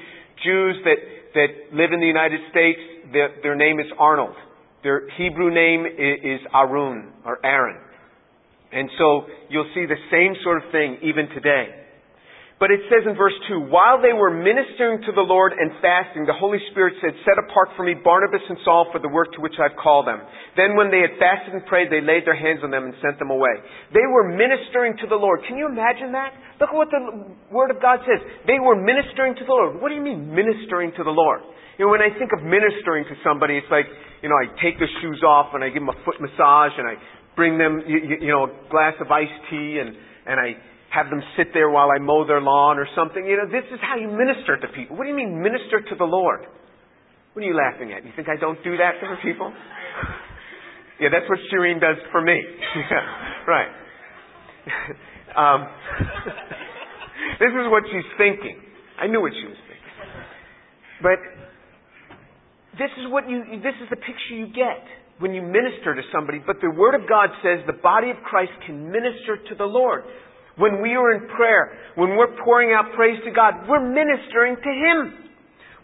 Jews 0.44 0.76
that, 0.84 0.98
that 1.34 1.76
live 1.76 1.92
in 1.92 2.00
the 2.00 2.06
United 2.06 2.40
States, 2.50 2.80
their, 3.12 3.30
their 3.42 3.56
name 3.56 3.80
is 3.80 3.86
Arnold. 3.98 4.36
Their 4.82 5.08
Hebrew 5.16 5.52
name 5.52 5.84
is, 5.84 6.40
is 6.40 6.40
Arun 6.54 7.12
or 7.24 7.44
Aaron. 7.44 7.76
And 8.72 8.88
so 8.98 9.26
you'll 9.50 9.70
see 9.74 9.84
the 9.86 9.98
same 10.10 10.34
sort 10.42 10.64
of 10.64 10.70
thing 10.70 10.98
even 11.02 11.28
today. 11.34 11.80
But 12.60 12.68
it 12.68 12.84
says 12.92 13.08
in 13.08 13.16
verse 13.16 13.32
2, 13.48 13.72
while 13.72 14.04
they 14.04 14.12
were 14.12 14.28
ministering 14.28 15.00
to 15.08 15.12
the 15.16 15.24
Lord 15.24 15.56
and 15.56 15.72
fasting, 15.80 16.28
the 16.28 16.36
Holy 16.36 16.60
Spirit 16.70 16.92
said, 17.00 17.16
Set 17.24 17.40
apart 17.40 17.72
for 17.72 17.88
me 17.88 17.96
Barnabas 17.96 18.44
and 18.52 18.60
Saul 18.68 18.84
for 18.92 19.00
the 19.00 19.08
work 19.08 19.32
to 19.32 19.40
which 19.40 19.56
I've 19.56 19.80
called 19.80 20.04
them. 20.04 20.20
Then 20.60 20.76
when 20.76 20.92
they 20.92 21.00
had 21.00 21.16
fasted 21.16 21.56
and 21.56 21.64
prayed, 21.64 21.88
they 21.88 22.04
laid 22.04 22.28
their 22.28 22.36
hands 22.36 22.60
on 22.60 22.68
them 22.68 22.84
and 22.84 22.92
sent 23.00 23.16
them 23.16 23.32
away. 23.32 23.64
They 23.96 24.04
were 24.04 24.28
ministering 24.28 24.92
to 25.00 25.08
the 25.08 25.16
Lord. 25.16 25.40
Can 25.48 25.56
you 25.56 25.72
imagine 25.72 26.12
that? 26.12 26.36
Look 26.60 26.70
at 26.70 26.76
what 26.76 26.92
the 26.92 27.00
Word 27.48 27.72
of 27.72 27.80
God 27.80 28.04
says. 28.04 28.20
They 28.44 28.60
were 28.60 28.76
ministering 28.76 29.32
to 29.40 29.44
the 29.48 29.50
Lord. 29.50 29.80
What 29.80 29.88
do 29.88 29.96
you 29.96 30.04
mean 30.04 30.28
ministering 30.28 30.92
to 31.00 31.02
the 31.02 31.10
Lord? 31.10 31.40
You 31.80 31.88
know, 31.88 31.90
when 31.96 32.04
I 32.04 32.12
think 32.12 32.36
of 32.36 32.44
ministering 32.44 33.08
to 33.08 33.16
somebody, 33.24 33.56
it's 33.56 33.72
like, 33.72 33.88
you 34.20 34.28
know, 34.28 34.36
I 34.36 34.52
take 34.60 34.76
their 34.76 34.92
shoes 35.00 35.24
off 35.24 35.56
and 35.56 35.64
I 35.64 35.72
give 35.72 35.80
them 35.80 35.88
a 35.88 35.96
foot 36.04 36.20
massage 36.20 36.76
and 36.76 36.84
I 36.84 37.00
bring 37.32 37.56
them, 37.56 37.80
you, 37.88 38.20
you 38.20 38.28
know, 38.28 38.44
a 38.44 38.52
glass 38.68 38.92
of 39.00 39.08
iced 39.08 39.32
tea 39.48 39.80
and, 39.80 39.96
and 40.28 40.36
I 40.36 40.60
have 40.92 41.08
them 41.08 41.24
sit 41.40 41.56
there 41.56 41.72
while 41.72 41.88
I 41.88 41.96
mow 41.96 42.28
their 42.28 42.44
lawn 42.44 42.76
or 42.76 42.84
something. 42.92 43.24
You 43.24 43.40
know, 43.40 43.48
this 43.48 43.64
is 43.72 43.80
how 43.80 43.96
you 43.96 44.12
minister 44.12 44.60
to 44.60 44.68
people. 44.76 45.00
What 45.00 45.08
do 45.08 45.10
you 45.10 45.16
mean 45.16 45.40
minister 45.40 45.80
to 45.80 45.94
the 45.96 46.04
Lord? 46.04 46.44
What 47.32 47.40
are 47.40 47.48
you 47.48 47.56
laughing 47.56 47.96
at? 47.96 48.04
You 48.04 48.12
think 48.12 48.28
I 48.28 48.36
don't 48.36 48.60
do 48.60 48.76
that 48.76 49.00
for 49.00 49.16
people? 49.24 49.48
yeah, 51.00 51.08
that's 51.08 51.24
what 51.24 51.40
Shireen 51.48 51.80
does 51.80 51.96
for 52.12 52.20
me. 52.20 52.36
yeah, 52.76 53.48
right. 53.48 53.72
um, 55.36 55.68
this 57.42 57.52
is 57.52 57.66
what 57.70 57.84
she's 57.90 58.08
thinking. 58.18 58.58
I 59.00 59.06
knew 59.06 59.20
what 59.20 59.32
she 59.32 59.46
was 59.46 59.60
thinking. 59.68 59.94
But 61.02 61.18
this 62.76 62.92
is 63.00 63.10
what 63.10 63.28
you, 63.28 63.44
this 63.64 63.76
is 63.82 63.88
the 63.88 63.96
picture 63.96 64.36
you 64.36 64.46
get 64.52 64.84
when 65.20 65.32
you 65.32 65.42
minister 65.42 65.94
to 65.94 66.02
somebody. 66.12 66.40
But 66.40 66.60
the 66.60 66.72
Word 66.72 66.94
of 66.94 67.08
God 67.08 67.28
says 67.44 67.60
the 67.66 67.80
body 67.80 68.10
of 68.10 68.16
Christ 68.24 68.52
can 68.66 68.90
minister 68.90 69.36
to 69.48 69.54
the 69.54 69.68
Lord. 69.68 70.04
When 70.56 70.82
we 70.82 70.92
are 70.96 71.12
in 71.12 71.28
prayer, 71.36 71.72
when 71.94 72.16
we're 72.16 72.36
pouring 72.44 72.76
out 72.76 72.92
praise 72.96 73.16
to 73.24 73.32
God, 73.32 73.68
we're 73.68 73.84
ministering 73.84 74.56
to 74.56 74.72
Him. 74.72 74.98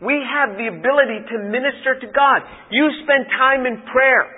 We 0.05 0.21
have 0.21 0.57
the 0.61 0.69
ability 0.69 1.25
to 1.33 1.37
minister 1.49 1.97
to 2.01 2.09
God. 2.13 2.45
You 2.69 2.91
spend 3.05 3.25
time 3.33 3.65
in 3.65 3.81
prayer. 3.89 4.29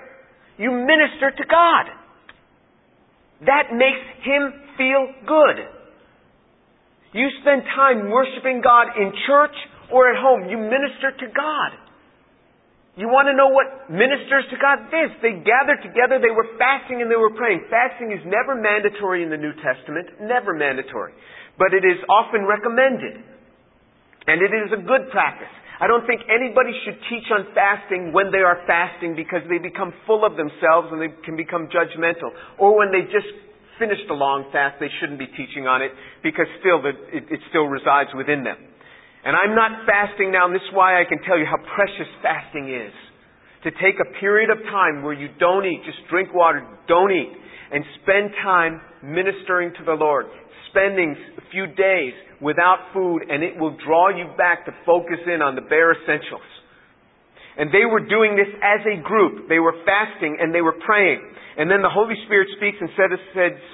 You 0.55 0.71
minister 0.71 1.31
to 1.35 1.45
God. 1.47 1.85
That 3.47 3.75
makes 3.75 4.03
Him 4.23 4.68
feel 4.79 5.11
good. 5.27 5.57
You 7.11 7.27
spend 7.43 7.67
time 7.75 8.07
worshiping 8.07 8.63
God 8.63 8.95
in 8.95 9.11
church 9.27 9.55
or 9.91 10.07
at 10.07 10.17
home. 10.17 10.47
You 10.47 10.55
minister 10.55 11.11
to 11.19 11.27
God. 11.27 11.71
You 12.99 13.07
want 13.07 13.31
to 13.31 13.35
know 13.35 13.47
what 13.47 13.87
ministers 13.87 14.43
to 14.51 14.57
God 14.59 14.91
is? 14.91 15.09
They 15.23 15.39
gathered 15.39 15.79
together, 15.83 16.19
they 16.19 16.35
were 16.35 16.47
fasting 16.59 16.99
and 16.99 17.07
they 17.07 17.15
were 17.15 17.31
praying. 17.31 17.63
Fasting 17.71 18.11
is 18.11 18.19
never 18.27 18.59
mandatory 18.59 19.23
in 19.23 19.31
the 19.31 19.39
New 19.39 19.55
Testament, 19.63 20.19
never 20.19 20.51
mandatory. 20.51 21.15
But 21.55 21.71
it 21.71 21.87
is 21.87 21.95
often 22.11 22.43
recommended. 22.43 23.23
And 24.27 24.43
it 24.43 24.51
is 24.51 24.75
a 24.75 24.81
good 24.83 25.07
practice. 25.15 25.51
I 25.79 25.87
don't 25.87 26.03
think 26.03 26.27
anybody 26.27 26.75
should 26.83 26.99
teach 27.07 27.23
on 27.31 27.47
fasting 27.55 28.11
when 28.11 28.35
they 28.35 28.43
are 28.43 28.67
fasting 28.67 29.15
because 29.15 29.47
they 29.47 29.63
become 29.63 29.95
full 30.03 30.27
of 30.27 30.35
themselves 30.35 30.91
and 30.91 30.99
they 30.99 31.07
can 31.23 31.39
become 31.39 31.71
judgmental. 31.71 32.35
Or 32.59 32.75
when 32.75 32.91
they 32.91 33.07
just 33.07 33.31
finished 33.79 34.05
a 34.11 34.13
long 34.13 34.51
fast, 34.51 34.77
they 34.79 34.91
shouldn't 34.99 35.17
be 35.17 35.31
teaching 35.33 35.65
on 35.65 35.81
it 35.81 35.91
because 36.21 36.45
still 36.59 36.83
the, 36.83 36.93
it, 37.09 37.23
it 37.31 37.41
still 37.49 37.65
resides 37.65 38.11
within 38.13 38.43
them. 38.43 38.59
And 39.23 39.35
I'm 39.35 39.55
not 39.55 39.87
fasting 39.87 40.31
now, 40.31 40.47
and 40.47 40.55
this 40.55 40.63
is 40.63 40.75
why 40.75 41.01
I 41.01 41.03
can 41.03 41.19
tell 41.23 41.39
you 41.39 41.47
how 41.47 41.59
precious 41.75 42.07
fasting 42.21 42.71
is. 42.71 42.93
To 43.67 43.71
take 43.83 43.99
a 43.99 44.07
period 44.19 44.49
of 44.49 44.59
time 44.71 45.03
where 45.03 45.11
you 45.11 45.27
don't 45.39 45.65
eat, 45.65 45.83
just 45.83 45.99
drink 46.07 46.31
water, 46.31 46.63
don't 46.87 47.11
eat, 47.11 47.31
and 47.71 47.83
spend 48.01 48.31
time 48.43 48.79
ministering 49.03 49.75
to 49.75 49.83
the 49.83 49.97
Lord. 49.99 50.27
Spending 50.71 51.15
a 51.35 51.43
few 51.51 51.67
days 51.67 52.13
without 52.39 52.93
food, 52.93 53.23
and 53.27 53.43
it 53.43 53.59
will 53.59 53.75
draw 53.83 54.15
you 54.15 54.31
back 54.37 54.65
to 54.65 54.71
focus 54.85 55.19
in 55.27 55.41
on 55.41 55.55
the 55.55 55.65
bare 55.67 55.91
essentials. 55.91 56.47
And 57.59 57.67
they 57.75 57.83
were 57.83 57.99
doing 57.99 58.39
this 58.39 58.47
as 58.63 58.81
a 58.87 59.03
group. 59.03 59.51
They 59.51 59.59
were 59.59 59.75
fasting 59.83 60.39
and 60.39 60.55
they 60.55 60.63
were 60.63 60.79
praying. 60.79 61.19
And 61.59 61.67
then 61.67 61.83
the 61.83 61.91
Holy 61.91 62.15
Spirit 62.23 62.47
speaks 62.55 62.79
and 62.79 62.87
said, 62.95 63.11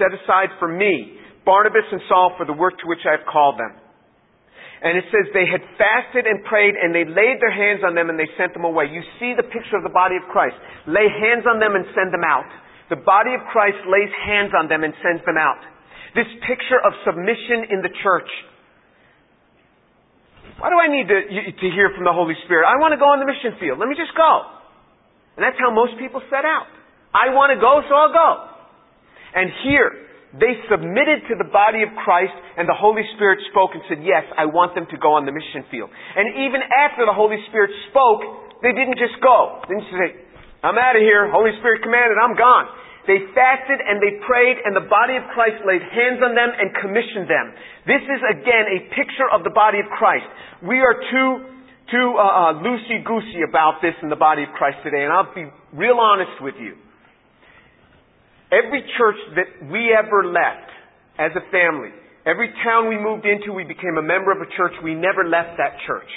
set 0.01 0.09
aside 0.09 0.49
for 0.57 0.65
me 0.65 1.21
Barnabas 1.45 1.85
and 1.93 2.01
Saul 2.09 2.33
for 2.33 2.49
the 2.49 2.57
work 2.57 2.73
to 2.81 2.89
which 2.89 3.05
I 3.05 3.13
have 3.13 3.29
called 3.29 3.61
them. 3.61 3.77
And 4.81 4.97
it 4.97 5.05
says 5.13 5.29
they 5.31 5.45
had 5.45 5.61
fasted 5.77 6.25
and 6.25 6.41
prayed 6.49 6.73
and 6.73 6.91
they 6.93 7.05
laid 7.05 7.37
their 7.37 7.53
hands 7.53 7.85
on 7.85 7.93
them 7.93 8.09
and 8.09 8.17
they 8.17 8.29
sent 8.35 8.57
them 8.57 8.65
away. 8.65 8.89
You 8.89 9.05
see 9.21 9.37
the 9.37 9.45
picture 9.45 9.77
of 9.77 9.85
the 9.85 9.93
body 9.93 10.17
of 10.17 10.25
Christ. 10.33 10.57
Lay 10.89 11.05
hands 11.05 11.45
on 11.45 11.61
them 11.61 11.77
and 11.77 11.85
send 11.93 12.09
them 12.09 12.25
out. 12.25 12.49
The 12.89 13.01
body 13.01 13.37
of 13.37 13.41
Christ 13.53 13.81
lays 13.85 14.09
hands 14.25 14.53
on 14.57 14.65
them 14.65 14.81
and 14.81 14.93
sends 15.05 15.21
them 15.25 15.37
out. 15.37 15.61
This 16.17 16.29
picture 16.45 16.81
of 16.81 16.93
submission 17.05 17.69
in 17.69 17.85
the 17.85 17.93
church. 18.01 18.29
Why 20.59 20.71
do 20.71 20.77
I 20.79 20.87
need 20.87 21.07
to, 21.11 21.19
to 21.51 21.67
hear 21.75 21.91
from 21.91 22.07
the 22.07 22.15
Holy 22.15 22.35
Spirit? 22.47 22.63
I 22.63 22.79
want 22.79 22.95
to 22.95 22.99
go 22.99 23.11
on 23.11 23.19
the 23.19 23.27
mission 23.27 23.59
field. 23.59 23.75
Let 23.75 23.91
me 23.91 23.95
just 23.99 24.15
go. 24.15 24.47
And 25.35 25.43
that's 25.43 25.59
how 25.59 25.67
most 25.67 25.99
people 25.99 26.23
set 26.31 26.47
out. 26.47 26.71
I 27.11 27.35
want 27.35 27.51
to 27.51 27.59
go, 27.59 27.83
so 27.87 27.91
I'll 27.91 28.15
go. 28.15 28.31
And 29.35 29.51
here, 29.67 29.91
they 30.39 30.55
submitted 30.71 31.27
to 31.31 31.35
the 31.39 31.47
body 31.47 31.83
of 31.83 31.91
Christ 32.03 32.35
and 32.55 32.67
the 32.67 32.75
Holy 32.75 33.03
Spirit 33.15 33.43
spoke 33.51 33.75
and 33.75 33.83
said, 33.87 34.03
yes, 34.03 34.23
I 34.35 34.47
want 34.47 34.75
them 34.75 34.87
to 34.91 34.97
go 34.99 35.15
on 35.15 35.27
the 35.27 35.35
mission 35.35 35.67
field. 35.67 35.91
And 35.91 36.47
even 36.47 36.63
after 36.63 37.03
the 37.03 37.15
Holy 37.15 37.39
Spirit 37.51 37.71
spoke, 37.91 38.23
they 38.63 38.71
didn't 38.71 38.95
just 38.95 39.19
go. 39.19 39.59
They 39.67 39.75
didn't 39.75 39.91
say, 39.91 40.09
I'm 40.63 40.79
out 40.79 40.95
of 40.95 41.03
here. 41.03 41.27
Holy 41.31 41.51
Spirit 41.59 41.83
commanded, 41.83 42.15
I'm 42.15 42.35
gone. 42.35 42.67
They 43.05 43.21
fasted 43.37 43.79
and 43.85 44.01
they 44.01 44.17
prayed 44.25 44.57
and 44.65 44.73
the 44.73 44.89
body 44.89 45.13
of 45.13 45.29
Christ 45.29 45.61
laid 45.61 45.81
hands 45.81 46.25
on 46.25 46.33
them 46.33 46.49
and 46.49 46.73
commissioned 46.81 47.29
them. 47.29 47.53
This 47.85 48.01
is 48.01 48.21
again 48.25 48.65
a 48.65 48.79
picture 48.97 49.29
of 49.29 49.45
the 49.45 49.53
body 49.53 49.77
of 49.77 49.85
Christ. 49.93 50.25
We 50.65 50.81
are 50.81 50.97
too, 50.97 51.29
too 51.93 52.07
uh, 52.17 52.25
uh, 52.25 52.65
loosey-goosey 52.65 53.45
about 53.45 53.85
this 53.85 53.93
in 54.01 54.09
the 54.09 54.17
body 54.17 54.41
of 54.41 54.49
Christ 54.57 54.81
today 54.81 55.05
and 55.05 55.13
I'll 55.13 55.33
be 55.33 55.45
real 55.77 56.01
honest 56.01 56.41
with 56.41 56.57
you. 56.57 56.73
Every 58.49 58.81
church 58.97 59.21
that 59.37 59.69
we 59.69 59.93
ever 59.93 60.25
left 60.25 60.73
as 61.21 61.29
a 61.37 61.45
family, 61.53 61.93
every 62.25 62.49
town 62.65 62.89
we 62.89 62.97
moved 62.97 63.25
into, 63.25 63.53
we 63.53 63.65
became 63.65 63.97
a 63.97 64.05
member 64.05 64.33
of 64.33 64.41
a 64.41 64.49
church. 64.57 64.73
We 64.83 64.93
never 64.93 65.25
left 65.29 65.57
that 65.61 65.77
church. 65.85 66.09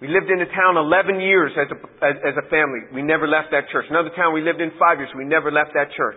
We 0.00 0.08
lived 0.08 0.32
in 0.32 0.40
a 0.40 0.48
town 0.48 0.80
11 0.80 1.20
years 1.20 1.52
as 1.60 1.68
a, 1.68 1.78
as, 2.00 2.16
as 2.32 2.34
a 2.40 2.48
family. 2.48 2.88
We 2.92 3.02
never 3.02 3.28
left 3.28 3.52
that 3.52 3.68
church. 3.68 3.84
Another 3.90 4.08
town 4.16 4.32
we 4.32 4.40
lived 4.40 4.60
in 4.60 4.72
five 4.80 4.96
years. 4.96 5.12
We 5.12 5.24
never 5.28 5.52
left 5.52 5.76
that 5.76 5.92
church. 5.92 6.16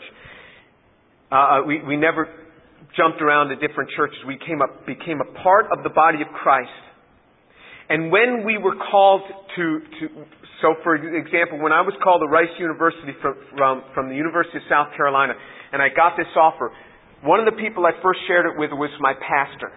Uh, 1.32 1.36
uh 1.36 1.68
we, 1.68 1.84
we 1.84 1.98
never 1.98 2.32
jumped 2.96 3.22
around 3.22 3.50
to 3.52 3.56
different 3.60 3.92
churches. 3.92 4.18
We 4.26 4.40
came 4.40 4.62
up, 4.64 4.86
became 4.88 5.20
a 5.20 5.30
part 5.44 5.68
of 5.76 5.84
the 5.84 5.92
body 5.92 6.24
of 6.24 6.32
Christ. 6.32 6.72
And 7.90 8.12
when 8.12 8.48
we 8.48 8.58
were 8.58 8.76
called 8.80 9.22
to, 9.28 9.64
to 10.00 10.04
so, 10.64 10.80
for 10.80 10.96
example, 10.96 11.60
when 11.60 11.76
I 11.76 11.84
was 11.84 11.92
called 12.00 12.24
to 12.24 12.30
Rice 12.32 12.56
University 12.56 13.12
from, 13.20 13.36
from, 13.58 13.84
from 13.94 14.08
the 14.08 14.16
University 14.16 14.64
of 14.64 14.66
South 14.72 14.96
Carolina, 14.96 15.36
and 15.76 15.84
I 15.84 15.92
got 15.92 16.16
this 16.16 16.32
offer, 16.40 16.72
one 17.20 17.44
of 17.44 17.46
the 17.46 17.60
people 17.60 17.84
I 17.84 17.92
first 18.00 18.24
shared 18.28 18.48
it 18.48 18.56
with 18.56 18.72
was 18.72 18.90
my 19.04 19.12
pastor. 19.20 19.76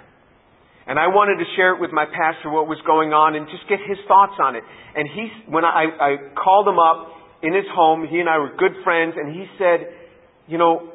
And 0.86 0.98
I 0.98 1.10
wanted 1.10 1.42
to 1.42 1.46
share 1.58 1.74
it 1.74 1.80
with 1.80 1.90
my 1.90 2.06
pastor 2.06 2.50
what 2.50 2.70
was 2.70 2.78
going 2.86 3.10
on 3.10 3.34
and 3.34 3.50
just 3.50 3.66
get 3.68 3.82
his 3.82 3.98
thoughts 4.06 4.38
on 4.38 4.54
it. 4.54 4.62
And 4.94 5.08
he, 5.10 5.50
when 5.50 5.64
I, 5.66 5.90
I 5.98 6.10
called 6.38 6.68
him 6.70 6.78
up 6.78 7.10
in 7.42 7.52
his 7.52 7.66
home, 7.74 8.06
he 8.06 8.22
and 8.22 8.28
I 8.30 8.38
were 8.38 8.54
good 8.54 8.72
friends, 8.86 9.14
and 9.18 9.34
he 9.34 9.50
said, 9.58 9.90
you 10.46 10.58
know, 10.58 10.94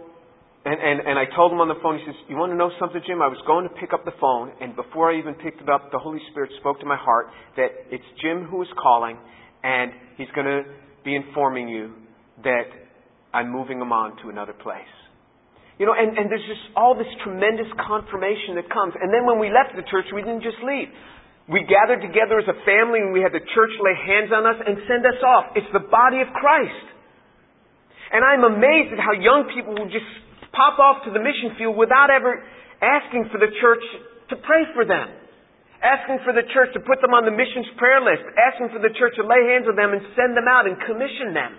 and, 0.63 0.80
and, 0.80 0.99
and 1.04 1.19
I 1.19 1.25
told 1.36 1.51
him 1.51 1.60
on 1.60 1.67
the 1.67 1.80
phone, 1.84 1.99
he 1.99 2.06
says, 2.06 2.15
you 2.30 2.38
want 2.38 2.54
to 2.54 2.58
know 2.58 2.71
something, 2.80 3.01
Jim? 3.06 3.21
I 3.21 3.27
was 3.27 3.41
going 3.45 3.67
to 3.67 3.73
pick 3.75 3.91
up 3.91 4.06
the 4.06 4.15
phone, 4.21 4.54
and 4.62 4.75
before 4.75 5.12
I 5.12 5.19
even 5.19 5.34
picked 5.36 5.60
it 5.60 5.69
up, 5.69 5.91
the 5.91 5.99
Holy 5.99 6.19
Spirit 6.32 6.51
spoke 6.60 6.80
to 6.80 6.86
my 6.86 6.97
heart 6.97 7.27
that 7.58 7.69
it's 7.91 8.06
Jim 8.21 8.45
who 8.45 8.62
is 8.62 8.69
calling, 8.82 9.17
and 9.63 9.91
he's 10.17 10.30
going 10.34 10.47
to 10.47 10.63
be 11.04 11.15
informing 11.15 11.67
you 11.67 11.93
that 12.43 12.69
I'm 13.34 13.51
moving 13.51 13.82
him 13.82 13.91
on 13.91 14.15
to 14.23 14.30
another 14.30 14.54
place. 14.54 14.88
You 15.82 15.89
know, 15.89 15.98
and, 15.98 16.13
and 16.13 16.30
there's 16.30 16.46
just 16.46 16.62
all 16.78 16.94
this 16.94 17.10
tremendous 17.26 17.65
confirmation 17.82 18.54
that 18.62 18.70
comes. 18.70 18.94
And 18.94 19.10
then 19.10 19.26
when 19.26 19.41
we 19.41 19.50
left 19.50 19.74
the 19.74 19.82
church, 19.89 20.06
we 20.13 20.22
didn't 20.22 20.46
just 20.46 20.62
leave. 20.62 20.94
We 21.50 21.65
gathered 21.65 22.06
together 22.06 22.38
as 22.38 22.46
a 22.46 22.54
family 22.70 23.02
and 23.02 23.10
we 23.10 23.26
had 23.26 23.34
the 23.34 23.41
church 23.41 23.74
lay 23.82 23.98
hands 23.98 24.30
on 24.30 24.46
us 24.46 24.62
and 24.62 24.78
send 24.86 25.02
us 25.10 25.17
off. 25.26 25.58
It's 25.58 25.65
the 25.74 25.82
body 25.82 26.22
of 26.22 26.30
Christ. 26.38 26.86
And 28.13 28.22
I'm 28.22 28.46
amazed 28.46 28.94
at 28.94 29.02
how 29.02 29.17
young 29.17 29.50
people 29.58 29.74
will 29.74 29.89
just 29.89 30.06
pop 30.54 30.78
off 30.78 31.02
to 31.10 31.17
the 31.17 31.17
mission 31.17 31.58
field 31.58 31.74
without 31.74 32.13
ever 32.13 32.46
asking 32.78 33.34
for 33.34 33.41
the 33.41 33.50
church 33.50 33.82
to 34.30 34.38
pray 34.38 34.70
for 34.78 34.86
them 34.86 35.10
asking 35.82 36.22
for 36.22 36.30
the 36.30 36.46
church 36.54 36.70
to 36.78 36.82
put 36.86 37.02
them 37.02 37.10
on 37.17 37.26
the 37.26 37.34
missions 37.34 37.65
prayer 37.74 37.98
list, 38.06 38.22
asking 38.38 38.70
for 38.70 38.78
the 38.78 38.94
church 39.02 39.17
to 39.17 39.26
lay 39.26 39.41
hands 39.50 39.65
on 39.65 39.74
them 39.74 39.98
and 39.98 40.02
send 40.13 40.38
them 40.38 40.46
out 40.46 40.70
and 40.70 40.78
commission 40.86 41.34
them. 41.34 41.58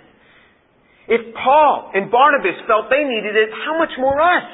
If 1.11 1.35
Paul 1.35 1.91
and 1.95 2.11
Barnabas 2.11 2.63
felt 2.71 2.87
they 2.87 3.03
needed 3.03 3.35
it, 3.35 3.51
how 3.51 3.79
much 3.79 3.91
more 3.99 4.19
us? 4.21 4.47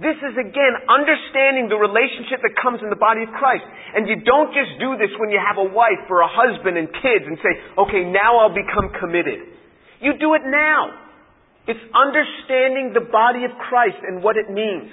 This 0.00 0.18
is 0.18 0.34
again 0.34 0.74
understanding 0.90 1.70
the 1.70 1.78
relationship 1.78 2.42
that 2.42 2.58
comes 2.58 2.82
in 2.82 2.90
the 2.90 2.98
body 2.98 3.22
of 3.22 3.30
Christ. 3.30 3.62
And 3.94 4.10
you 4.10 4.26
don't 4.26 4.50
just 4.50 4.74
do 4.82 4.98
this 4.98 5.12
when 5.22 5.30
you 5.30 5.38
have 5.38 5.54
a 5.54 5.68
wife 5.70 6.02
or 6.10 6.24
a 6.24 6.30
husband 6.30 6.74
and 6.74 6.90
kids 6.90 7.24
and 7.28 7.38
say, 7.38 7.52
okay, 7.78 8.02
now 8.02 8.42
I'll 8.42 8.56
become 8.56 8.90
committed. 8.98 9.54
You 10.02 10.18
do 10.18 10.34
it 10.34 10.42
now. 10.42 10.98
It's 11.70 11.80
understanding 11.94 12.90
the 12.92 13.06
body 13.06 13.46
of 13.46 13.54
Christ 13.70 14.02
and 14.02 14.18
what 14.20 14.36
it 14.36 14.50
means. 14.50 14.90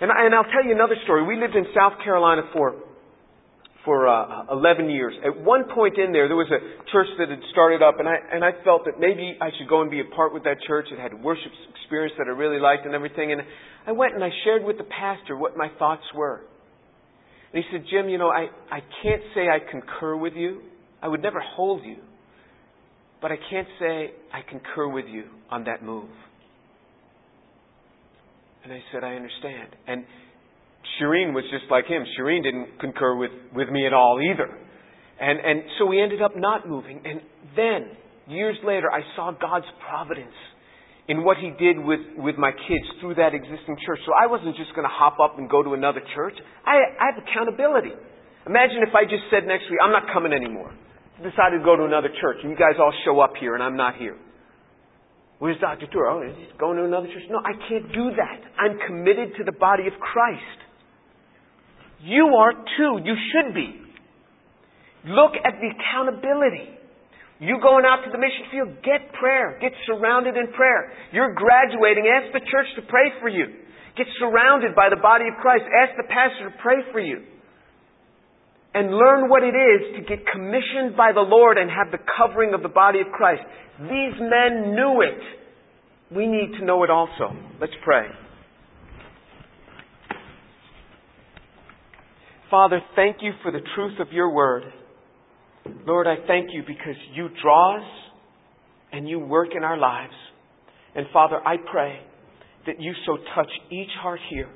And, 0.00 0.10
I, 0.10 0.26
and 0.26 0.34
I'll 0.34 0.50
tell 0.50 0.64
you 0.66 0.74
another 0.74 0.98
story. 1.04 1.24
We 1.24 1.38
lived 1.38 1.54
in 1.54 1.64
South 1.72 2.02
Carolina 2.02 2.50
for 2.52 2.85
for 3.86 4.06
uh, 4.06 4.52
11 4.52 4.90
years. 4.90 5.14
At 5.24 5.40
one 5.42 5.64
point 5.72 5.96
in 5.96 6.12
there, 6.12 6.28
there 6.28 6.36
was 6.36 6.50
a 6.50 6.90
church 6.92 7.06
that 7.18 7.30
had 7.30 7.40
started 7.52 7.82
up, 7.82 7.98
and 7.98 8.06
I 8.06 8.16
and 8.32 8.44
I 8.44 8.50
felt 8.62 8.84
that 8.84 9.00
maybe 9.00 9.38
I 9.40 9.48
should 9.56 9.68
go 9.68 9.80
and 9.80 9.90
be 9.90 10.00
a 10.00 10.14
part 10.14 10.34
with 10.34 10.44
that 10.44 10.58
church. 10.66 10.86
It 10.92 10.98
had 10.98 11.14
worship 11.14 11.52
experience 11.80 12.12
that 12.18 12.26
I 12.26 12.30
really 12.30 12.60
liked 12.60 12.84
and 12.84 12.94
everything. 12.94 13.32
And 13.32 13.40
I 13.86 13.92
went 13.92 14.14
and 14.14 14.22
I 14.22 14.30
shared 14.44 14.64
with 14.64 14.76
the 14.76 14.84
pastor 14.84 15.36
what 15.36 15.56
my 15.56 15.70
thoughts 15.78 16.02
were. 16.14 16.42
And 17.54 17.64
he 17.64 17.70
said, 17.72 17.86
Jim, 17.90 18.08
you 18.08 18.18
know, 18.18 18.28
I, 18.28 18.48
I 18.70 18.80
can't 19.02 19.22
say 19.34 19.48
I 19.48 19.58
concur 19.70 20.16
with 20.16 20.34
you. 20.34 20.60
I 21.00 21.08
would 21.08 21.22
never 21.22 21.40
hold 21.40 21.84
you. 21.84 21.98
But 23.22 23.30
I 23.30 23.36
can't 23.48 23.68
say 23.78 24.10
I 24.32 24.40
concur 24.48 24.88
with 24.88 25.06
you 25.08 25.24
on 25.48 25.64
that 25.64 25.82
move. 25.82 26.10
And 28.64 28.72
I 28.72 28.80
said, 28.92 29.04
I 29.04 29.14
understand. 29.14 29.68
And 29.86 30.04
Shireen 30.98 31.34
was 31.34 31.44
just 31.50 31.70
like 31.70 31.86
him. 31.86 32.04
Shireen 32.18 32.42
didn't 32.42 32.78
concur 32.80 33.16
with, 33.16 33.30
with 33.54 33.68
me 33.68 33.86
at 33.86 33.92
all 33.92 34.20
either. 34.20 34.48
And, 35.20 35.40
and 35.40 35.62
so 35.78 35.86
we 35.86 36.00
ended 36.00 36.22
up 36.22 36.32
not 36.36 36.68
moving. 36.68 37.00
And 37.04 37.20
then, 37.56 37.96
years 38.28 38.56
later, 38.64 38.90
I 38.92 39.00
saw 39.16 39.32
God's 39.32 39.66
providence 39.88 40.36
in 41.08 41.24
what 41.24 41.38
He 41.38 41.52
did 41.58 41.78
with, 41.78 42.00
with 42.18 42.36
my 42.36 42.50
kids 42.50 42.86
through 43.00 43.14
that 43.16 43.32
existing 43.32 43.76
church. 43.86 44.00
So 44.04 44.12
I 44.12 44.26
wasn't 44.26 44.56
just 44.56 44.74
going 44.74 44.84
to 44.84 44.92
hop 44.92 45.18
up 45.22 45.38
and 45.38 45.48
go 45.48 45.62
to 45.62 45.74
another 45.74 46.00
church. 46.14 46.34
I, 46.66 46.76
I 47.00 47.04
have 47.14 47.22
accountability. 47.22 47.94
Imagine 48.46 48.84
if 48.86 48.94
I 48.94 49.04
just 49.04 49.26
said 49.30 49.46
next 49.46 49.66
week, 49.70 49.80
I'm 49.82 49.90
not 49.90 50.06
coming 50.12 50.32
anymore. 50.32 50.70
decided 51.18 51.58
to 51.58 51.64
go 51.64 51.74
to 51.76 51.84
another 51.84 52.10
church 52.20 52.38
and 52.42 52.50
you 52.50 52.56
guys 52.56 52.78
all 52.78 52.92
show 53.04 53.18
up 53.20 53.34
here 53.40 53.54
and 53.54 53.62
I'm 53.62 53.76
not 53.76 53.96
here. 53.96 54.16
Where's 55.38 55.58
Dr. 55.60 55.86
Tour? 55.92 56.06
Oh, 56.08 56.22
he's 56.22 56.54
going 56.58 56.78
to 56.78 56.84
another 56.84 57.08
church. 57.08 57.24
No, 57.28 57.38
I 57.44 57.52
can't 57.68 57.92
do 57.92 58.10
that. 58.16 58.40
I'm 58.56 58.78
committed 58.86 59.36
to 59.38 59.44
the 59.44 59.52
body 59.52 59.86
of 59.86 59.92
Christ. 60.00 60.65
You 62.02 62.26
are 62.36 62.52
too. 62.52 63.00
You 63.04 63.14
should 63.32 63.54
be. 63.54 63.80
Look 65.06 65.32
at 65.38 65.54
the 65.62 65.70
accountability. 65.70 66.76
You 67.38 67.60
going 67.60 67.84
out 67.84 68.00
to 68.04 68.10
the 68.10 68.18
mission 68.18 68.48
field, 68.50 68.80
get 68.80 69.12
prayer. 69.12 69.58
Get 69.60 69.72
surrounded 69.86 70.36
in 70.36 70.52
prayer. 70.56 70.92
You're 71.12 71.34
graduating, 71.34 72.08
ask 72.08 72.32
the 72.32 72.40
church 72.40 72.66
to 72.76 72.82
pray 72.88 73.12
for 73.20 73.28
you. 73.28 73.46
Get 73.96 74.06
surrounded 74.18 74.74
by 74.74 74.88
the 74.88 75.00
body 75.00 75.24
of 75.28 75.36
Christ. 75.40 75.64
Ask 75.68 75.96
the 75.96 76.08
pastor 76.08 76.50
to 76.50 76.54
pray 76.62 76.80
for 76.92 77.00
you. 77.00 77.24
And 78.74 78.92
learn 78.92 79.28
what 79.28 79.42
it 79.42 79.56
is 79.56 79.96
to 79.96 80.00
get 80.04 80.26
commissioned 80.32 80.96
by 80.96 81.12
the 81.12 81.24
Lord 81.24 81.56
and 81.56 81.70
have 81.70 81.92
the 81.92 82.04
covering 82.16 82.52
of 82.52 82.62
the 82.62 82.68
body 82.68 83.00
of 83.00 83.08
Christ. 83.12 83.40
These 83.80 84.16
men 84.20 84.74
knew 84.74 85.00
it. 85.00 85.20
We 86.14 86.26
need 86.26 86.58
to 86.58 86.64
know 86.64 86.84
it 86.84 86.90
also. 86.90 87.32
Let's 87.60 87.72
pray. 87.84 88.04
Father, 92.50 92.80
thank 92.94 93.16
you 93.22 93.32
for 93.42 93.50
the 93.50 93.60
truth 93.74 93.98
of 93.98 94.12
your 94.12 94.30
word. 94.32 94.62
Lord, 95.84 96.06
I 96.06 96.14
thank 96.28 96.50
you 96.52 96.62
because 96.64 96.94
you 97.12 97.28
draw 97.42 97.78
us 97.78 97.88
and 98.92 99.08
you 99.08 99.18
work 99.18 99.48
in 99.56 99.64
our 99.64 99.76
lives. 99.76 100.12
And 100.94 101.06
Father, 101.12 101.40
I 101.44 101.56
pray 101.70 101.98
that 102.66 102.80
you 102.80 102.92
so 103.04 103.16
touch 103.34 103.50
each 103.70 103.90
heart 104.00 104.20
here 104.30 104.48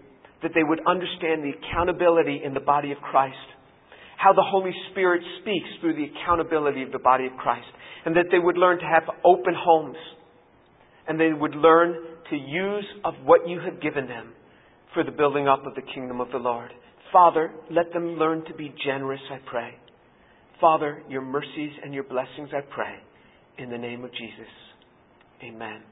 that 0.42 0.52
they 0.54 0.62
would 0.62 0.80
understand 0.86 1.42
the 1.42 1.50
accountability 1.50 2.40
in 2.44 2.54
the 2.54 2.60
body 2.60 2.92
of 2.92 2.98
Christ, 2.98 3.36
how 4.16 4.32
the 4.32 4.44
Holy 4.44 4.72
Spirit 4.90 5.22
speaks 5.40 5.68
through 5.80 5.94
the 5.96 6.06
accountability 6.14 6.82
of 6.82 6.92
the 6.92 6.98
body 7.00 7.26
of 7.26 7.32
Christ, 7.38 7.66
and 8.06 8.16
that 8.16 8.26
they 8.30 8.38
would 8.38 8.56
learn 8.56 8.78
to 8.78 8.84
have 8.84 9.02
open 9.24 9.54
homes, 9.56 9.98
and 11.08 11.18
they 11.18 11.32
would 11.32 11.56
learn 11.56 11.94
to 12.30 12.36
use 12.36 12.86
of 13.04 13.14
what 13.24 13.48
you 13.48 13.60
have 13.60 13.82
given 13.82 14.06
them 14.06 14.32
for 14.94 15.04
the 15.04 15.10
building 15.10 15.48
up 15.48 15.66
of 15.66 15.74
the 15.74 15.82
kingdom 15.92 16.20
of 16.20 16.30
the 16.30 16.38
Lord. 16.38 16.70
Father, 17.12 17.50
let 17.70 17.92
them 17.92 18.16
learn 18.16 18.44
to 18.46 18.54
be 18.54 18.74
generous, 18.84 19.20
I 19.30 19.38
pray. 19.50 19.74
Father, 20.60 21.02
your 21.08 21.22
mercies 21.22 21.72
and 21.82 21.94
your 21.94 22.04
blessings, 22.04 22.50
I 22.52 22.60
pray. 22.60 22.96
In 23.58 23.70
the 23.70 23.78
name 23.78 24.04
of 24.04 24.10
Jesus. 24.12 24.50
Amen. 25.42 25.82